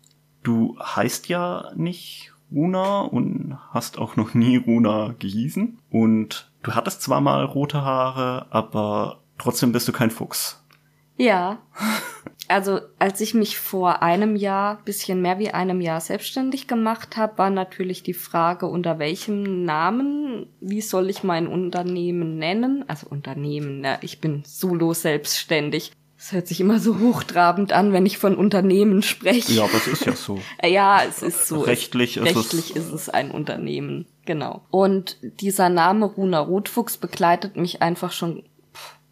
Du 0.42 0.76
heißt 0.80 1.30
ja 1.30 1.72
nicht 1.76 2.34
Runa 2.52 3.02
und 3.02 3.60
hast 3.70 4.00
auch 4.00 4.16
noch 4.16 4.34
nie 4.34 4.58
Runa 4.58 5.14
gehießen. 5.20 5.78
Und 5.92 6.49
Du 6.64 6.76
hattest 6.76 7.02
zwar 7.02 7.22
mal 7.22 7.44
rote 7.46 7.82
Haare, 7.84 8.48
aber 8.50 9.22
trotzdem 9.38 9.72
bist 9.72 9.88
du 9.88 9.92
kein 9.92 10.12
Fuchs. 10.12 10.64
Ja. 11.18 11.60
Also 12.52 12.80
als 12.98 13.22
ich 13.22 13.36
mich 13.36 13.60
vor 13.60 14.02
einem 14.02 14.36
Jahr, 14.36 14.82
bisschen 14.84 15.22
mehr 15.22 15.38
wie 15.38 15.52
einem 15.52 15.82
Jahr 15.82 16.02
selbstständig 16.02 16.68
gemacht 16.68 17.16
habe, 17.16 17.38
war 17.38 17.52
natürlich 17.52 18.02
die 18.02 18.16
Frage, 18.16 18.66
unter 18.66 18.98
welchem 18.98 19.66
Namen, 19.66 20.48
wie 20.60 20.82
soll 20.82 21.12
ich 21.12 21.22
mein 21.22 21.46
Unternehmen 21.46 22.40
nennen? 22.40 22.86
Also 22.88 23.06
Unternehmen, 23.08 23.82
ne? 23.82 24.00
ich 24.02 24.20
bin 24.20 24.42
solo 24.48 24.96
selbstständig. 24.96 25.92
Es 26.22 26.34
hört 26.34 26.50
sich 26.50 26.60
immer 26.60 26.80
so 26.80 27.00
hochtrabend 27.00 27.72
an, 27.72 27.94
wenn 27.94 28.06
ich 28.06 28.18
von 28.18 28.36
Unternehmen 28.36 29.02
spreche. 29.04 29.54
Ja, 29.54 29.64
aber 29.64 29.76
es 29.76 29.88
ist 29.88 30.06
ja 30.06 30.14
so. 30.14 30.38
ja, 30.64 31.02
es 31.08 31.24
ist 31.24 31.48
so. 31.48 31.62
Rechtlich, 31.62 32.18
ist, 32.18 32.26
rechtlich 32.26 32.76
es 32.76 32.88
ist 32.88 32.92
es 32.92 33.10
ein 33.10 33.32
Unternehmen, 33.32 34.06
genau. 34.26 34.62
Und 34.70 35.16
dieser 35.22 35.70
Name 35.70 36.06
Runa 36.06 36.40
Rotfuchs 36.40 36.98
begleitet 36.98 37.56
mich 37.56 37.82
einfach 37.82 38.12
schon 38.12 38.44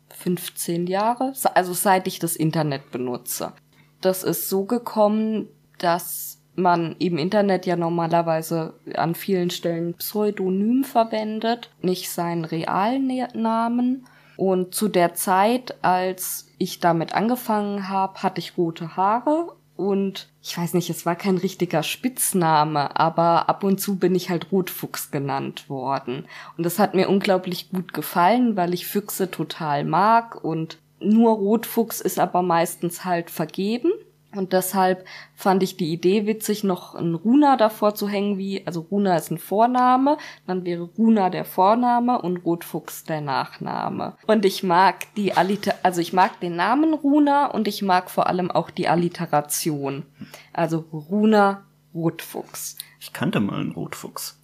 15 0.10 0.88
Jahre, 0.88 1.32
also 1.54 1.74
seit 1.74 2.08
ich 2.08 2.20
das 2.20 2.36
Internet 2.36 2.92
benutze. 2.92 3.54
Das 4.02 4.24
ist 4.24 4.50
so 4.50 4.66
gekommen, 4.66 5.48
dass 5.78 6.42
man 6.56 6.98
im 7.00 7.18
Internet 7.18 7.66
ja 7.66 7.78
normalerweise 7.78 8.74
an 8.96 9.16
vielen 9.16 9.50
Stellen 9.50 9.94
Pseudonym 9.94 10.84
verwendet, 10.84 11.70
nicht 11.82 12.10
seinen 12.10 12.44
realen 12.44 13.08
Namen. 13.34 14.08
Und 14.38 14.74
zu 14.74 14.88
der 14.88 15.16
Zeit, 15.16 15.76
als 15.82 16.48
ich 16.58 16.80
damit 16.80 17.14
angefangen 17.14 17.90
habe, 17.90 18.22
hatte 18.24 18.40
ich 18.40 18.58
rote 18.58 18.96
Haare 18.96 19.52
und 19.76 20.28
ich 20.42 20.58
weiß 20.58 20.74
nicht, 20.74 20.90
es 20.90 21.06
war 21.06 21.16
kein 21.16 21.38
richtiger 21.38 21.84
Spitzname, 21.84 23.00
aber 23.00 23.50
ab 23.50 23.64
und 23.64 23.80
zu 23.80 23.98
bin 23.98 24.16
ich 24.16 24.30
halt 24.30 24.52
Rotfuchs 24.52 25.12
genannt 25.12 25.70
worden. 25.70 26.26
Und 26.58 26.66
das 26.66 26.80
hat 26.80 26.96
mir 26.96 27.10
unglaublich 27.10 27.70
gut 27.70 27.94
gefallen, 27.94 28.56
weil 28.56 28.74
ich 28.74 28.88
Füchse 28.88 29.30
total 29.30 29.84
mag 29.84 30.44
und 30.44 30.80
nur 31.00 31.36
Rotfuchs 31.36 32.02
ist 32.02 32.20
aber 32.20 32.42
meistens 32.42 33.06
halt 33.06 33.30
vergeben. 33.30 33.92
Und 34.36 34.52
deshalb 34.52 35.06
fand 35.36 35.64
ich 35.64 35.78
die 35.78 35.92
Idee 35.92 36.26
witzig, 36.26 36.64
noch 36.64 36.96
ein 36.96 37.16
Runa 37.16 37.56
davor 37.56 37.96
zu 37.96 38.10
hängen, 38.10 38.38
wie, 38.38 38.66
also 38.68 38.82
Runa 38.82 39.16
ist 39.16 39.32
ein 39.32 39.38
Vorname, 39.38 40.18
dann 40.46 40.66
wäre 40.66 40.90
Runa 40.98 41.30
der 41.30 41.46
Vorname 41.46 42.22
und 42.22 42.38
Rotfuchs 42.38 43.06
der 43.06 43.22
Nachname. 43.22 44.18
Und 44.28 44.46
ich 44.46 44.64
mag 44.64 45.14
die 45.16 45.34
Alliter, 45.34 45.76
also 45.82 46.02
ich 46.02 46.12
mag 46.12 46.40
den 46.42 46.58
Namen 46.58 46.94
Runa 46.94 47.48
und 47.48 47.68
ich 47.70 47.82
mag 47.82 48.10
vor 48.10 48.28
allem 48.28 48.52
auch 48.52 48.70
die 48.70 48.90
Alliteration. 48.90 50.06
Also 50.52 50.80
Runa 50.92 51.64
Rotfuchs. 51.96 52.78
Ich 53.00 53.14
kannte 53.14 53.40
mal 53.40 53.62
einen 53.62 53.72
Rotfuchs. 53.72 54.40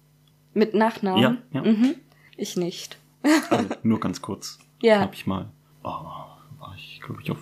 Mit 0.54 0.74
Nachnamen? 0.74 1.20
Ja, 1.20 1.36
ja. 1.52 1.62
Mhm. 1.62 1.96
Ich 2.36 2.56
nicht. 2.56 2.98
Also, 3.50 3.68
nur 3.82 4.00
ganz 4.00 4.22
kurz. 4.22 4.58
Ja. 4.82 5.00
Hab 5.00 5.14
ich 5.14 5.26
mal, 5.26 5.50
oh, 5.82 5.88
war 5.88 6.74
ich, 6.76 7.00
glaube 7.00 7.22
ich, 7.22 7.30
auf 7.30 7.38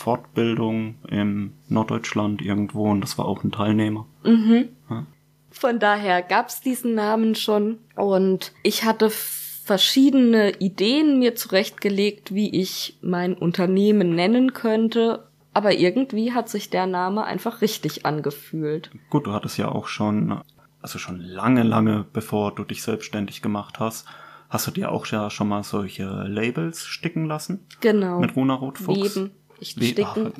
Fortbildung 0.00 0.94
in 1.08 1.52
Norddeutschland 1.68 2.40
irgendwo 2.40 2.90
und 2.90 3.02
das 3.02 3.18
war 3.18 3.26
auch 3.26 3.44
ein 3.44 3.52
Teilnehmer. 3.52 4.06
Mhm. 4.24 4.70
Ja. 4.88 5.06
Von 5.50 5.78
daher 5.78 6.22
gab's 6.22 6.62
diesen 6.62 6.94
Namen 6.94 7.34
schon 7.34 7.78
und 7.96 8.52
ich 8.62 8.84
hatte 8.84 9.10
verschiedene 9.10 10.58
Ideen 10.58 11.18
mir 11.18 11.34
zurechtgelegt, 11.34 12.34
wie 12.34 12.58
ich 12.58 12.98
mein 13.02 13.34
Unternehmen 13.34 14.14
nennen 14.14 14.54
könnte, 14.54 15.28
aber 15.52 15.74
irgendwie 15.74 16.32
hat 16.32 16.48
sich 16.48 16.70
der 16.70 16.86
Name 16.86 17.24
einfach 17.24 17.60
richtig 17.60 18.06
angefühlt. 18.06 18.90
Gut, 19.10 19.26
du 19.26 19.32
hattest 19.32 19.58
ja 19.58 19.68
auch 19.68 19.86
schon, 19.86 20.40
also 20.80 20.98
schon 20.98 21.20
lange, 21.20 21.62
lange 21.62 22.06
bevor 22.10 22.54
du 22.54 22.64
dich 22.64 22.82
selbstständig 22.82 23.42
gemacht 23.42 23.80
hast, 23.80 24.06
hast 24.48 24.66
du 24.66 24.70
dir 24.70 24.90
auch 24.90 25.06
ja 25.08 25.28
schon 25.28 25.48
mal 25.48 25.62
solche 25.62 26.04
Labels 26.04 26.86
sticken 26.86 27.26
lassen? 27.26 27.66
Genau. 27.80 28.18
Mit 28.18 28.34
Runa 28.34 28.54
Rotfuchs? 28.54 29.16
Weben 29.16 29.32
Wie, 29.60 29.88
sticken. 29.88 30.32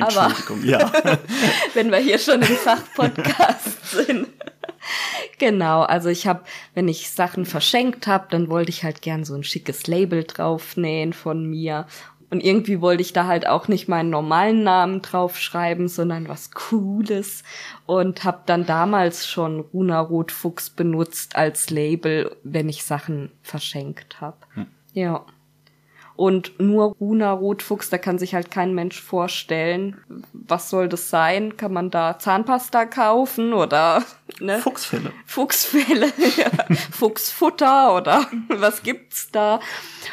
Ach, 0.00 0.30
Entschuldigung, 0.30 0.58
aber 0.58 0.66
ja. 0.66 1.18
wenn 1.74 1.90
wir 1.90 1.98
hier 1.98 2.18
schon 2.18 2.42
im 2.42 2.56
Fachpodcast 2.56 3.90
sind. 3.90 4.28
genau, 5.38 5.82
also 5.82 6.08
ich 6.08 6.26
habe, 6.26 6.42
wenn 6.74 6.88
ich 6.88 7.10
Sachen 7.10 7.44
verschenkt 7.44 8.06
habe, 8.06 8.26
dann 8.30 8.48
wollte 8.50 8.70
ich 8.70 8.84
halt 8.84 9.02
gern 9.02 9.24
so 9.24 9.34
ein 9.34 9.44
schickes 9.44 9.86
Label 9.86 10.24
draufnähen 10.24 11.12
von 11.12 11.44
mir. 11.44 11.86
Und 12.30 12.42
irgendwie 12.42 12.80
wollte 12.80 13.02
ich 13.02 13.12
da 13.12 13.26
halt 13.26 13.46
auch 13.46 13.68
nicht 13.68 13.88
meinen 13.88 14.08
normalen 14.08 14.62
Namen 14.62 15.02
draufschreiben, 15.02 15.88
sondern 15.88 16.28
was 16.28 16.50
Cooles. 16.50 17.42
Und 17.84 18.24
habe 18.24 18.40
dann 18.46 18.64
damals 18.64 19.28
schon 19.28 19.60
Runa 19.60 20.00
Rotfuchs 20.00 20.70
benutzt 20.70 21.36
als 21.36 21.68
Label, 21.68 22.34
wenn 22.42 22.70
ich 22.70 22.84
Sachen 22.84 23.32
verschenkt 23.42 24.22
habe. 24.22 24.38
Hm. 24.54 24.66
Ja. 24.94 25.26
Und 26.22 26.60
nur 26.60 26.94
Runa 27.00 27.32
Rotfuchs, 27.32 27.90
da 27.90 27.98
kann 27.98 28.16
sich 28.16 28.32
halt 28.32 28.52
kein 28.52 28.74
Mensch 28.74 29.02
vorstellen. 29.02 29.96
Was 30.32 30.70
soll 30.70 30.88
das 30.88 31.10
sein? 31.10 31.56
Kann 31.56 31.72
man 31.72 31.90
da 31.90 32.16
Zahnpasta 32.16 32.84
kaufen 32.84 33.52
oder 33.52 34.04
ne? 34.38 34.60
Fuchsfälle. 34.60 35.10
Fuchsfälle, 35.26 36.12
ja. 36.36 36.76
Fuchsfutter 36.92 37.96
oder 37.96 38.24
was 38.48 38.84
gibt's 38.84 39.32
da? 39.32 39.58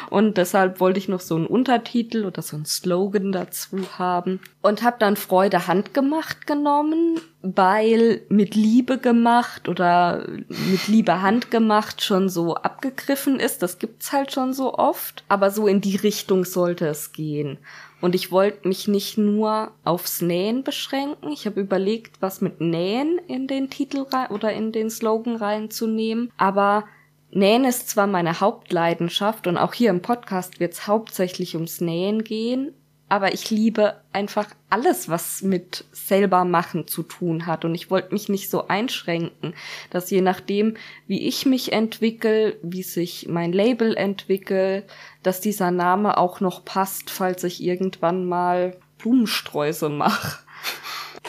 Und 0.08 0.36
deshalb 0.36 0.80
wollte 0.80 0.98
ich 0.98 1.08
noch 1.08 1.20
so 1.20 1.36
einen 1.36 1.46
Untertitel 1.46 2.24
oder 2.24 2.42
so 2.42 2.56
einen 2.56 2.66
Slogan 2.66 3.30
dazu 3.30 3.78
haben. 3.96 4.40
Und 4.62 4.82
habe 4.82 4.96
dann 4.98 5.14
Freude 5.14 5.68
handgemacht 5.68 6.44
genommen, 6.44 7.20
weil 7.42 8.22
mit 8.28 8.54
Liebe 8.54 8.98
gemacht 8.98 9.68
oder 9.68 10.26
mit 10.48 10.88
Liebe 10.88 11.22
handgemacht 11.22 12.02
schon 12.02 12.28
so 12.28 12.54
abgegriffen 12.54 13.40
ist. 13.40 13.62
Das 13.62 13.78
gibt's 13.78 14.12
halt 14.12 14.32
schon 14.32 14.52
so 14.52 14.74
oft. 14.74 15.24
Aber 15.28 15.50
so 15.50 15.66
in 15.66 15.80
die 15.80 15.96
Richtung 15.96 16.44
sollte 16.44 16.86
es 16.86 17.12
gehen. 17.12 17.58
Und 18.00 18.14
ich 18.14 18.30
wollte 18.30 18.68
mich 18.68 18.88
nicht 18.88 19.18
nur 19.18 19.72
aufs 19.84 20.22
Nähen 20.22 20.64
beschränken. 20.64 21.32
Ich 21.32 21.46
habe 21.46 21.60
überlegt, 21.60 22.20
was 22.20 22.40
mit 22.40 22.60
Nähen 22.60 23.18
in 23.26 23.46
den 23.46 23.70
Titel 23.70 24.06
oder 24.30 24.52
in 24.52 24.72
den 24.72 24.90
Slogan 24.90 25.36
reinzunehmen. 25.36 26.30
Aber 26.36 26.84
Nähen 27.32 27.64
ist 27.64 27.88
zwar 27.88 28.06
meine 28.06 28.40
Hauptleidenschaft 28.40 29.46
und 29.46 29.56
auch 29.56 29.72
hier 29.72 29.90
im 29.90 30.02
Podcast 30.02 30.58
wird 30.60 30.72
es 30.72 30.86
hauptsächlich 30.86 31.54
ums 31.54 31.80
Nähen 31.80 32.24
gehen, 32.24 32.74
aber 33.10 33.34
ich 33.34 33.50
liebe 33.50 33.96
einfach 34.12 34.46
alles, 34.70 35.08
was 35.08 35.42
mit 35.42 35.84
selber 35.90 36.44
machen 36.44 36.86
zu 36.86 37.02
tun 37.02 37.44
hat. 37.44 37.64
Und 37.64 37.74
ich 37.74 37.90
wollte 37.90 38.12
mich 38.12 38.28
nicht 38.28 38.48
so 38.48 38.68
einschränken, 38.68 39.52
dass 39.90 40.10
je 40.10 40.20
nachdem, 40.20 40.76
wie 41.08 41.26
ich 41.26 41.44
mich 41.44 41.72
entwickle, 41.72 42.56
wie 42.62 42.84
sich 42.84 43.26
mein 43.28 43.52
Label 43.52 43.96
entwickelt, 43.96 44.84
dass 45.24 45.40
dieser 45.40 45.72
Name 45.72 46.18
auch 46.18 46.38
noch 46.38 46.64
passt, 46.64 47.10
falls 47.10 47.42
ich 47.42 47.60
irgendwann 47.60 48.26
mal 48.26 48.76
Blumensträuße 48.98 49.88
mache. 49.88 50.38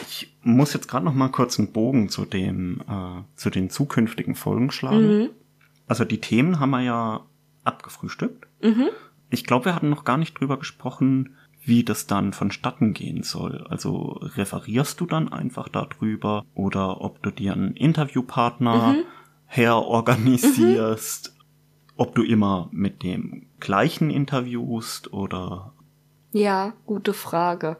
Ich 0.08 0.32
muss 0.42 0.74
jetzt 0.74 0.86
gerade 0.86 1.04
noch 1.04 1.14
mal 1.14 1.30
kurz 1.30 1.58
einen 1.58 1.72
Bogen 1.72 2.08
zu 2.08 2.24
dem 2.24 2.80
äh, 2.88 3.22
zu 3.34 3.50
den 3.50 3.70
zukünftigen 3.70 4.36
Folgen 4.36 4.70
schlagen. 4.70 5.18
Mhm. 5.18 5.30
Also 5.88 6.04
die 6.04 6.20
Themen 6.20 6.60
haben 6.60 6.70
wir 6.70 6.82
ja 6.82 7.26
abgefrühstückt. 7.64 8.46
Mhm. 8.62 8.90
Ich 9.30 9.44
glaube, 9.44 9.64
wir 9.64 9.74
hatten 9.74 9.90
noch 9.90 10.04
gar 10.04 10.16
nicht 10.16 10.38
drüber 10.38 10.58
gesprochen, 10.58 11.36
wie 11.64 11.84
das 11.84 12.06
dann 12.06 12.32
vonstatten 12.32 12.92
gehen 12.92 13.22
soll. 13.22 13.64
Also 13.68 14.18
referierst 14.20 15.00
du 15.00 15.06
dann 15.06 15.32
einfach 15.32 15.68
darüber 15.68 16.44
oder 16.54 17.00
ob 17.00 17.22
du 17.22 17.30
dir 17.30 17.52
einen 17.52 17.76
Interviewpartner 17.76 18.92
mhm. 18.92 19.04
herorganisierst, 19.46 21.34
mhm. 21.36 21.92
ob 21.96 22.14
du 22.14 22.22
immer 22.22 22.68
mit 22.72 23.02
dem 23.02 23.46
gleichen 23.60 24.10
interviewst 24.10 25.12
oder. 25.12 25.72
Ja, 26.32 26.72
gute 26.86 27.14
Frage. 27.14 27.76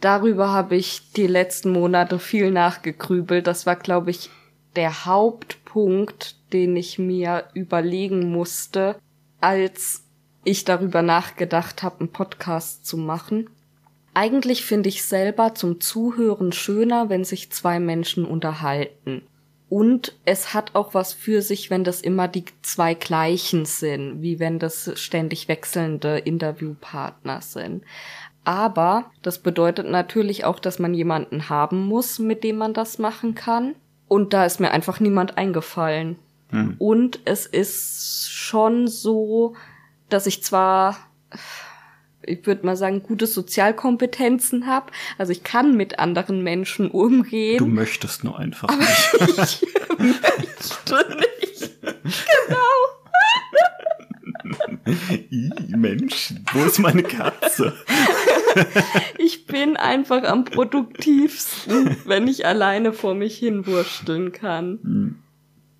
Darüber 0.00 0.50
habe 0.50 0.76
ich 0.76 1.12
die 1.12 1.26
letzten 1.26 1.72
Monate 1.72 2.18
viel 2.18 2.50
nachgegrübelt. 2.50 3.46
Das 3.46 3.66
war, 3.66 3.76
glaube 3.76 4.10
ich, 4.10 4.30
der 4.76 5.04
Hauptpunkt, 5.04 6.36
den 6.52 6.76
ich 6.76 6.98
mir 6.98 7.44
überlegen 7.54 8.30
musste, 8.30 8.96
als 9.40 10.04
ich 10.44 10.64
darüber 10.64 11.02
nachgedacht 11.02 11.82
habe, 11.82 12.00
einen 12.00 12.12
Podcast 12.12 12.86
zu 12.86 12.96
machen. 12.96 13.50
Eigentlich 14.14 14.64
finde 14.64 14.88
ich 14.88 15.04
selber 15.04 15.54
zum 15.54 15.80
Zuhören 15.80 16.52
schöner, 16.52 17.08
wenn 17.08 17.24
sich 17.24 17.50
zwei 17.52 17.78
Menschen 17.78 18.24
unterhalten. 18.24 19.22
Und 19.68 20.16
es 20.24 20.52
hat 20.52 20.74
auch 20.74 20.94
was 20.94 21.12
für 21.12 21.42
sich, 21.42 21.70
wenn 21.70 21.84
das 21.84 22.00
immer 22.00 22.26
die 22.26 22.44
zwei 22.62 22.94
gleichen 22.94 23.66
sind, 23.66 24.20
wie 24.20 24.40
wenn 24.40 24.58
das 24.58 24.90
ständig 24.96 25.46
wechselnde 25.46 26.18
Interviewpartner 26.18 27.40
sind. 27.40 27.84
Aber 28.42 29.12
das 29.22 29.38
bedeutet 29.38 29.88
natürlich 29.88 30.44
auch, 30.44 30.58
dass 30.58 30.80
man 30.80 30.92
jemanden 30.92 31.48
haben 31.48 31.86
muss, 31.86 32.18
mit 32.18 32.42
dem 32.42 32.56
man 32.56 32.74
das 32.74 32.98
machen 32.98 33.36
kann. 33.36 33.76
Und 34.08 34.32
da 34.32 34.44
ist 34.44 34.58
mir 34.58 34.72
einfach 34.72 34.98
niemand 34.98 35.38
eingefallen. 35.38 36.16
Hm. 36.48 36.74
Und 36.78 37.20
es 37.26 37.46
ist 37.46 38.28
schon 38.28 38.88
so, 38.88 39.54
dass 40.10 40.26
ich 40.26 40.42
zwar, 40.42 40.96
ich 42.22 42.46
würde 42.46 42.66
mal 42.66 42.76
sagen, 42.76 43.02
gute 43.02 43.26
Sozialkompetenzen 43.26 44.66
habe. 44.66 44.92
Also 45.18 45.32
ich 45.32 45.42
kann 45.42 45.76
mit 45.76 45.98
anderen 45.98 46.42
Menschen 46.42 46.90
umgehen. 46.90 47.58
Du 47.58 47.66
möchtest 47.66 48.24
nur 48.24 48.38
einfach 48.38 48.68
nicht. 48.76 49.62
ich 49.62 49.62
möchte 49.98 51.16
nicht. 51.18 51.80
Genau. 51.82 52.90
I, 55.30 55.50
Mensch, 55.76 56.34
wo 56.52 56.64
ist 56.64 56.78
meine 56.78 57.02
Katze? 57.02 57.74
ich 59.18 59.46
bin 59.46 59.76
einfach 59.76 60.24
am 60.24 60.44
produktivsten, 60.44 61.96
wenn 62.04 62.26
ich 62.26 62.46
alleine 62.46 62.92
vor 62.92 63.14
mich 63.14 63.38
hinwursteln 63.38 64.32
kann. 64.32 64.78
Hm. 64.82 65.22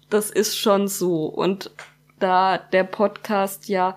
Das 0.08 0.30
ist 0.30 0.58
schon 0.58 0.88
so. 0.88 1.26
Und 1.26 1.70
da 2.18 2.58
der 2.58 2.84
Podcast 2.84 3.68
ja 3.68 3.96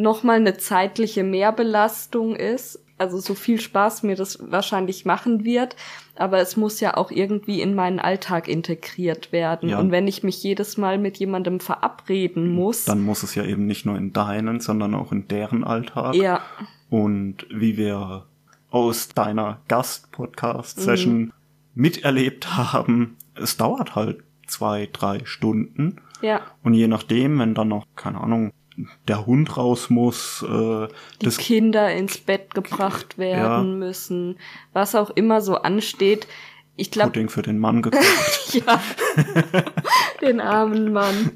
nochmal 0.00 0.36
eine 0.36 0.56
zeitliche 0.56 1.24
Mehrbelastung 1.24 2.36
ist. 2.36 2.80
Also 2.98 3.18
so 3.18 3.34
viel 3.34 3.58
Spaß 3.58 4.02
mir 4.02 4.14
das 4.14 4.38
wahrscheinlich 4.50 5.06
machen 5.06 5.42
wird, 5.42 5.74
aber 6.16 6.38
es 6.40 6.58
muss 6.58 6.80
ja 6.80 6.98
auch 6.98 7.10
irgendwie 7.10 7.62
in 7.62 7.74
meinen 7.74 7.98
Alltag 7.98 8.46
integriert 8.46 9.32
werden. 9.32 9.70
Ja. 9.70 9.78
Und 9.78 9.90
wenn 9.90 10.06
ich 10.06 10.22
mich 10.22 10.42
jedes 10.42 10.76
Mal 10.76 10.98
mit 10.98 11.16
jemandem 11.16 11.60
verabreden 11.60 12.54
muss. 12.54 12.84
Dann 12.84 13.02
muss 13.02 13.22
es 13.22 13.34
ja 13.34 13.44
eben 13.44 13.66
nicht 13.66 13.86
nur 13.86 13.96
in 13.96 14.12
deinen, 14.12 14.60
sondern 14.60 14.94
auch 14.94 15.12
in 15.12 15.28
deren 15.28 15.64
Alltag. 15.64 16.14
Ja. 16.14 16.42
Und 16.90 17.46
wie 17.48 17.78
wir 17.78 18.26
aus 18.70 19.08
deiner 19.08 19.62
Gast-Podcast-Session 19.68 21.18
mhm 21.18 21.32
miterlebt 21.74 22.56
haben, 22.56 23.16
es 23.34 23.56
dauert 23.56 23.94
halt 23.94 24.22
zwei, 24.46 24.88
drei 24.92 25.20
Stunden. 25.24 25.96
Ja. 26.20 26.42
Und 26.62 26.74
je 26.74 26.88
nachdem, 26.88 27.38
wenn 27.38 27.54
dann 27.54 27.68
noch, 27.68 27.86
keine 27.96 28.20
Ahnung, 28.20 28.52
der 29.08 29.26
Hund 29.26 29.56
raus 29.56 29.90
muss, 29.90 30.42
äh, 30.42 30.88
die 31.20 31.28
Kinder 31.30 31.92
ins 31.92 32.18
Bett 32.18 32.54
gebracht 32.54 33.18
werden 33.18 33.72
ja. 33.72 33.86
müssen, 33.86 34.38
was 34.72 34.94
auch 34.94 35.10
immer 35.10 35.40
so 35.40 35.56
ansteht. 35.56 36.26
Ich 36.76 36.90
glaube. 36.90 37.10
Pudding 37.10 37.28
für 37.28 37.42
den 37.42 37.58
Mann 37.58 37.82
gekocht. 37.82 38.54
ja. 38.54 38.80
den 40.20 40.40
armen 40.40 40.92
Mann. 40.92 41.32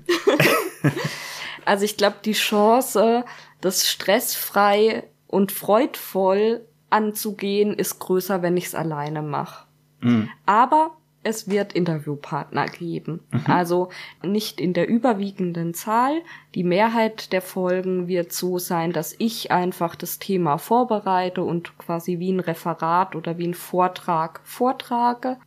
also 1.64 1.84
ich 1.84 1.96
glaube, 1.96 2.16
die 2.24 2.32
Chance, 2.32 3.24
das 3.60 3.88
stressfrei 3.88 5.04
und 5.26 5.52
freudvoll 5.52 6.66
anzugehen, 6.90 7.74
ist 7.74 7.98
größer, 7.98 8.42
wenn 8.42 8.56
ich 8.56 8.66
es 8.66 8.74
alleine 8.74 9.20
mache. 9.22 9.66
Mhm. 10.00 10.30
Aber 10.46 10.96
es 11.24 11.48
wird 11.48 11.72
Interviewpartner 11.72 12.66
geben. 12.66 13.20
Mhm. 13.30 13.40
Also 13.46 13.88
nicht 14.22 14.60
in 14.60 14.74
der 14.74 14.88
überwiegenden 14.88 15.74
Zahl. 15.74 16.22
Die 16.54 16.64
Mehrheit 16.64 17.32
der 17.32 17.42
Folgen 17.42 18.06
wird 18.06 18.32
so 18.32 18.58
sein, 18.58 18.92
dass 18.92 19.14
ich 19.18 19.50
einfach 19.50 19.96
das 19.96 20.18
Thema 20.18 20.58
vorbereite 20.58 21.42
und 21.42 21.76
quasi 21.78 22.18
wie 22.18 22.32
ein 22.32 22.40
Referat 22.40 23.16
oder 23.16 23.38
wie 23.38 23.48
ein 23.48 23.54
Vortrag 23.54 24.40
vortrage. 24.44 25.38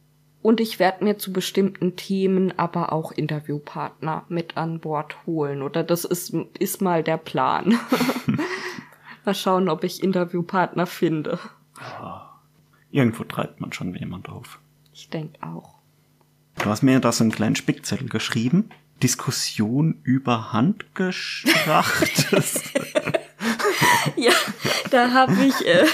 Und 0.42 0.60
ich 0.60 0.80
werde 0.80 1.04
mir 1.04 1.18
zu 1.18 1.34
bestimmten 1.34 1.96
Themen 1.96 2.58
aber 2.58 2.94
auch 2.94 3.12
Interviewpartner 3.12 4.24
mit 4.30 4.56
an 4.58 4.80
Bord 4.80 5.26
holen. 5.26 5.62
Oder 5.62 5.84
das 5.84 6.06
ist, 6.06 6.34
ist 6.58 6.82
mal 6.82 7.04
der 7.04 7.18
Plan. 7.18 7.78
mal 9.26 9.36
schauen, 9.36 9.70
ob 9.70 9.84
ich 9.84 10.04
Interviewpartner 10.04 10.86
finde. 10.86 11.40
Ja, 11.80 12.40
irgendwo 12.92 13.24
treibt 13.24 13.60
man 13.62 13.74
schon 13.74 13.94
jemand 13.94 14.30
auf. 14.30 14.60
Ich 14.98 15.10
denke 15.12 15.38
auch. 15.44 15.76
Du 16.56 16.66
hast 16.66 16.82
mir 16.82 17.00
da 17.00 17.12
so 17.12 17.24
einen 17.24 17.32
kleinen 17.32 17.56
Spickzettel 17.56 18.10
geschrieben. 18.10 18.72
Diskussion 19.04 20.00
über 20.02 20.54
Handgeschrachtes. 20.54 22.64
ja, 24.16 24.32
da 24.90 25.12
habe 25.12 25.36
ich, 25.46 25.68
äh, 25.68 25.86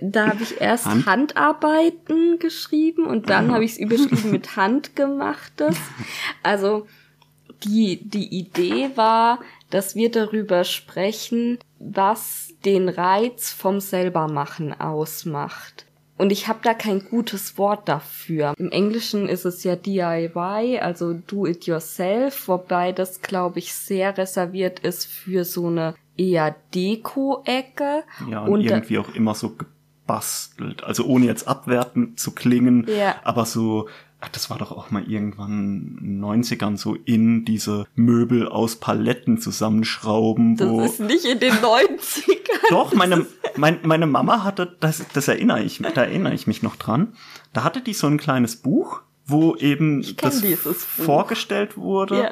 da 0.00 0.30
habe 0.30 0.42
ich 0.42 0.60
erst 0.60 0.86
Hand? 0.86 1.06
Handarbeiten 1.06 2.40
geschrieben 2.40 3.06
und 3.06 3.30
dann 3.30 3.52
habe 3.52 3.64
ich 3.64 3.74
es 3.74 3.78
überschrieben 3.78 4.32
mit 4.32 4.56
Handgemachtes. 4.56 5.76
Also 6.42 6.88
die, 7.62 8.00
die 8.02 8.36
Idee 8.36 8.90
war, 8.96 9.38
dass 9.70 9.94
wir 9.94 10.10
darüber 10.10 10.64
sprechen, 10.64 11.60
was 11.78 12.48
den 12.64 12.88
Reiz 12.88 13.52
vom 13.52 13.78
Selbermachen 13.78 14.72
ausmacht. 14.72 15.86
Und 16.16 16.30
ich 16.30 16.46
habe 16.46 16.60
da 16.62 16.74
kein 16.74 17.04
gutes 17.04 17.58
Wort 17.58 17.88
dafür. 17.88 18.54
Im 18.56 18.70
Englischen 18.70 19.28
ist 19.28 19.44
es 19.44 19.64
ja 19.64 19.74
DIY, 19.74 20.78
also 20.78 21.12
do 21.12 21.46
it 21.46 21.66
yourself, 21.66 22.46
wobei 22.46 22.92
das, 22.92 23.20
glaube 23.20 23.58
ich, 23.58 23.74
sehr 23.74 24.16
reserviert 24.16 24.78
ist 24.80 25.06
für 25.06 25.44
so 25.44 25.66
eine 25.66 25.94
eher 26.16 26.54
Deko-Ecke. 26.74 28.04
Ja, 28.30 28.42
und, 28.42 28.52
und 28.52 28.60
irgendwie 28.62 28.98
auch 28.98 29.12
immer 29.14 29.34
so 29.34 29.56
gebastelt. 29.56 30.84
Also 30.84 31.04
ohne 31.04 31.26
jetzt 31.26 31.48
abwertend 31.48 32.20
zu 32.20 32.32
klingen, 32.32 32.86
ja. 32.88 33.16
aber 33.24 33.44
so 33.44 33.88
Ach, 34.24 34.28
das 34.30 34.48
war 34.48 34.56
doch 34.56 34.72
auch 34.72 34.90
mal 34.90 35.04
irgendwann 35.06 35.98
in 36.00 36.20
den 36.20 36.24
90ern 36.24 36.78
so 36.78 36.94
in 36.94 37.44
diese 37.44 37.86
Möbel 37.94 38.48
aus 38.48 38.76
Paletten 38.76 39.38
zusammenschrauben. 39.38 40.56
Das 40.56 40.92
ist 40.92 41.00
nicht 41.00 41.26
in 41.26 41.40
den 41.40 41.52
90ern. 41.52 41.90
doch, 42.70 42.94
meine, 42.94 43.26
mein, 43.56 43.80
meine 43.82 44.06
Mama 44.06 44.42
hatte, 44.42 44.76
das, 44.80 45.04
das 45.12 45.28
erinnere 45.28 45.62
ich, 45.62 45.82
da 45.82 46.04
erinnere 46.04 46.32
ich 46.32 46.46
mich 46.46 46.62
noch 46.62 46.76
dran. 46.76 47.12
Da 47.52 47.64
hatte 47.64 47.82
die 47.82 47.92
so 47.92 48.06
ein 48.06 48.16
kleines 48.16 48.56
Buch, 48.56 49.02
wo 49.26 49.56
eben 49.56 50.02
das 50.16 50.42
vorgestellt 50.84 51.76
wurde. 51.76 52.22
Ja. 52.22 52.30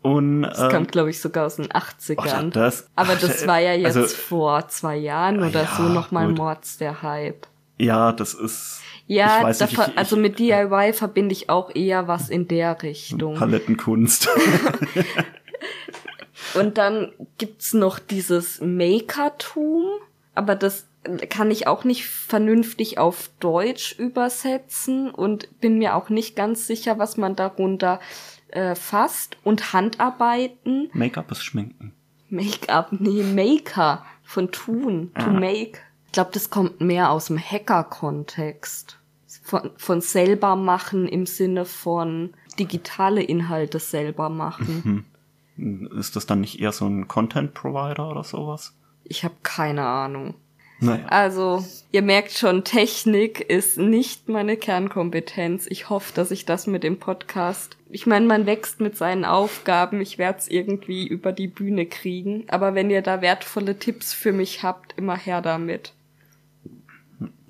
Und, 0.00 0.42
das 0.42 0.60
äh, 0.60 0.68
kommt, 0.70 0.92
glaube 0.92 1.10
ich, 1.10 1.20
sogar 1.20 1.44
aus 1.44 1.56
den 1.56 1.68
80ern. 1.68 2.46
Oh, 2.46 2.50
das, 2.50 2.88
Aber 2.96 3.16
das 3.16 3.46
war 3.46 3.58
ja 3.58 3.74
jetzt 3.74 3.96
also, 3.96 4.06
vor 4.06 4.68
zwei 4.68 4.96
Jahren 4.96 5.40
oder 5.40 5.64
ja, 5.64 5.76
so 5.76 5.82
nochmal 5.84 6.28
Mords 6.28 6.78
der 6.78 7.02
Hype. 7.02 7.46
Ja, 7.78 8.12
das 8.12 8.32
ist 8.32 8.83
ja, 9.06 9.42
weiß, 9.42 9.60
ich, 9.62 9.72
ich, 9.72 9.98
also 9.98 10.16
mit 10.16 10.38
DIY 10.38 10.92
verbinde 10.94 11.32
ich 11.32 11.50
auch 11.50 11.74
eher 11.74 12.08
was 12.08 12.30
in 12.30 12.48
der 12.48 12.82
Richtung. 12.82 13.34
Palettenkunst. 13.34 14.28
Und 16.54 16.78
dann 16.78 17.12
gibt's 17.38 17.74
noch 17.74 17.98
dieses 17.98 18.60
Makertum, 18.60 19.84
aber 20.34 20.54
das 20.54 20.86
kann 21.28 21.50
ich 21.50 21.66
auch 21.66 21.84
nicht 21.84 22.06
vernünftig 22.06 22.98
auf 22.98 23.30
Deutsch 23.40 23.98
übersetzen 23.98 25.10
und 25.10 25.60
bin 25.60 25.78
mir 25.78 25.96
auch 25.96 26.08
nicht 26.08 26.34
ganz 26.34 26.66
sicher, 26.66 26.98
was 26.98 27.16
man 27.16 27.36
darunter 27.36 28.00
äh, 28.48 28.74
fasst. 28.74 29.36
Und 29.44 29.72
Handarbeiten. 29.72 30.88
Make-up 30.92 31.30
ist 31.30 31.44
Schminken. 31.44 31.92
Make-up, 32.30 32.88
nee, 32.92 33.22
Maker 33.22 34.04
von 34.22 34.50
tun, 34.50 35.12
to 35.14 35.26
ah. 35.26 35.30
make 35.30 35.80
glaube, 36.14 36.30
das 36.32 36.48
kommt 36.48 36.80
mehr 36.80 37.10
aus 37.10 37.26
dem 37.26 37.38
Hacker-Kontext. 37.38 38.98
Von, 39.42 39.72
von 39.76 40.00
selber 40.00 40.56
machen 40.56 41.06
im 41.06 41.26
Sinne 41.26 41.66
von 41.66 42.32
digitale 42.58 43.22
Inhalte 43.22 43.78
selber 43.78 44.30
machen. 44.30 45.04
Mhm. 45.56 45.90
Ist 45.98 46.16
das 46.16 46.24
dann 46.24 46.40
nicht 46.40 46.60
eher 46.60 46.72
so 46.72 46.86
ein 46.86 47.08
Content-Provider 47.08 48.08
oder 48.08 48.24
sowas? 48.24 48.74
Ich 49.02 49.22
habe 49.24 49.34
keine 49.42 49.84
Ahnung. 49.84 50.34
Naja. 50.80 51.06
Also, 51.06 51.64
ihr 51.92 52.02
merkt 52.02 52.32
schon, 52.32 52.64
Technik 52.64 53.40
ist 53.40 53.76
nicht 53.76 54.28
meine 54.28 54.56
Kernkompetenz. 54.56 55.66
Ich 55.68 55.90
hoffe, 55.90 56.12
dass 56.14 56.30
ich 56.30 56.46
das 56.46 56.66
mit 56.66 56.84
dem 56.84 56.98
Podcast. 56.98 57.76
Ich 57.90 58.06
meine, 58.06 58.26
man 58.26 58.46
wächst 58.46 58.80
mit 58.80 58.96
seinen 58.96 59.24
Aufgaben. 59.24 60.00
Ich 60.00 60.16
werde 60.18 60.38
es 60.38 60.48
irgendwie 60.48 61.06
über 61.06 61.32
die 61.32 61.48
Bühne 61.48 61.86
kriegen. 61.86 62.44
Aber 62.48 62.74
wenn 62.74 62.90
ihr 62.90 63.02
da 63.02 63.20
wertvolle 63.20 63.78
Tipps 63.78 64.14
für 64.14 64.32
mich 64.32 64.62
habt, 64.62 64.96
immer 64.96 65.16
her 65.16 65.42
damit 65.42 65.92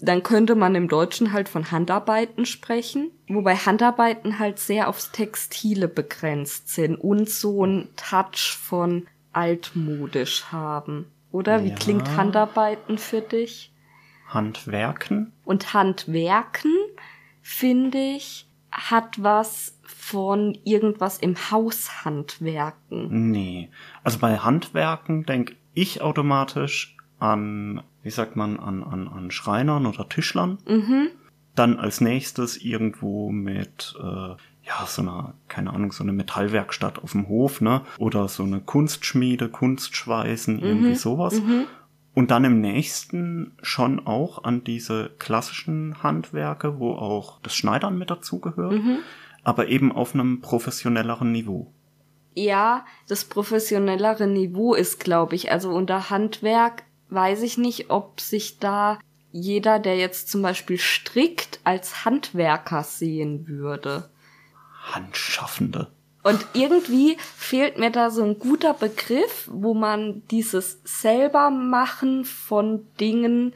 dann 0.05 0.23
könnte 0.23 0.55
man 0.55 0.75
im 0.75 0.89
Deutschen 0.89 1.33
halt 1.33 1.49
von 1.49 1.71
Handarbeiten 1.71 2.47
sprechen, 2.47 3.11
wobei 3.29 3.57
Handarbeiten 3.57 4.39
halt 4.39 4.59
sehr 4.59 4.89
aufs 4.89 5.13
Textile 5.13 5.89
begrenzt 5.89 6.69
sind 6.69 6.97
und 6.97 7.29
so 7.29 7.65
ein 7.65 7.89
Touch 7.97 8.57
von 8.61 9.07
altmodisch 9.33 10.47
haben. 10.53 11.07
Oder 11.31 11.65
wie 11.65 11.71
ja. 11.71 11.75
klingt 11.75 12.17
Handarbeiten 12.17 12.99
für 12.99 13.21
dich? 13.21 13.73
Handwerken. 14.29 15.33
Und 15.45 15.75
Handwerken, 15.75 16.73
finde 17.43 17.99
ich, 17.99 18.49
hat 18.71 19.23
was 19.23 19.79
von 19.85 20.59
irgendwas 20.65 21.19
im 21.19 21.51
Haus 21.51 22.05
Handwerken. 22.05 23.31
Nee. 23.31 23.71
Also 24.03 24.19
bei 24.19 24.39
Handwerken 24.39 25.25
denke 25.25 25.57
ich 25.75 26.01
automatisch 26.03 26.97
an 27.19 27.83
wie 28.05 28.11
sagt 28.11 28.37
man, 28.37 28.61
an, 28.61 28.85
an, 28.85 29.09
an 29.09 29.31
Schreinern 29.31 29.87
oder 29.87 30.09
Tischlern. 30.09 30.59
Mhm. 30.69 31.09
Dann 31.57 31.79
als 31.79 32.01
nächstes 32.01 32.57
irgendwo 32.59 33.31
mit, 33.31 33.95
äh, 33.99 34.03
ja, 34.03 34.87
so 34.87 35.03
einer, 35.03 35.35
keine 35.49 35.73
Ahnung, 35.73 35.91
so 35.91 36.05
eine 36.05 36.13
Metallwerkstatt 36.13 37.03
auf 37.03 37.13
dem 37.13 37.29
Hof, 37.29 37.61
ne? 37.61 37.81
Oder 37.99 38.29
so 38.29 38.43
eine 38.43 38.61
Kunstschmiede, 38.61 39.49
Kunstschweißen, 39.49 40.61
irgendwie 40.61 40.91
mhm. 40.91 40.95
sowas. 40.97 41.41
Mhm. 41.41 41.65
Und 42.15 42.31
dann 42.31 42.45
im 42.45 42.61
nächsten 42.61 43.53
schon 43.63 44.07
auch 44.07 44.45
an 44.45 44.63
diese 44.63 45.11
klassischen 45.19 46.03
Handwerke, 46.03 46.79
wo 46.79 46.93
auch 46.93 47.41
das 47.43 47.57
Schneidern 47.57 47.99
mit 47.99 48.11
dazugehört, 48.11 48.73
mhm. 48.73 48.99
aber 49.43 49.69
eben 49.69 49.93
auf 49.93 50.15
einem 50.15 50.41
professionelleren 50.41 51.33
Niveau. 51.33 51.73
Ja, 52.35 52.85
das 53.09 53.25
professionellere 53.25 54.27
Niveau 54.27 54.75
ist, 54.75 55.01
glaube 55.01 55.35
ich, 55.37 55.53
also 55.53 55.71
unter 55.71 56.11
Handwerk 56.11 56.85
weiß 57.11 57.43
ich 57.43 57.59
nicht, 57.59 57.91
ob 57.91 58.21
sich 58.21 58.59
da 58.59 58.99
jeder, 59.33 59.81
der 59.81 59.97
jetzt 59.97 60.29
zum 60.29 60.43
Beispiel 60.43 60.79
strickt, 60.79 61.59
als 61.65 62.05
Handwerker 62.05 62.85
sehen 62.85 63.49
würde. 63.49 64.09
Handschaffende. 64.93 65.89
Und 66.23 66.47
irgendwie 66.55 67.19
fehlt 67.37 67.79
mir 67.79 67.91
da 67.91 68.11
so 68.11 68.23
ein 68.23 68.39
guter 68.39 68.73
Begriff, 68.73 69.49
wo 69.53 69.75
man 69.75 70.23
dieses 70.31 70.81
selber 70.85 71.51
machen 71.51 72.25
von 72.25 72.87
Dingen 72.99 73.55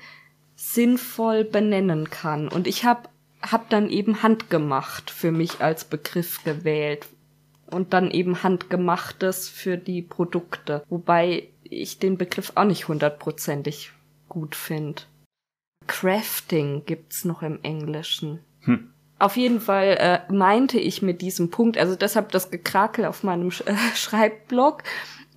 sinnvoll 0.55 1.45
benennen 1.45 2.11
kann. 2.11 2.49
Und 2.49 2.67
ich 2.67 2.85
habe 2.85 3.09
hab 3.41 3.71
dann 3.71 3.89
eben 3.89 4.23
handgemacht 4.23 5.11
für 5.11 5.33
mich 5.33 5.61
als 5.61 5.85
Begriff 5.85 6.45
gewählt. 6.45 7.07
Und 7.71 7.93
dann 7.93 8.11
eben 8.11 8.43
handgemachtes 8.43 9.49
für 9.49 9.77
die 9.77 10.03
Produkte. 10.03 10.83
Wobei 10.89 11.49
ich 11.71 11.99
den 11.99 12.19
Begriff 12.19 12.53
auch 12.55 12.65
nicht 12.65 12.89
hundertprozentig 12.89 13.93
gut 14.29 14.55
finde. 14.55 15.03
Crafting 15.87 16.85
gibt's 16.87 17.25
noch 17.25 17.43
im 17.43 17.59
Englischen. 17.63 18.41
Hm. 18.61 18.93
Auf 19.19 19.37
jeden 19.37 19.61
Fall 19.61 19.97
äh, 19.99 20.33
meinte 20.33 20.79
ich 20.79 21.03
mit 21.03 21.23
diesem 21.23 21.51
Punkt, 21.51 21.77
also 21.77 21.97
deshalb 21.97 22.31
das 22.31 22.51
Gekrakel 22.51 23.05
auf 23.05 23.25
meinem 23.25 23.51
Sch 23.51 23.63
äh, 23.67 23.75
Schreibblock. 23.95 24.85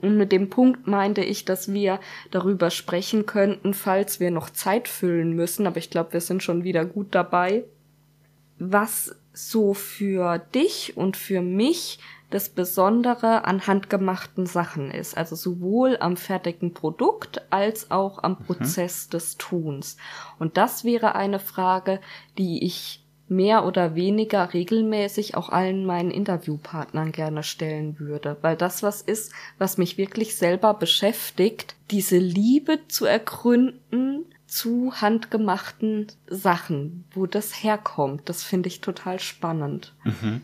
Und 0.02 0.18
mit 0.18 0.32
dem 0.32 0.50
Punkt 0.50 0.88
meinte 0.88 1.24
ich, 1.24 1.46
dass 1.46 1.72
wir 1.72 2.00
darüber 2.32 2.72
sprechen 2.72 3.28
könnten, 3.28 3.76
falls 3.76 4.20
wir 4.20 4.32
noch 4.32 4.50
Zeit 4.50 4.88
füllen 4.88 5.36
müssen. 5.36 5.68
Aber 5.68 5.78
ich 5.78 5.92
glaube, 5.92 6.14
wir 6.14 6.22
sind 6.22 6.42
schon 6.42 6.64
wieder 6.64 6.86
gut 6.86 7.10
dabei. 7.12 7.64
was 8.58 9.16
so 9.34 9.74
für 9.74 10.40
dich 10.54 10.98
und 10.98 11.18
für 11.18 11.42
mich 11.42 12.00
das 12.32 12.50
Besondere 12.50 13.46
an 13.46 13.68
handgemachten 13.68 14.46
Sachen 14.46 14.90
ist. 14.90 15.16
Also 15.16 15.36
sowohl 15.36 15.98
am 16.00 16.18
fertigen 16.18 16.74
Produkt 16.74 17.42
als 17.52 17.92
auch 17.92 18.24
am 18.24 18.38
mhm. 18.40 18.46
Prozess 18.46 19.08
mhm. 19.08 19.12
des 19.12 19.38
Tuns. 19.38 19.98
Und 20.40 20.58
das 20.58 20.84
wäre 20.84 21.16
eine 21.16 21.40
Frage, 21.40 22.00
die 22.38 22.66
ich 22.66 23.06
mehr 23.28 23.66
oder 23.66 23.96
weniger 23.96 24.54
regelmäßig 24.54 25.36
auch 25.36 25.50
allen 25.50 25.86
meinen 25.86 26.12
Interviewpartnern 26.12 27.14
gerne 27.14 27.44
stellen 27.44 27.98
würde, 27.98 28.36
weil 28.42 28.58
das 28.58 28.84
was 28.84 29.02
ist, 29.02 29.32
was 29.58 29.78
mich 29.78 29.98
wirklich 29.98 30.36
selber 30.36 30.74
beschäftigt, 30.74 31.76
diese 31.92 32.18
Liebe 32.18 32.80
zu 32.90 33.06
ergründen 33.06 34.26
zu 34.48 34.92
handgemachten 35.00 36.08
Sachen, 36.28 37.06
wo 37.12 37.26
das 37.26 37.64
herkommt. 37.64 38.28
Das 38.28 38.44
finde 38.44 38.68
ich 38.68 38.82
total 38.82 39.18
spannend. 39.22 39.96
Mhm. 40.04 40.42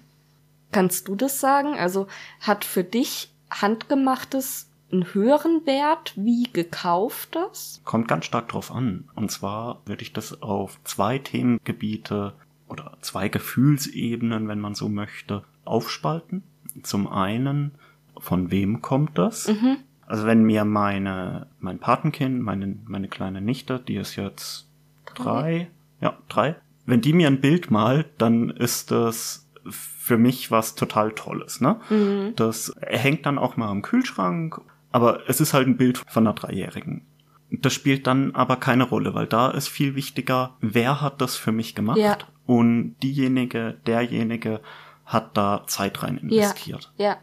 Kannst 0.77 1.07
du 1.07 1.15
das 1.15 1.39
sagen? 1.39 1.73
Also 1.73 2.05
hat 2.39 2.63
für 2.63 2.83
dich 2.83 3.33
handgemachtes 3.49 4.69
einen 4.91 5.11
höheren 5.11 5.65
Wert 5.65 6.13
wie 6.15 6.43
gekauftes? 6.53 7.81
Kommt 7.83 8.07
ganz 8.07 8.25
stark 8.25 8.49
drauf 8.49 8.71
an. 8.71 9.09
Und 9.15 9.31
zwar 9.31 9.81
würde 9.87 10.03
ich 10.03 10.13
das 10.13 10.43
auf 10.43 10.77
zwei 10.83 11.17
Themengebiete 11.17 12.33
oder 12.67 12.95
zwei 13.01 13.27
Gefühlsebenen, 13.27 14.47
wenn 14.47 14.59
man 14.59 14.75
so 14.75 14.87
möchte, 14.87 15.43
aufspalten. 15.65 16.43
Zum 16.83 17.07
einen, 17.07 17.71
von 18.19 18.51
wem 18.51 18.83
kommt 18.83 19.17
das? 19.17 19.47
Mhm. 19.47 19.77
Also 20.05 20.27
wenn 20.27 20.43
mir 20.43 20.63
meine, 20.63 21.47
mein 21.59 21.79
Patenkind, 21.79 22.39
meine, 22.39 22.77
meine 22.85 23.07
kleine 23.07 23.41
Nichte, 23.41 23.79
die 23.79 23.95
ist 23.95 24.15
jetzt 24.15 24.69
drei, 25.15 25.71
ja, 26.01 26.19
drei, 26.29 26.55
wenn 26.85 27.01
die 27.01 27.13
mir 27.13 27.25
ein 27.25 27.41
Bild 27.41 27.71
malt, 27.71 28.05
dann 28.19 28.51
ist 28.51 28.91
das 28.91 29.46
für 29.69 30.17
mich 30.17 30.51
was 30.51 30.75
total 30.75 31.11
Tolles, 31.11 31.61
ne? 31.61 31.79
Mhm. 31.89 32.33
Das 32.35 32.73
hängt 32.81 33.25
dann 33.25 33.37
auch 33.37 33.57
mal 33.57 33.69
am 33.69 33.81
Kühlschrank, 33.81 34.61
aber 34.91 35.29
es 35.29 35.41
ist 35.41 35.53
halt 35.53 35.67
ein 35.67 35.77
Bild 35.77 35.97
von 35.97 36.25
einer 36.25 36.33
Dreijährigen. 36.33 37.05
Das 37.49 37.73
spielt 37.73 38.07
dann 38.07 38.35
aber 38.35 38.57
keine 38.57 38.83
Rolle, 38.83 39.13
weil 39.13 39.27
da 39.27 39.49
ist 39.51 39.69
viel 39.69 39.95
wichtiger, 39.95 40.55
wer 40.59 41.01
hat 41.01 41.21
das 41.21 41.37
für 41.37 41.51
mich 41.51 41.75
gemacht 41.75 41.97
ja. 41.97 42.17
und 42.45 42.95
diejenige, 43.01 43.77
derjenige 43.85 44.61
hat 45.05 45.37
da 45.37 45.63
Zeit 45.67 46.03
rein 46.03 46.17
investiert. 46.17 46.91
Ja. 46.97 47.05
ja. 47.05 47.17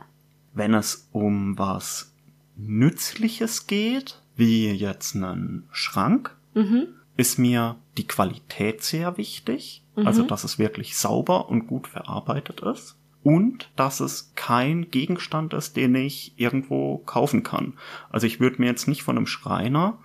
Wenn 0.54 0.72
es 0.72 1.08
um 1.12 1.58
was 1.58 2.14
Nützliches 2.56 3.66
geht, 3.66 4.22
wie 4.36 4.70
jetzt 4.70 5.14
einen 5.14 5.68
Schrank, 5.70 6.36
mhm. 6.54 6.88
ist 7.16 7.38
mir 7.38 7.76
die 7.96 8.06
Qualität 8.06 8.82
sehr 8.82 9.16
wichtig. 9.16 9.82
Mhm. 9.96 10.06
Also, 10.06 10.22
dass 10.22 10.44
es 10.44 10.58
wirklich 10.58 10.96
sauber 10.96 11.48
und 11.48 11.66
gut 11.66 11.86
verarbeitet 11.86 12.60
ist. 12.60 12.96
Und 13.22 13.70
dass 13.76 14.00
es 14.00 14.32
kein 14.34 14.90
Gegenstand 14.90 15.54
ist, 15.54 15.76
den 15.76 15.94
ich 15.94 16.34
irgendwo 16.36 16.98
kaufen 16.98 17.42
kann. 17.42 17.72
Also 18.10 18.26
ich 18.26 18.38
würde 18.38 18.60
mir 18.60 18.66
jetzt 18.66 18.86
nicht 18.86 19.02
von 19.02 19.16
einem 19.16 19.26
Schreiner 19.26 19.96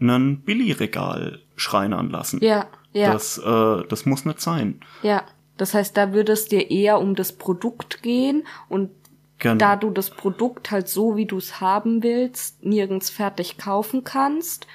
einen 0.00 0.40
Billigregal 0.40 1.40
schreinern 1.54 2.10
lassen. 2.10 2.40
Ja, 2.42 2.66
ja. 2.92 3.12
Das, 3.12 3.38
äh, 3.38 3.84
das 3.88 4.06
muss 4.06 4.24
nicht 4.24 4.40
sein. 4.40 4.80
Ja. 5.02 5.22
Das 5.56 5.72
heißt, 5.72 5.96
da 5.96 6.12
würde 6.12 6.32
es 6.32 6.48
dir 6.48 6.68
eher 6.68 6.98
um 6.98 7.14
das 7.14 7.32
Produkt 7.32 8.02
gehen 8.02 8.44
und 8.68 8.90
Genau. 9.38 9.56
Da 9.56 9.76
du 9.76 9.90
das 9.90 10.10
Produkt 10.10 10.70
halt 10.70 10.88
so, 10.88 11.16
wie 11.16 11.26
du 11.26 11.36
es 11.36 11.60
haben 11.60 12.02
willst, 12.02 12.64
nirgends 12.64 13.10
fertig 13.10 13.58
kaufen 13.58 14.04
kannst, 14.04 14.66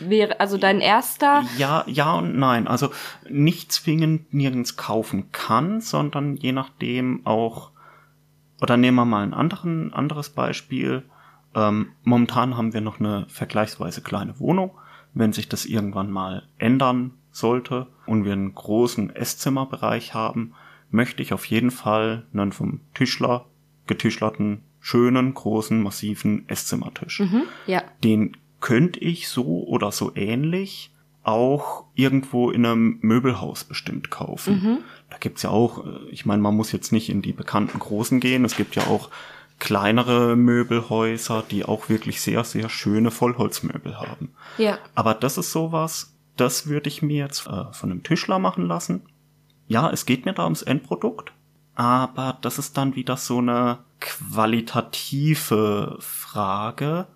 wäre 0.00 0.40
also 0.40 0.58
dein 0.58 0.80
erster. 0.80 1.44
Ja, 1.58 1.84
ja 1.86 2.14
und 2.14 2.36
nein. 2.36 2.66
Also 2.68 2.90
nicht 3.28 3.72
zwingend 3.72 4.32
nirgends 4.32 4.76
kaufen 4.76 5.32
kann, 5.32 5.80
sondern 5.80 6.36
je 6.36 6.52
nachdem 6.52 7.24
auch. 7.24 7.70
Oder 8.60 8.76
nehmen 8.76 8.96
wir 8.96 9.04
mal 9.04 9.22
ein 9.22 9.34
anderen, 9.34 9.92
anderes 9.92 10.30
Beispiel. 10.30 11.02
Ähm, 11.54 11.92
momentan 12.02 12.56
haben 12.56 12.72
wir 12.72 12.80
noch 12.80 13.00
eine 13.00 13.26
vergleichsweise 13.28 14.00
kleine 14.00 14.38
Wohnung. 14.40 14.70
Wenn 15.12 15.32
sich 15.32 15.48
das 15.48 15.66
irgendwann 15.66 16.10
mal 16.10 16.48
ändern 16.58 17.12
sollte 17.30 17.86
und 18.06 18.24
wir 18.24 18.32
einen 18.32 18.54
großen 18.54 19.14
Esszimmerbereich 19.14 20.14
haben, 20.14 20.54
möchte 20.90 21.22
ich 21.22 21.32
auf 21.32 21.44
jeden 21.46 21.70
Fall 21.70 22.26
einen 22.32 22.52
vom 22.52 22.80
Tischler 22.94 23.46
getischlerten, 23.86 24.62
schönen, 24.80 25.34
großen, 25.34 25.82
massiven 25.82 26.48
Esszimmertisch. 26.48 27.20
Mhm, 27.20 27.42
ja. 27.66 27.82
Den 28.02 28.36
könnte 28.66 28.98
ich 28.98 29.28
so 29.28 29.62
oder 29.68 29.92
so 29.92 30.10
ähnlich 30.16 30.90
auch 31.22 31.84
irgendwo 31.94 32.50
in 32.50 32.66
einem 32.66 32.98
Möbelhaus 33.00 33.62
bestimmt 33.62 34.10
kaufen. 34.10 34.54
Mhm. 34.54 34.78
Da 35.08 35.18
gibt's 35.18 35.44
ja 35.44 35.50
auch, 35.50 35.86
äh, 35.86 36.08
ich 36.10 36.26
meine, 36.26 36.42
man 36.42 36.56
muss 36.56 36.72
jetzt 36.72 36.90
nicht 36.90 37.08
in 37.08 37.22
die 37.22 37.32
bekannten 37.32 37.78
großen 37.78 38.18
gehen. 38.18 38.44
Es 38.44 38.56
gibt 38.56 38.74
ja 38.74 38.88
auch 38.88 39.08
kleinere 39.60 40.34
Möbelhäuser, 40.34 41.44
die 41.48 41.64
auch 41.64 41.88
wirklich 41.88 42.20
sehr, 42.20 42.42
sehr 42.42 42.68
schöne 42.68 43.12
Vollholzmöbel 43.12 44.00
haben. 44.00 44.30
Ja. 44.58 44.78
Aber 44.96 45.14
das 45.14 45.38
ist 45.38 45.52
sowas, 45.52 46.16
das 46.36 46.66
würde 46.66 46.88
ich 46.88 47.02
mir 47.02 47.18
jetzt 47.18 47.46
äh, 47.46 47.72
von 47.72 47.92
einem 47.92 48.02
Tischler 48.02 48.40
machen 48.40 48.66
lassen. 48.66 49.02
Ja, 49.68 49.90
es 49.90 50.06
geht 50.06 50.24
mir 50.24 50.32
da 50.32 50.42
ums 50.42 50.62
Endprodukt 50.62 51.32
aber 51.76 52.38
das 52.40 52.58
ist 52.58 52.76
dann 52.78 52.96
wieder 52.96 53.16
so 53.18 53.38
eine 53.38 53.78
qualitative 54.00 55.98
Frage 56.00 57.06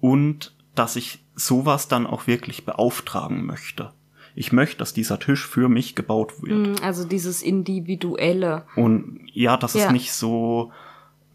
und 0.00 0.55
dass 0.78 0.96
ich 0.96 1.24
sowas 1.34 1.88
dann 1.88 2.06
auch 2.06 2.26
wirklich 2.26 2.64
beauftragen 2.64 3.44
möchte. 3.44 3.92
Ich 4.34 4.52
möchte, 4.52 4.76
dass 4.76 4.92
dieser 4.92 5.18
Tisch 5.18 5.46
für 5.46 5.68
mich 5.68 5.94
gebaut 5.94 6.42
wird. 6.42 6.80
Mm, 6.80 6.84
also 6.84 7.04
dieses 7.04 7.42
Individuelle. 7.42 8.66
Und 8.76 9.20
ja, 9.32 9.56
dass 9.56 9.74
ja. 9.74 9.86
es 9.86 9.92
nicht 9.92 10.12
so 10.12 10.72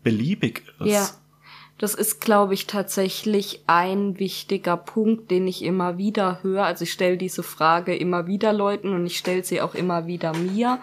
beliebig 0.04 0.64
ist. 0.80 0.88
Ja. 0.88 1.10
Das 1.80 1.96
ist, 1.96 2.22
glaube 2.22 2.54
ich, 2.54 2.68
tatsächlich 2.68 3.64
ein 3.66 4.20
wichtiger 4.20 4.78
Punkt, 4.78 5.32
den 5.32 5.48
ich 5.48 5.64
immer 5.64 5.98
wieder 5.98 6.44
höre. 6.44 6.64
Also 6.64 6.84
ich 6.84 6.94
stelle 6.94 7.18
diese 7.18 7.42
Frage 7.42 7.96
immer 7.96 8.28
wieder 8.28 8.54
Leuten 8.54 8.94
und 8.94 9.08
ich 9.08 9.18
stelle 9.18 9.44
sie 9.44 9.62
auch 9.62 9.74
immer 9.74 10.06
wieder 10.06 10.38
mir. 10.38 10.78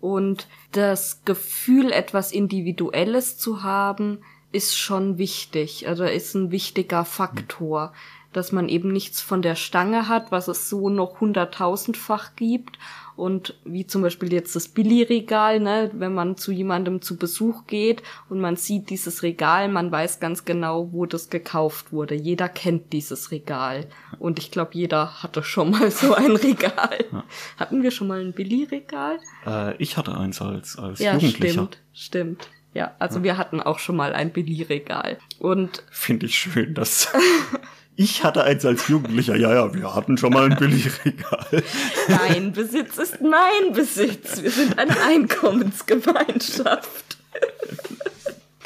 Und 0.00 0.48
das 0.72 1.22
Gefühl, 1.26 1.92
etwas 1.92 2.32
Individuelles 2.32 3.36
zu 3.36 3.62
haben, 3.62 4.20
ist 4.56 4.76
schon 4.76 5.18
wichtig. 5.18 5.86
Also 5.86 6.04
ist 6.04 6.34
ein 6.34 6.50
wichtiger 6.50 7.04
Faktor, 7.04 7.92
dass 8.32 8.52
man 8.52 8.68
eben 8.68 8.90
nichts 8.90 9.20
von 9.20 9.42
der 9.42 9.54
Stange 9.54 10.08
hat, 10.08 10.32
was 10.32 10.48
es 10.48 10.68
so 10.70 10.88
noch 10.88 11.20
hunderttausendfach 11.20 12.36
gibt 12.36 12.78
und 13.16 13.58
wie 13.64 13.86
zum 13.86 14.02
Beispiel 14.02 14.32
jetzt 14.32 14.56
das 14.56 14.68
Billy-Regal, 14.68 15.60
ne, 15.60 15.90
wenn 15.94 16.14
man 16.14 16.36
zu 16.36 16.52
jemandem 16.52 17.00
zu 17.00 17.16
Besuch 17.16 17.66
geht 17.66 18.02
und 18.28 18.40
man 18.40 18.56
sieht 18.56 18.90
dieses 18.90 19.22
Regal, 19.22 19.68
man 19.68 19.90
weiß 19.90 20.20
ganz 20.20 20.44
genau, 20.44 20.92
wo 20.92 21.06
das 21.06 21.30
gekauft 21.30 21.92
wurde. 21.92 22.14
Jeder 22.14 22.48
kennt 22.48 22.92
dieses 22.92 23.30
Regal. 23.30 23.86
Und 24.18 24.38
ich 24.38 24.50
glaube, 24.50 24.72
jeder 24.74 25.22
hatte 25.22 25.42
schon 25.42 25.70
mal 25.70 25.90
so 25.90 26.14
ein 26.14 26.36
Regal. 26.36 27.04
Ja. 27.12 27.24
Hatten 27.56 27.82
wir 27.82 27.90
schon 27.90 28.08
mal 28.08 28.20
ein 28.20 28.32
Billy-Regal? 28.32 29.18
Äh, 29.46 29.76
ich 29.76 29.96
hatte 29.96 30.16
eins 30.16 30.42
als, 30.42 30.78
als 30.78 30.98
ja, 30.98 31.14
Jugendlicher. 31.14 31.52
Stimmt, 31.52 31.78
stimmt. 31.92 32.48
Ja, 32.76 32.94
also 32.98 33.22
wir 33.22 33.38
hatten 33.38 33.62
auch 33.62 33.78
schon 33.78 33.96
mal 33.96 34.12
ein 34.12 34.32
Billy-Regal. 34.32 35.16
Und. 35.38 35.82
Finde 35.90 36.26
ich 36.26 36.38
schön, 36.38 36.74
dass 36.74 37.08
Ich 37.96 38.22
hatte 38.22 38.44
eins 38.44 38.66
als 38.66 38.88
Jugendlicher. 38.88 39.34
Ja, 39.36 39.54
ja, 39.54 39.72
wir 39.72 39.94
hatten 39.94 40.18
schon 40.18 40.34
mal 40.34 40.50
ein 40.50 40.58
Billigregal. 40.58 41.46
Dein 42.08 42.52
Besitz 42.52 42.98
ist 42.98 43.22
mein 43.22 43.72
Besitz. 43.72 44.42
Wir 44.42 44.50
sind 44.50 44.78
eine 44.78 45.00
Einkommensgemeinschaft. 45.02 47.16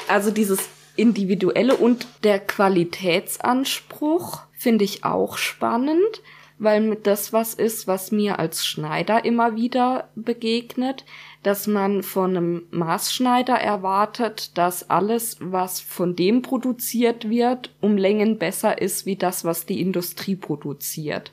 Also 0.07 0.31
dieses 0.31 0.67
individuelle 0.97 1.77
und 1.77 2.05
der 2.23 2.39
Qualitätsanspruch 2.39 4.41
finde 4.51 4.83
ich 4.83 5.05
auch 5.05 5.37
spannend, 5.37 6.21
weil 6.57 6.81
mit 6.81 7.07
das 7.07 7.31
was 7.31 7.53
ist, 7.53 7.87
was 7.87 8.11
mir 8.11 8.37
als 8.37 8.65
Schneider 8.65 9.23
immer 9.23 9.55
wieder 9.55 10.09
begegnet 10.15 11.05
dass 11.43 11.67
man 11.67 12.03
von 12.03 12.37
einem 12.37 12.63
Maßschneider 12.71 13.55
erwartet, 13.55 14.57
dass 14.57 14.89
alles, 14.89 15.37
was 15.39 15.81
von 15.81 16.15
dem 16.15 16.41
produziert 16.41 17.29
wird, 17.29 17.73
um 17.81 17.97
Längen 17.97 18.37
besser 18.37 18.81
ist 18.81 19.05
wie 19.05 19.15
das, 19.15 19.43
was 19.43 19.65
die 19.65 19.81
Industrie 19.81 20.35
produziert. 20.35 21.31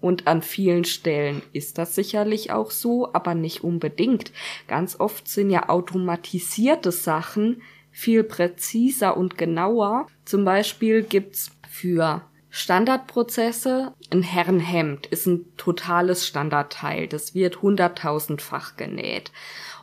Und 0.00 0.26
an 0.26 0.42
vielen 0.42 0.84
Stellen 0.84 1.42
ist 1.52 1.78
das 1.78 1.94
sicherlich 1.94 2.50
auch 2.50 2.70
so, 2.70 3.12
aber 3.12 3.34
nicht 3.34 3.62
unbedingt. 3.62 4.32
Ganz 4.66 4.98
oft 4.98 5.28
sind 5.28 5.50
ja 5.50 5.68
automatisierte 5.68 6.90
Sachen 6.90 7.62
viel 7.92 8.24
präziser 8.24 9.16
und 9.16 9.38
genauer. 9.38 10.08
Zum 10.24 10.44
Beispiel 10.44 11.02
gibt's 11.02 11.52
für 11.68 12.22
Standardprozesse. 12.54 13.94
Ein 14.10 14.22
Herrenhemd 14.22 15.06
ist 15.06 15.26
ein 15.26 15.56
totales 15.56 16.26
Standardteil. 16.26 17.08
Das 17.08 17.34
wird 17.34 17.62
hunderttausendfach 17.62 18.76
genäht. 18.76 19.32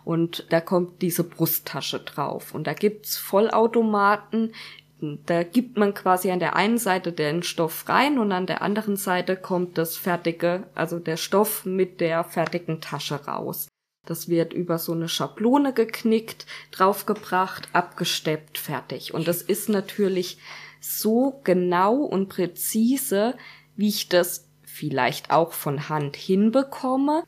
Und 0.06 0.46
da 0.52 0.62
kommt 0.62 1.02
diese 1.02 1.24
Brusttasche 1.24 2.00
drauf. 2.00 2.54
Und 2.54 2.68
da 2.68 2.74
gibt's 2.74 3.18
Vollautomaten, 3.18 4.54
da 5.02 5.44
gibt 5.44 5.78
man 5.78 5.94
quasi 5.94 6.30
an 6.30 6.40
der 6.40 6.56
einen 6.56 6.78
Seite 6.78 7.12
den 7.12 7.42
Stoff 7.42 7.88
rein 7.90 8.20
und 8.20 8.32
an 8.32 8.46
der 8.46 8.62
anderen 8.62 8.98
Seite 8.98 9.36
kommt 9.36 9.78
das 9.78 9.98
fertige, 9.98 10.68
also 10.76 11.00
der 11.00 11.18
Stoff 11.18 11.66
mit 11.66 12.02
der 12.02 12.24
fertigen 12.24 12.82
Tasche 12.82 13.16
raus. 13.26 13.68
Das 14.06 14.28
wird 14.28 14.54
über 14.54 14.78
so 14.78 14.92
eine 14.92 15.08
Schablone 15.08 15.74
geknickt, 15.74 16.46
draufgebracht, 16.72 17.70
abgesteppt, 17.74 18.58
fertig. 18.58 19.14
Und 19.14 19.28
das 19.28 19.42
ist 19.42 19.70
natürlich 19.70 20.38
so 20.80 21.42
genau 21.44 21.96
und 21.96 22.30
präzise, 22.30 23.36
wie 23.76 23.90
ich 23.90 24.10
das 24.10 24.48
vielleicht 24.64 25.32
auch 25.32 25.54
von 25.54 25.90
Hand 25.90 26.16
hinbekomme. 26.16 27.24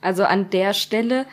Also 0.00 0.24
an 0.24 0.50
der 0.50 0.74
Stelle, 0.74 1.26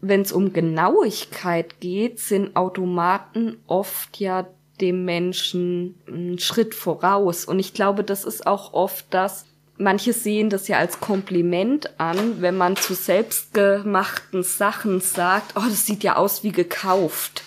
wenn 0.00 0.22
es 0.22 0.32
um 0.32 0.52
Genauigkeit 0.52 1.80
geht, 1.80 2.20
sind 2.20 2.56
Automaten 2.56 3.58
oft 3.66 4.18
ja 4.18 4.46
dem 4.80 5.04
Menschen 5.04 6.00
einen 6.06 6.38
Schritt 6.38 6.74
voraus. 6.74 7.44
Und 7.44 7.58
ich 7.58 7.74
glaube, 7.74 8.02
das 8.02 8.24
ist 8.24 8.46
auch 8.46 8.72
oft 8.72 9.06
das, 9.10 9.44
manche 9.80 10.12
sehen 10.12 10.50
das 10.50 10.68
ja 10.68 10.78
als 10.78 11.00
Kompliment 11.00 11.98
an, 12.00 12.40
wenn 12.40 12.56
man 12.56 12.76
zu 12.76 12.94
selbstgemachten 12.94 14.42
Sachen 14.42 15.00
sagt, 15.00 15.56
oh, 15.56 15.62
das 15.68 15.86
sieht 15.86 16.02
ja 16.02 16.16
aus 16.16 16.44
wie 16.44 16.52
gekauft. 16.52 17.42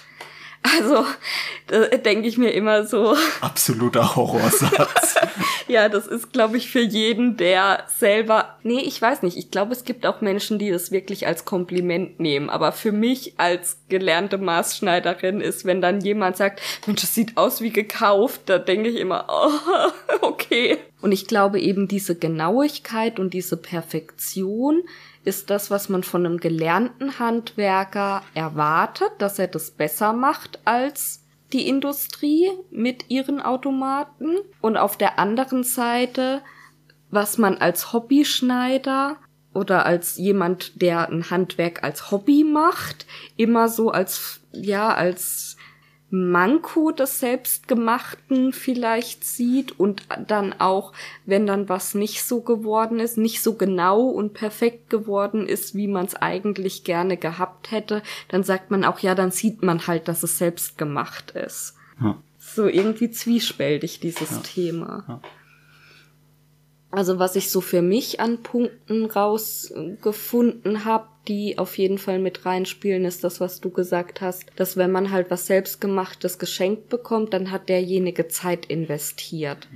Also, 0.64 1.06
da 1.68 1.86
denke 1.98 2.28
ich 2.28 2.38
mir 2.38 2.52
immer 2.52 2.86
so. 2.86 3.16
Absoluter 3.42 4.16
Horrorsatz. 4.16 5.16
ja, 5.68 5.90
das 5.90 6.08
ist, 6.08 6.32
glaube 6.32 6.58
ich, 6.58 6.70
für 6.70 6.82
jeden, 6.82 7.36
der 7.38 7.84
selber. 7.98 8.58
Nee, 8.64 8.80
ich 8.80 9.02
weiß 9.02 9.24
nicht. 9.24 9.38
Ich 9.38 9.52
glaube, 9.52 9.74
es 9.74 9.84
gibt 9.84 10.06
auch 10.06 10.22
Menschen, 10.22 10.60
die 10.60 10.72
das 10.72 10.92
wirklich 10.92 11.28
als 11.28 11.46
Kompliment 11.46 12.20
nehmen. 12.20 12.50
Aber 12.50 12.72
für 12.72 12.92
mich 12.92 13.34
als 13.38 13.78
gelernte 13.90 14.38
Maßschneiderin 14.38 15.42
ist, 15.42 15.66
wenn 15.66 15.82
dann 15.82 16.00
jemand 16.00 16.38
sagt, 16.38 16.62
Mensch, 16.88 17.02
das 17.02 17.14
sieht 17.14 17.38
aus 17.38 17.62
wie 17.62 17.72
gekauft, 17.72 18.44
da 18.46 18.58
denke 18.58 18.90
ich 18.90 18.98
immer, 18.98 19.28
oh, 19.30 19.92
okay. 20.22 20.78
Und 21.02 21.12
ich 21.12 21.28
glaube 21.28 21.60
eben 21.60 21.90
diese 21.90 22.16
Genauigkeit 22.16 23.20
und 23.20 23.34
diese 23.34 23.58
Perfektion 23.58 24.84
ist 25.24 25.50
das, 25.50 25.72
was 25.72 25.90
man 25.90 26.04
von 26.04 26.26
einem 26.26 26.38
gelernten 26.40 27.20
Handwerker 27.20 28.24
erwartet, 28.34 29.12
dass 29.20 29.40
er 29.40 29.48
das 29.48 29.72
besser 29.72 30.14
macht 30.14 30.60
als 30.66 31.24
die 31.54 31.68
Industrie 31.68 32.50
mit 32.72 33.10
ihren 33.10 33.42
Automaten. 33.42 34.38
Und 34.60 34.78
auf 34.78 34.98
der 34.98 35.20
anderen 35.20 35.64
Seite, 35.64 36.42
was 37.10 37.38
man 37.38 37.58
als 37.58 37.94
Hobbyschneider 37.94 39.18
oder 39.54 39.86
als 39.86 40.18
jemand, 40.18 40.82
der 40.82 41.10
ein 41.10 41.30
Handwerk 41.30 41.84
als 41.84 42.12
Hobby 42.12 42.44
macht, 42.44 43.06
immer 43.38 43.70
so 43.70 43.92
als, 43.92 44.42
ja, 44.52 44.94
als 44.94 45.53
Manko 46.16 46.92
des 46.92 47.20
Selbstgemachten 47.20 48.54
vielleicht 48.54 49.24
sieht 49.24 49.80
und 49.80 50.04
dann 50.28 50.54
auch, 50.54 50.94
wenn 51.26 51.48
dann 51.48 51.70
was 51.70 51.96
nicht 51.96 52.24
so 52.24 52.42
geworden 52.42 53.00
ist, 53.00 53.18
nicht 53.18 53.42
so 53.42 53.56
genau 53.56 54.04
und 54.04 54.36
perfekt 54.36 54.92
geworden 54.92 55.48
ist, 55.48 55.74
wie 55.74 55.88
man 55.88 56.06
es 56.06 56.16
eigentlich 56.16 56.84
gerne 56.84 57.18
gehabt 57.18 57.72
hätte, 57.72 58.04
dann 58.28 58.44
sagt 58.44 58.70
man 58.70 58.86
auch, 58.86 59.00
ja, 59.00 59.16
dann 59.16 59.32
sieht 59.32 59.64
man 59.64 59.88
halt, 59.88 60.08
dass 60.08 60.22
es 60.22 60.38
selbst 60.38 60.78
gemacht 60.78 61.32
ist. 61.32 61.74
Ja. 62.00 62.22
So 62.38 62.68
irgendwie 62.68 63.10
zwiespältig, 63.10 64.00
dieses 64.00 64.30
ja. 64.30 64.38
Thema. 64.44 65.06
Ja. 65.08 65.22
Also 66.92 67.18
was 67.18 67.36
ich 67.36 67.50
so 67.50 67.60
für 67.60 67.82
mich 67.82 68.20
an 68.20 68.44
Punkten 68.44 69.06
rausgefunden 69.06 70.86
habe, 70.86 71.08
die 71.28 71.58
auf 71.58 71.78
jeden 71.78 71.98
Fall 71.98 72.20
mit 72.20 72.46
reinspielen, 72.46 73.06
ist 73.06 73.24
das, 73.24 73.40
was 73.40 73.62
du 73.62 73.70
gesagt 73.70 74.22
hast, 74.22 74.46
dass 74.56 74.78
wenn 74.78 74.92
man 74.92 75.12
halt 75.12 75.32
was 75.32 75.48
selbstgemachtes 75.48 76.40
geschenkt 76.40 76.90
bekommt, 76.90 77.34
dann 77.34 77.52
hat 77.52 77.70
derjenige 77.70 78.28
Zeit 78.28 78.66
investiert. 78.66 79.68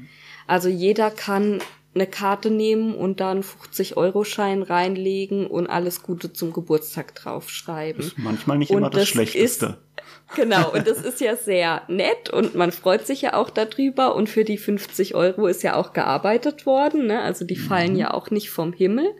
Also 0.45 0.69
jeder 0.69 1.11
kann 1.11 1.59
eine 1.95 2.07
Karte 2.07 2.51
nehmen 2.51 2.93
und 2.93 3.19
da 3.19 3.31
einen 3.31 3.43
50-Euro-Schein 3.43 4.61
reinlegen 4.61 5.47
und 5.47 5.67
alles 5.67 6.03
Gute 6.03 6.31
zum 6.31 6.53
Geburtstag 6.53 7.15
draufschreiben. 7.15 8.01
Ist 8.01 8.17
manchmal 8.17 8.59
nicht 8.59 8.71
und 8.71 8.77
immer 8.77 8.89
das, 8.89 9.01
das 9.01 9.09
Schlechteste. 9.09 9.65
Ist, 9.65 9.77
Genau, 10.35 10.71
und 10.73 10.85
das 10.85 11.01
ist 11.01 11.21
ja 11.21 11.35
sehr 11.35 11.83
nett 11.87 12.29
und 12.29 12.53
man 12.53 12.71
freut 12.71 13.07
sich 13.07 13.21
ja 13.21 13.33
auch 13.33 13.49
darüber 13.49 14.13
und 14.15 14.29
für 14.29 14.43
die 14.43 14.57
50 14.57 15.15
Euro 15.15 15.47
ist 15.47 15.63
ja 15.63 15.75
auch 15.75 15.93
gearbeitet 15.93 16.65
worden, 16.65 17.07
ne? 17.07 17.21
also 17.21 17.45
die 17.45 17.55
fallen 17.55 17.93
mhm. 17.93 17.99
ja 17.99 18.13
auch 18.13 18.29
nicht 18.29 18.49
vom 18.49 18.73
Himmel, 18.73 19.15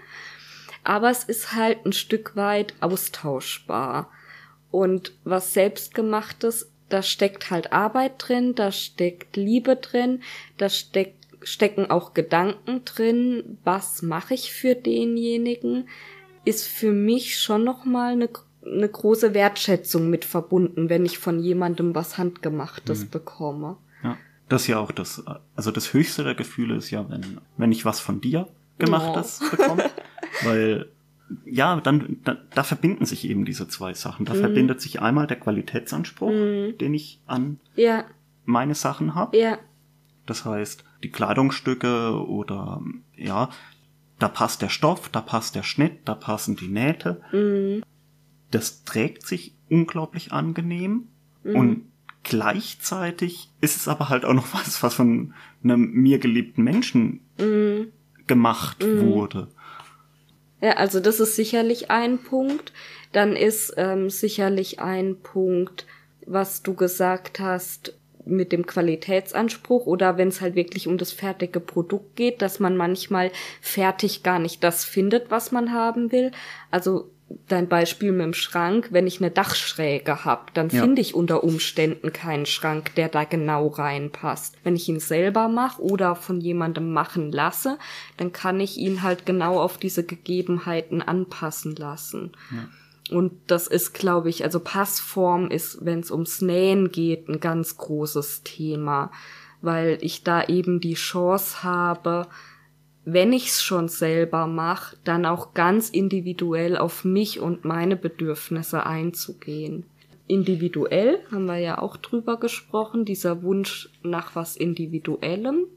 aber 0.88 1.10
es 1.10 1.26
ist 1.26 1.54
halt 1.54 1.86
ein 1.86 1.92
Stück 1.92 2.38
weit 2.38 2.74
austauschbar 2.80 4.10
und 4.72 5.14
was 5.26 5.54
selbstgemachtes, 5.54 6.72
da 6.88 7.02
steckt 7.02 7.52
halt 7.52 7.74
Arbeit 7.74 8.14
drin, 8.18 8.56
da 8.56 8.72
steckt 8.72 9.36
Liebe 9.36 9.76
drin, 9.76 10.22
da 10.58 10.70
steckt 10.70 11.18
stecken 11.44 11.92
auch 11.92 12.14
Gedanken 12.14 12.84
drin, 12.86 13.60
was 13.64 14.02
mache 14.02 14.34
ich 14.34 14.54
für 14.54 14.76
denjenigen, 14.76 15.88
ist 16.46 16.66
für 16.66 16.92
mich 16.92 17.40
schon 17.40 17.64
noch 17.64 17.86
mal 17.86 18.14
eine 18.14 18.30
eine 18.66 18.90
große 18.90 19.34
Wertschätzung 19.34 20.10
mit 20.10 20.26
verbunden, 20.26 20.90
wenn 20.90 21.06
ich 21.06 21.20
von 21.20 21.40
jemandem 21.40 21.96
was 21.96 22.18
Handgemachtes 22.18 23.06
mhm. 23.06 23.10
bekomme. 23.10 23.78
Ja, 24.04 24.18
das 24.50 24.64
ist 24.64 24.68
ja 24.68 24.80
auch 24.80 24.92
das, 24.92 25.24
also 25.56 25.72
das 25.72 25.94
höchste 25.94 26.26
der 26.26 26.36
Gefühle 26.36 26.76
ist 26.76 26.92
ja, 26.92 27.10
wenn, 27.10 27.40
wenn 27.56 27.72
ich 27.72 27.86
was 27.86 28.02
von 28.02 28.20
dir 28.20 28.48
gemachtes 28.78 29.42
oh. 29.42 29.56
bekomme, 29.56 29.90
weil 30.44 30.90
ja, 31.46 31.80
dann 31.82 32.18
da, 32.24 32.38
da 32.56 32.64
verbinden 32.64 33.06
sich 33.06 33.28
eben 33.28 33.44
diese 33.44 33.68
zwei 33.68 33.94
Sachen. 33.94 34.26
Da 34.26 34.34
mhm. 34.34 34.40
verbindet 34.40 34.82
sich 34.82 35.02
einmal 35.02 35.28
der 35.28 35.40
Qualitätsanspruch, 35.40 36.32
mhm. 36.32 36.78
den 36.78 36.94
ich 36.94 37.22
an 37.26 37.60
ja. 37.76 38.06
meine 38.46 38.76
Sachen 38.76 39.14
habe. 39.14 39.38
Ja. 39.38 39.58
Das 40.26 40.46
heißt, 40.46 40.84
die 41.04 41.12
Kleidungsstücke 41.12 42.26
oder 42.26 42.82
ja, 43.16 43.50
da 44.20 44.30
passt 44.30 44.62
der 44.62 44.70
Stoff, 44.70 45.10
da 45.10 45.22
passt 45.22 45.56
der 45.56 45.64
Schnitt, 45.64 46.00
da 46.06 46.16
passen 46.16 46.56
die 46.56 46.70
Nähte. 46.70 47.22
Mhm 47.32 47.84
das 48.52 48.84
trägt 48.84 49.26
sich 49.26 49.56
unglaublich 49.70 50.32
angenehm 50.32 51.08
mhm. 51.44 51.56
und 51.56 51.82
gleichzeitig 52.24 53.52
ist 53.62 53.78
es 53.78 53.88
aber 53.88 54.10
halt 54.10 54.26
auch 54.26 54.34
noch 54.34 54.54
was, 54.54 54.82
was 54.84 54.96
von 54.96 55.34
einem 55.64 55.92
mir 55.92 56.20
geliebten 56.20 56.64
Menschen 56.64 57.22
mhm. 57.38 57.88
gemacht 58.26 58.84
mhm. 58.84 59.08
wurde. 59.08 59.50
Ja, 60.62 60.72
also 60.72 61.00
das 61.00 61.20
ist 61.20 61.36
sicherlich 61.36 61.92
ein 61.92 62.18
Punkt. 62.18 62.74
Dann 63.12 63.36
ist 63.36 63.74
ähm, 63.78 64.10
sicherlich 64.10 64.80
ein 64.80 65.18
Punkt, 65.22 65.86
was 66.26 66.64
du 66.64 66.74
gesagt 66.74 67.40
hast 67.40 67.94
mit 68.26 68.52
dem 68.52 68.66
Qualitätsanspruch 68.66 69.86
oder 69.86 70.18
wenn 70.18 70.28
es 70.28 70.42
halt 70.42 70.56
wirklich 70.56 70.88
um 70.88 70.98
das 70.98 71.14
fertige 71.14 71.60
Produkt 71.62 72.16
geht, 72.18 72.42
dass 72.42 72.60
man 72.60 72.76
manchmal 72.76 73.32
fertig 73.62 74.24
gar 74.24 74.40
nicht 74.40 74.64
das 74.64 74.84
findet, 74.84 75.32
was 75.32 75.52
man 75.52 75.72
haben 75.72 76.12
will. 76.12 76.32
Also 76.70 77.10
dein 77.48 77.68
Beispiel 77.68 78.12
mit 78.12 78.26
dem 78.26 78.34
Schrank, 78.34 78.90
wenn 78.92 79.08
ich 79.08 79.20
eine 79.20 79.32
Dachschräge 79.32 80.24
hab, 80.24 80.54
dann 80.54 80.70
ja. 80.70 80.82
finde 80.82 81.02
ich 81.02 81.14
unter 81.14 81.44
Umständen 81.44 82.14
keinen 82.14 82.46
Schrank, 82.46 82.96
der 82.96 83.10
da 83.10 83.24
genau 83.26 83.68
reinpasst. 83.68 84.56
Wenn 84.64 84.76
ich 84.76 84.88
ihn 84.88 85.00
selber 85.00 85.48
mache 85.48 85.82
oder 85.82 86.16
von 86.16 86.40
jemandem 86.40 86.94
machen 86.94 87.32
lasse, 87.32 87.78
dann 88.16 88.32
kann 88.32 88.60
ich 88.60 88.78
ihn 88.78 89.04
halt 89.04 89.26
genau 89.26 89.60
auf 89.60 89.78
diese 89.78 90.06
Gegebenheiten 90.06 91.02
anpassen 91.02 91.76
lassen. 91.76 92.32
Ja. 92.52 93.18
Und 93.18 93.34
das 93.48 93.68
ist, 93.68 93.94
glaube 93.94 94.30
ich, 94.30 94.44
also 94.44 94.60
Passform 94.60 95.50
ist, 95.50 95.86
wenn 95.86 96.00
es 96.00 96.12
ums 96.12 96.42
Nähen 96.42 96.92
geht, 96.92 97.30
ein 97.30 97.40
ganz 97.40 97.78
großes 97.78 98.44
Thema, 98.44 99.12
weil 99.62 99.98
ich 100.02 100.24
da 100.24 100.44
eben 100.44 100.80
die 100.82 100.96
Chance 100.96 101.64
habe, 101.64 102.28
wenn 103.10 103.32
ich's 103.32 103.64
schon 103.64 103.88
selber 103.88 104.48
mache, 104.48 104.98
dann 105.06 105.26
auch 105.26 105.54
ganz 105.54 105.90
individuell 105.90 106.76
auf 106.76 107.06
mich 107.06 107.40
und 107.40 107.64
meine 107.64 107.96
Bedürfnisse 107.96 108.86
einzugehen. 108.86 109.86
Individuell 110.28 111.20
haben 111.32 111.46
wir 111.46 111.58
ja 111.58 111.78
auch 111.78 111.96
drüber 111.96 112.38
gesprochen, 112.38 113.06
dieser 113.06 113.44
Wunsch 113.44 113.90
nach 114.04 114.36
was 114.36 114.58
Individuellem. 114.58 115.68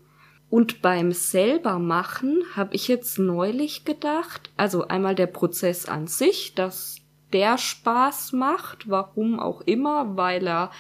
Und 0.48 0.82
beim 0.82 1.12
selber 1.12 1.78
machen 1.78 2.42
habe 2.56 2.74
ich 2.74 2.88
jetzt 2.88 3.20
neulich 3.20 3.84
gedacht, 3.84 4.50
also 4.56 4.88
einmal 4.88 5.14
der 5.14 5.28
Prozess 5.28 5.86
an 5.86 6.08
sich, 6.08 6.56
dass 6.56 6.96
der 7.32 7.58
Spaß 7.58 8.32
macht, 8.32 8.90
warum 8.90 9.38
auch 9.38 9.60
immer, 9.60 10.16
weil 10.16 10.48
er 10.48 10.72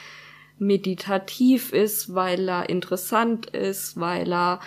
meditativ 0.58 1.72
ist, 1.72 2.12
weil 2.16 2.48
er 2.48 2.68
interessant 2.68 3.46
ist, 3.46 4.00
weil 4.00 4.32
er 4.32 4.58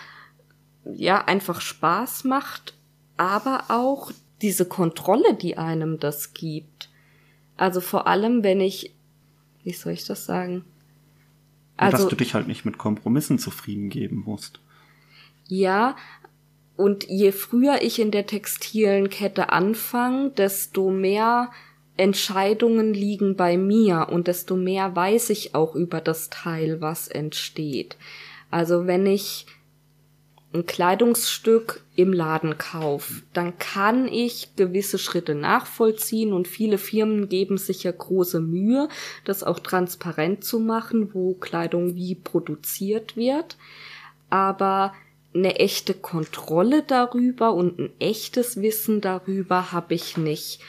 ja 0.92 1.24
einfach 1.24 1.60
Spaß 1.60 2.24
macht, 2.24 2.74
aber 3.16 3.64
auch 3.68 4.12
diese 4.42 4.66
Kontrolle, 4.66 5.34
die 5.34 5.56
einem 5.56 5.98
das 5.98 6.34
gibt. 6.34 6.90
Also 7.56 7.80
vor 7.80 8.06
allem, 8.06 8.42
wenn 8.42 8.60
ich, 8.60 8.92
wie 9.62 9.72
soll 9.72 9.92
ich 9.92 10.04
das 10.04 10.26
sagen? 10.26 10.64
Also, 11.76 11.96
dass 11.96 12.08
du 12.08 12.16
dich 12.16 12.34
halt 12.34 12.46
nicht 12.46 12.64
mit 12.64 12.78
Kompromissen 12.78 13.38
zufrieden 13.38 13.88
geben 13.88 14.22
musst. 14.24 14.60
Ja, 15.48 15.96
und 16.76 17.04
je 17.08 17.32
früher 17.32 17.82
ich 17.82 18.00
in 18.00 18.10
der 18.10 18.26
textilen 18.26 19.08
Kette 19.08 19.50
anfange, 19.50 20.30
desto 20.30 20.90
mehr 20.90 21.50
Entscheidungen 21.96 22.92
liegen 22.92 23.36
bei 23.36 23.56
mir 23.56 24.08
und 24.10 24.26
desto 24.26 24.56
mehr 24.56 24.96
weiß 24.96 25.30
ich 25.30 25.54
auch 25.54 25.74
über 25.76 26.00
das 26.00 26.30
Teil, 26.30 26.80
was 26.80 27.06
entsteht. 27.06 27.96
Also 28.50 28.86
wenn 28.86 29.06
ich 29.06 29.46
ein 30.54 30.66
Kleidungsstück 30.66 31.82
im 31.96 32.12
Laden 32.12 32.56
kaufe, 32.58 33.22
dann 33.32 33.58
kann 33.58 34.06
ich 34.06 34.54
gewisse 34.56 34.98
Schritte 34.98 35.34
nachvollziehen 35.34 36.32
und 36.32 36.46
viele 36.46 36.78
Firmen 36.78 37.28
geben 37.28 37.58
sich 37.58 37.82
ja 37.82 37.90
große 37.90 38.40
Mühe, 38.40 38.88
das 39.24 39.42
auch 39.42 39.58
transparent 39.58 40.44
zu 40.44 40.60
machen, 40.60 41.12
wo 41.12 41.34
Kleidung 41.34 41.96
wie 41.96 42.14
produziert 42.14 43.16
wird. 43.16 43.56
Aber 44.30 44.94
eine 45.34 45.56
echte 45.56 45.94
Kontrolle 45.94 46.84
darüber 46.86 47.52
und 47.54 47.80
ein 47.80 47.90
echtes 47.98 48.62
Wissen 48.62 49.00
darüber 49.00 49.72
habe 49.72 49.94
ich 49.94 50.16
nicht. 50.16 50.60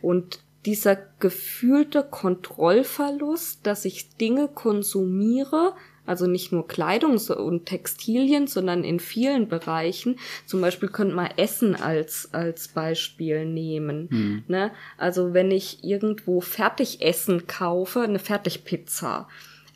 Und 0.00 0.38
dieser 0.64 0.96
gefühlte 1.18 2.04
Kontrollverlust, 2.04 3.66
dass 3.66 3.84
ich 3.84 4.16
Dinge 4.16 4.46
konsumiere, 4.46 5.74
also 6.04 6.26
nicht 6.26 6.52
nur 6.52 6.66
Kleidung 6.66 7.18
und 7.18 7.66
Textilien, 7.66 8.46
sondern 8.46 8.82
in 8.84 8.98
vielen 8.98 9.48
Bereichen. 9.48 10.18
Zum 10.46 10.60
Beispiel 10.60 10.88
könnte 10.88 11.14
man 11.14 11.30
Essen 11.36 11.76
als, 11.76 12.30
als 12.32 12.68
Beispiel 12.68 13.46
nehmen. 13.46 14.08
Mhm. 14.10 14.44
Ne? 14.48 14.72
Also 14.98 15.32
wenn 15.32 15.50
ich 15.50 15.84
irgendwo 15.84 16.40
Fertigessen 16.40 17.46
kaufe, 17.46 18.00
eine 18.00 18.18
Fertigpizza, 18.18 19.28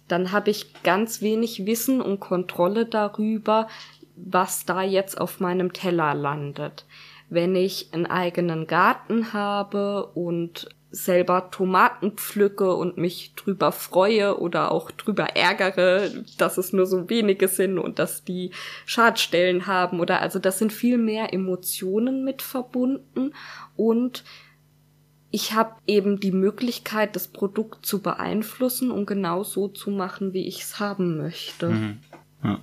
dann 0.08 0.32
habe 0.32 0.50
ich 0.50 0.82
ganz 0.82 1.22
wenig 1.22 1.66
Wissen 1.66 2.00
und 2.00 2.20
Kontrolle 2.20 2.86
darüber, 2.86 3.68
was 4.16 4.64
da 4.64 4.82
jetzt 4.82 5.20
auf 5.20 5.40
meinem 5.40 5.72
Teller 5.72 6.14
landet. 6.14 6.86
Wenn 7.28 7.54
ich 7.54 7.88
einen 7.92 8.06
eigenen 8.06 8.66
Garten 8.66 9.32
habe 9.32 10.06
und 10.14 10.68
selber 10.96 11.50
Tomaten 11.50 12.12
pflücke 12.12 12.74
und 12.74 12.96
mich 12.96 13.34
drüber 13.36 13.70
freue 13.70 14.38
oder 14.38 14.72
auch 14.72 14.90
drüber 14.90 15.36
ärgere, 15.36 16.10
dass 16.38 16.58
es 16.58 16.72
nur 16.72 16.86
so 16.86 17.08
wenige 17.10 17.48
sind 17.48 17.78
und 17.78 17.98
dass 17.98 18.24
die 18.24 18.50
Schadstellen 18.86 19.66
haben 19.66 20.00
oder 20.00 20.20
also 20.20 20.38
das 20.38 20.58
sind 20.58 20.72
viel 20.72 20.98
mehr 20.98 21.32
Emotionen 21.32 22.24
mit 22.24 22.42
verbunden 22.42 23.34
und 23.76 24.24
ich 25.30 25.52
habe 25.52 25.74
eben 25.86 26.18
die 26.18 26.32
Möglichkeit, 26.32 27.14
das 27.14 27.28
Produkt 27.28 27.84
zu 27.84 28.00
beeinflussen 28.00 28.90
und 28.90 29.06
genau 29.06 29.42
so 29.42 29.68
zu 29.68 29.90
machen, 29.90 30.32
wie 30.32 30.46
ich 30.46 30.62
es 30.62 30.80
haben 30.80 31.18
möchte. 31.18 31.68
Mhm. 31.68 31.98
Ja. 32.42 32.60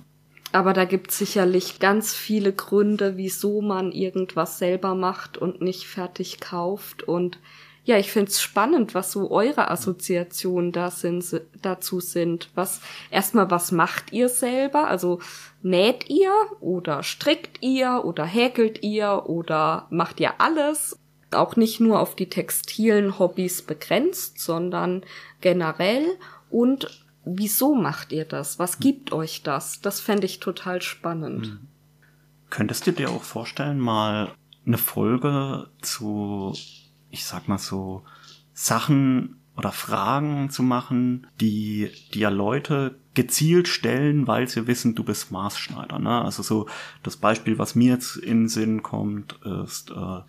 Aber 0.50 0.72
da 0.72 0.84
gibt 0.84 1.10
es 1.10 1.18
sicherlich 1.18 1.78
ganz 1.78 2.14
viele 2.14 2.52
Gründe, 2.52 3.16
wieso 3.16 3.60
man 3.60 3.92
irgendwas 3.92 4.58
selber 4.58 4.94
macht 4.94 5.36
und 5.36 5.60
nicht 5.60 5.86
fertig 5.86 6.40
kauft 6.40 7.02
und 7.02 7.38
ja, 7.84 7.98
ich 7.98 8.10
find's 8.10 8.40
spannend, 8.40 8.94
was 8.94 9.12
so 9.12 9.30
eure 9.30 9.70
Assoziationen 9.70 10.72
da 10.72 10.90
sind, 10.90 11.42
dazu 11.60 12.00
sind. 12.00 12.48
Was, 12.54 12.80
erstmal, 13.10 13.50
was 13.50 13.72
macht 13.72 14.12
ihr 14.12 14.30
selber? 14.30 14.88
Also, 14.88 15.20
näht 15.62 16.08
ihr 16.08 16.32
oder 16.60 17.02
strickt 17.02 17.62
ihr 17.62 18.02
oder 18.04 18.24
häkelt 18.24 18.82
ihr 18.82 19.24
oder 19.26 19.86
macht 19.90 20.18
ihr 20.18 20.40
alles? 20.40 20.98
Auch 21.30 21.56
nicht 21.56 21.78
nur 21.78 22.00
auf 22.00 22.16
die 22.16 22.30
textilen 22.30 23.18
Hobbys 23.18 23.60
begrenzt, 23.60 24.40
sondern 24.40 25.04
generell. 25.42 26.06
Und 26.48 27.04
wieso 27.26 27.74
macht 27.74 28.12
ihr 28.12 28.24
das? 28.24 28.58
Was 28.58 28.78
gibt 28.78 29.12
euch 29.12 29.42
das? 29.42 29.82
Das 29.82 30.00
fände 30.00 30.24
ich 30.24 30.40
total 30.40 30.80
spannend. 30.80 31.46
Hm. 31.46 31.68
Könntest 32.48 32.86
du 32.86 32.92
dir 32.92 33.10
auch 33.10 33.24
vorstellen, 33.24 33.78
mal 33.78 34.32
eine 34.64 34.78
Folge 34.78 35.68
zu 35.82 36.54
ich 37.14 37.24
sag 37.24 37.48
mal 37.48 37.58
so, 37.58 38.02
Sachen 38.52 39.40
oder 39.56 39.72
Fragen 39.72 40.50
zu 40.50 40.62
machen, 40.62 41.26
die, 41.40 41.90
die 42.12 42.20
ja 42.20 42.28
Leute 42.28 42.98
gezielt 43.14 43.68
stellen, 43.68 44.26
weil 44.26 44.48
sie 44.48 44.66
wissen, 44.66 44.94
du 44.94 45.04
bist 45.04 45.30
Maßschneider. 45.30 46.00
Ne? 46.00 46.22
Also 46.22 46.42
so 46.42 46.68
das 47.02 47.16
Beispiel, 47.16 47.58
was 47.58 47.76
mir 47.76 47.92
jetzt 47.92 48.16
in 48.16 48.42
den 48.42 48.48
Sinn 48.48 48.82
kommt, 48.82 49.38
ist, 49.62 49.92
äh, 49.92 50.20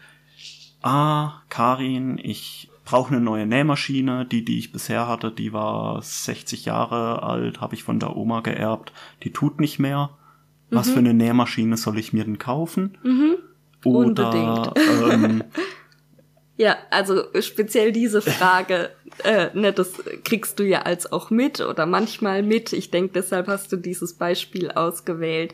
ah, 0.83 1.41
Karin, 1.49 2.19
ich 2.19 2.69
brauche 2.85 3.13
eine 3.13 3.23
neue 3.23 3.47
Nähmaschine. 3.47 4.25
Die, 4.25 4.45
die 4.45 4.59
ich 4.59 4.71
bisher 4.71 5.07
hatte, 5.07 5.31
die 5.31 5.53
war 5.53 6.01
60 6.03 6.65
Jahre 6.65 7.23
alt, 7.23 7.61
habe 7.61 7.73
ich 7.73 7.83
von 7.83 7.99
der 7.99 8.15
Oma 8.15 8.41
geerbt. 8.41 8.93
Die 9.23 9.33
tut 9.33 9.59
nicht 9.59 9.79
mehr. 9.79 10.11
Was 10.69 10.87
mhm. 10.89 10.91
für 10.93 10.99
eine 10.99 11.13
Nähmaschine 11.15 11.77
soll 11.77 11.97
ich 11.97 12.13
mir 12.13 12.25
denn 12.25 12.37
kaufen? 12.37 12.97
Mhm. 13.03 13.37
Oder 13.83 14.73
ähm, 15.11 15.43
Ja, 16.57 16.77
also 16.89 17.23
speziell 17.41 17.91
diese 17.91 18.21
Frage, 18.21 18.91
äh, 19.23 19.49
ne, 19.53 19.73
das 19.73 19.91
kriegst 20.23 20.57
du 20.57 20.63
ja 20.63 20.83
als 20.83 21.11
auch 21.11 21.29
mit 21.29 21.59
oder 21.59 21.85
manchmal 21.85 22.43
mit. 22.43 22.71
Ich 22.71 22.91
denke, 22.91 23.11
deshalb 23.13 23.47
hast 23.47 23.71
du 23.73 23.77
dieses 23.77 24.13
Beispiel 24.13 24.71
ausgewählt. 24.71 25.53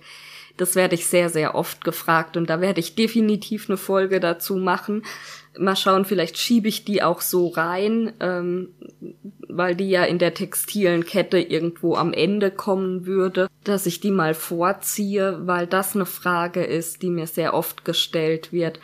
Das 0.57 0.75
werde 0.75 0.93
ich 0.93 1.07
sehr, 1.07 1.29
sehr 1.29 1.55
oft 1.55 1.83
gefragt 1.83 2.37
und 2.37 2.49
da 2.49 2.61
werde 2.61 2.81
ich 2.81 2.93
definitiv 2.93 3.67
eine 3.67 3.77
Folge 3.77 4.19
dazu 4.19 4.57
machen. 4.57 5.03
Mal 5.57 5.75
schauen, 5.75 6.05
vielleicht 6.05 6.37
schiebe 6.37 6.67
ich 6.67 6.85
die 6.85 7.01
auch 7.01 7.21
so 7.21 7.47
rein, 7.47 8.13
ähm, 8.19 8.69
weil 9.47 9.75
die 9.75 9.89
ja 9.89 10.03
in 10.03 10.19
der 10.19 10.35
textilen 10.35 11.03
Kette 11.03 11.39
irgendwo 11.39 11.95
am 11.95 12.13
Ende 12.13 12.51
kommen 12.51 13.07
würde, 13.07 13.47
dass 13.63 13.87
ich 13.87 14.01
die 14.01 14.11
mal 14.11 14.35
vorziehe, 14.35 15.47
weil 15.47 15.65
das 15.65 15.95
eine 15.95 16.05
Frage 16.05 16.63
ist, 16.63 17.01
die 17.01 17.09
mir 17.09 17.27
sehr 17.27 17.55
oft 17.55 17.83
gestellt 17.83 18.53
wird 18.53 18.79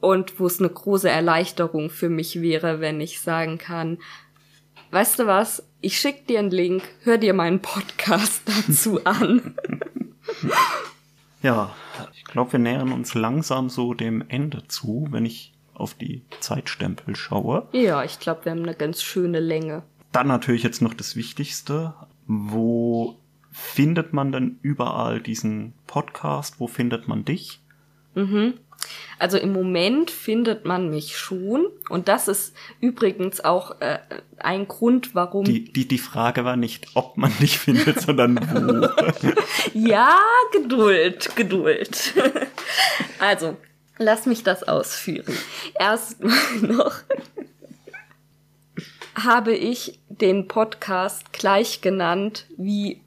und 0.00 0.38
wo 0.38 0.46
es 0.46 0.60
eine 0.60 0.68
große 0.68 1.08
Erleichterung 1.08 1.90
für 1.90 2.08
mich 2.08 2.40
wäre, 2.40 2.80
wenn 2.80 3.00
ich 3.00 3.20
sagen 3.20 3.58
kann, 3.58 3.98
weißt 4.90 5.18
du 5.18 5.26
was, 5.26 5.68
ich 5.80 5.98
schick 5.98 6.26
dir 6.26 6.38
einen 6.38 6.50
Link, 6.50 6.82
hör 7.02 7.18
dir 7.18 7.34
meinen 7.34 7.60
Podcast 7.60 8.42
dazu 8.66 9.04
an. 9.04 9.54
ja, 11.42 11.74
ich 12.14 12.24
glaube, 12.24 12.52
wir 12.52 12.58
nähern 12.58 12.92
uns 12.92 13.14
langsam 13.14 13.68
so 13.68 13.94
dem 13.94 14.24
Ende 14.28 14.66
zu, 14.68 15.08
wenn 15.10 15.24
ich 15.26 15.52
auf 15.74 15.94
die 15.94 16.22
Zeitstempel 16.40 17.14
schaue. 17.14 17.68
Ja, 17.72 18.02
ich 18.02 18.18
glaube, 18.18 18.44
wir 18.44 18.52
haben 18.52 18.62
eine 18.62 18.74
ganz 18.74 19.02
schöne 19.02 19.40
Länge. 19.40 19.82
Dann 20.12 20.26
natürlich 20.26 20.62
jetzt 20.62 20.82
noch 20.82 20.94
das 20.94 21.14
Wichtigste. 21.16 21.94
Wo 22.26 23.16
findet 23.50 24.12
man 24.12 24.32
denn 24.32 24.58
überall 24.62 25.20
diesen 25.20 25.74
Podcast? 25.86 26.58
Wo 26.58 26.66
findet 26.66 27.08
man 27.08 27.24
dich? 27.24 27.60
Mhm. 28.14 28.54
Also 29.18 29.38
im 29.38 29.52
Moment 29.52 30.10
findet 30.10 30.64
man 30.64 30.90
mich 30.90 31.16
schon. 31.16 31.66
Und 31.88 32.08
das 32.08 32.28
ist 32.28 32.54
übrigens 32.80 33.40
auch 33.44 33.80
äh, 33.80 33.98
ein 34.38 34.68
Grund, 34.68 35.14
warum. 35.14 35.44
Die, 35.44 35.72
die, 35.72 35.88
die 35.88 35.98
Frage 35.98 36.44
war 36.44 36.56
nicht, 36.56 36.88
ob 36.94 37.16
man 37.16 37.32
dich 37.38 37.58
findet, 37.58 38.00
sondern 38.02 38.38
wo. 38.38 38.88
ja, 39.74 40.16
Geduld, 40.52 41.34
Geduld. 41.34 42.14
also, 43.18 43.56
lass 43.98 44.26
mich 44.26 44.42
das 44.44 44.62
ausführen. 44.62 45.34
Erstmal 45.78 46.32
noch 46.60 46.94
habe 49.14 49.52
ich 49.54 49.98
den 50.08 50.46
Podcast 50.46 51.32
gleich 51.32 51.80
genannt 51.80 52.46
wie 52.56 53.00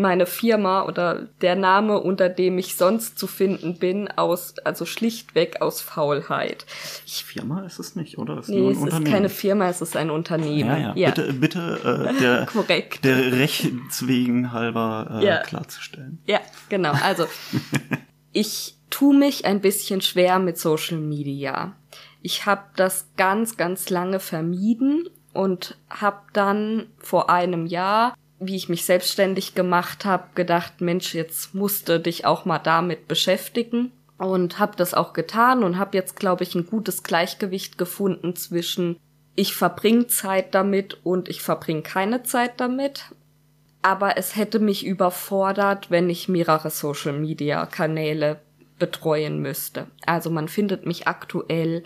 meine 0.00 0.26
Firma 0.26 0.84
oder 0.84 1.28
der 1.40 1.56
Name, 1.56 2.00
unter 2.00 2.28
dem 2.28 2.58
ich 2.58 2.76
sonst 2.76 3.18
zu 3.18 3.26
finden 3.26 3.78
bin, 3.78 4.08
aus, 4.08 4.54
also 4.64 4.86
schlichtweg 4.86 5.60
aus 5.60 5.80
Faulheit. 5.80 6.66
Firma 7.06 7.62
ist 7.64 7.78
es 7.78 7.96
nicht, 7.96 8.18
oder? 8.18 8.38
Ist 8.38 8.48
nee, 8.48 8.70
es 8.70 8.82
ist 8.82 9.04
keine 9.04 9.28
Firma, 9.28 9.68
es 9.68 9.80
ist 9.80 9.96
ein 9.96 10.10
Unternehmen. 10.10 10.70
Ja, 10.70 10.78
ja. 10.78 10.92
ja. 10.96 11.10
Bitte, 11.10 11.32
bitte 11.32 12.08
äh, 12.10 12.20
der, 12.20 12.46
Korrekt. 12.52 13.04
der 13.04 13.32
Rechts 13.32 14.06
wegen 14.06 14.52
halber 14.52 15.20
äh, 15.20 15.24
ja. 15.24 15.38
klarzustellen. 15.42 16.18
Ja, 16.26 16.40
genau. 16.68 16.92
Also 17.02 17.26
ich 18.32 18.76
tu 18.90 19.12
mich 19.12 19.44
ein 19.44 19.60
bisschen 19.60 20.00
schwer 20.00 20.38
mit 20.38 20.58
Social 20.58 20.98
Media. 20.98 21.76
Ich 22.22 22.46
habe 22.46 22.62
das 22.76 23.08
ganz, 23.16 23.56
ganz 23.56 23.88
lange 23.88 24.20
vermieden 24.20 25.08
und 25.32 25.78
habe 25.88 26.22
dann 26.32 26.86
vor 26.98 27.30
einem 27.30 27.66
Jahr 27.66 28.14
wie 28.40 28.56
ich 28.56 28.68
mich 28.68 28.84
selbstständig 28.84 29.54
gemacht 29.54 30.04
habe, 30.04 30.24
gedacht, 30.34 30.80
Mensch, 30.80 31.14
jetzt 31.14 31.54
musste 31.54 32.00
dich 32.00 32.24
auch 32.24 32.46
mal 32.46 32.58
damit 32.58 33.06
beschäftigen 33.06 33.92
und 34.16 34.58
habe 34.58 34.76
das 34.76 34.94
auch 34.94 35.12
getan 35.12 35.62
und 35.62 35.78
habe 35.78 35.96
jetzt, 35.96 36.16
glaube 36.16 36.42
ich, 36.42 36.54
ein 36.54 36.66
gutes 36.66 37.02
Gleichgewicht 37.02 37.78
gefunden 37.78 38.34
zwischen 38.34 38.96
ich 39.36 39.54
verbringe 39.54 40.06
Zeit 40.08 40.54
damit 40.54 40.98
und 41.04 41.28
ich 41.28 41.42
verbringe 41.42 41.82
keine 41.82 42.22
Zeit 42.22 42.60
damit. 42.60 43.12
Aber 43.82 44.18
es 44.18 44.36
hätte 44.36 44.58
mich 44.58 44.84
überfordert, 44.84 45.90
wenn 45.90 46.10
ich 46.10 46.28
mehrere 46.28 46.70
Social-Media-Kanäle 46.70 48.40
betreuen 48.78 49.40
müsste. 49.40 49.86
Also 50.04 50.30
man 50.30 50.48
findet 50.48 50.86
mich 50.86 51.06
aktuell 51.06 51.84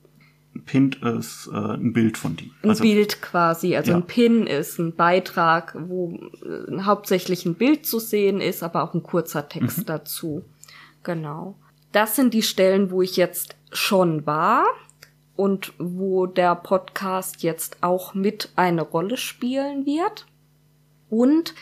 Pinned 0.64 1.02
ist 1.02 1.48
äh, 1.52 1.56
ein 1.56 1.92
Bild 1.92 2.16
von 2.16 2.36
dir. 2.36 2.50
Also, 2.62 2.82
ein 2.82 2.90
Bild 2.90 3.22
quasi. 3.22 3.76
Also 3.76 3.92
ja. 3.92 3.96
ein 3.96 4.06
Pin 4.06 4.46
ist 4.46 4.78
ein 4.78 4.94
Beitrag, 4.94 5.76
wo 5.78 6.18
äh, 6.44 6.82
hauptsächlich 6.82 7.44
ein 7.46 7.54
Bild 7.54 7.86
zu 7.86 7.98
sehen 7.98 8.40
ist, 8.40 8.62
aber 8.62 8.82
auch 8.82 8.94
ein 8.94 9.02
kurzer 9.02 9.48
Text 9.48 9.78
mhm. 9.78 9.86
dazu. 9.86 10.44
Genau. 11.02 11.56
Das 11.92 12.16
sind 12.16 12.34
die 12.34 12.42
Stellen, 12.42 12.90
wo 12.90 13.02
ich 13.02 13.16
jetzt 13.16 13.56
schon 13.72 14.26
war 14.26 14.66
und 15.36 15.72
wo 15.78 16.26
der 16.26 16.54
Podcast 16.54 17.42
jetzt 17.42 17.82
auch 17.82 18.14
mit 18.14 18.50
eine 18.56 18.82
Rolle 18.82 19.16
spielen 19.16 19.86
wird. 19.86 20.26
Und 21.08 21.54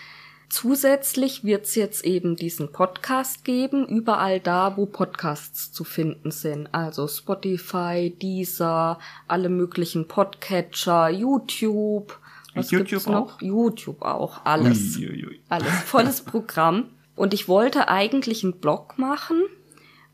Zusätzlich 0.55 1.43
wird 1.43 1.65
es 1.65 1.75
jetzt 1.75 2.05
eben 2.05 2.37
diesen 2.37 2.71
Podcast 2.71 3.45
geben, 3.45 3.89
überall 3.89 4.39
da, 4.39 4.77
wo 4.77 4.87
Podcasts 4.87 5.73
zu 5.73 5.83
finden 5.83 6.31
sind. 6.31 6.69
Also 6.73 7.09
Spotify, 7.09 8.15
Deezer, 8.23 9.01
alle 9.27 9.49
möglichen 9.49 10.07
Podcatcher, 10.07 11.09
YouTube. 11.09 12.21
Was 12.55 12.71
YouTube 12.71 13.05
noch? 13.09 13.35
Auch? 13.35 13.43
YouTube 13.43 14.03
auch. 14.03 14.45
Alles. 14.45 14.97
Uiuiui. 14.97 15.41
Alles. 15.49 15.73
Volles 15.87 16.21
Programm. 16.25 16.85
Und 17.17 17.35
ich 17.35 17.49
wollte 17.49 17.89
eigentlich 17.89 18.45
einen 18.45 18.61
Blog 18.61 18.97
machen, 18.97 19.43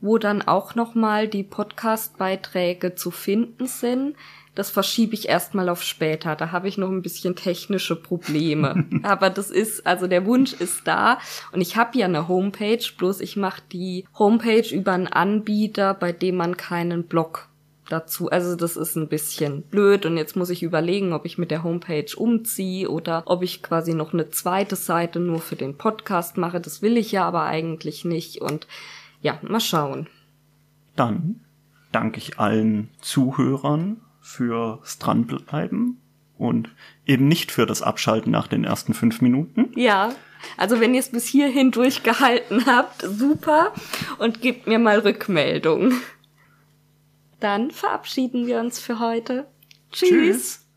wo 0.00 0.16
dann 0.16 0.40
auch 0.40 0.74
nochmal 0.74 1.28
die 1.28 1.44
Podcast-Beiträge 1.44 2.94
zu 2.94 3.10
finden 3.10 3.66
sind 3.66 4.16
das 4.54 4.70
verschiebe 4.70 5.14
ich 5.14 5.28
erstmal 5.28 5.68
auf 5.68 5.82
später. 5.82 6.34
Da 6.34 6.50
habe 6.50 6.68
ich 6.68 6.76
noch 6.76 6.90
ein 6.90 7.02
bisschen 7.02 7.36
technische 7.36 7.96
Probleme. 7.96 8.84
Aber 9.02 9.30
das 9.30 9.50
ist, 9.50 9.86
also 9.86 10.06
der 10.06 10.26
Wunsch 10.26 10.52
ist 10.52 10.86
da. 10.86 11.18
Und 11.52 11.60
ich 11.60 11.76
habe 11.76 11.98
ja 11.98 12.06
eine 12.06 12.28
Homepage, 12.28 12.82
bloß 12.96 13.20
ich 13.20 13.36
mache 13.36 13.62
die 13.72 14.04
Homepage 14.18 14.74
über 14.74 14.92
einen 14.92 15.06
Anbieter, 15.06 15.94
bei 15.94 16.12
dem 16.12 16.36
man 16.36 16.56
keinen 16.56 17.04
Blog 17.04 17.48
dazu. 17.88 18.30
Also 18.30 18.56
das 18.56 18.76
ist 18.76 18.96
ein 18.96 19.08
bisschen 19.08 19.62
blöd 19.62 20.06
und 20.06 20.16
jetzt 20.16 20.36
muss 20.36 20.50
ich 20.50 20.62
überlegen, 20.62 21.12
ob 21.12 21.26
ich 21.26 21.38
mit 21.38 21.50
der 21.50 21.62
Homepage 21.62 22.06
umziehe 22.16 22.88
oder 22.88 23.24
ob 23.26 23.42
ich 23.42 23.62
quasi 23.62 23.94
noch 23.94 24.12
eine 24.12 24.30
zweite 24.30 24.76
Seite 24.76 25.20
nur 25.20 25.40
für 25.40 25.56
den 25.56 25.76
Podcast 25.76 26.36
mache. 26.36 26.60
Das 26.60 26.82
will 26.82 26.96
ich 26.96 27.12
ja 27.12 27.26
aber 27.26 27.44
eigentlich 27.44 28.04
nicht 28.04 28.40
und 28.40 28.66
ja, 29.22 29.38
mal 29.42 29.60
schauen. 29.60 30.06
Dann 30.96 31.40
danke 31.92 32.18
ich 32.18 32.38
allen 32.38 32.88
Zuhörern 33.00 34.00
fürs 34.20 34.98
Dranbleiben 34.98 36.00
und 36.38 36.70
eben 37.06 37.28
nicht 37.28 37.52
für 37.52 37.66
das 37.66 37.82
Abschalten 37.82 38.30
nach 38.30 38.48
den 38.48 38.64
ersten 38.64 38.94
fünf 38.94 39.20
Minuten. 39.20 39.72
Ja, 39.74 40.14
also 40.56 40.80
wenn 40.80 40.94
ihr 40.94 41.00
es 41.00 41.10
bis 41.10 41.26
hierhin 41.26 41.70
durchgehalten 41.70 42.66
habt, 42.66 43.02
super 43.02 43.74
und 44.18 44.40
gebt 44.40 44.66
mir 44.66 44.78
mal 44.78 45.00
Rückmeldung. 45.00 45.92
Dann 47.40 47.70
verabschieden 47.70 48.46
wir 48.46 48.60
uns 48.60 48.78
für 48.78 49.00
heute. 49.00 49.46
Tschüss. 49.92 50.08
Tschüss. 50.08 50.69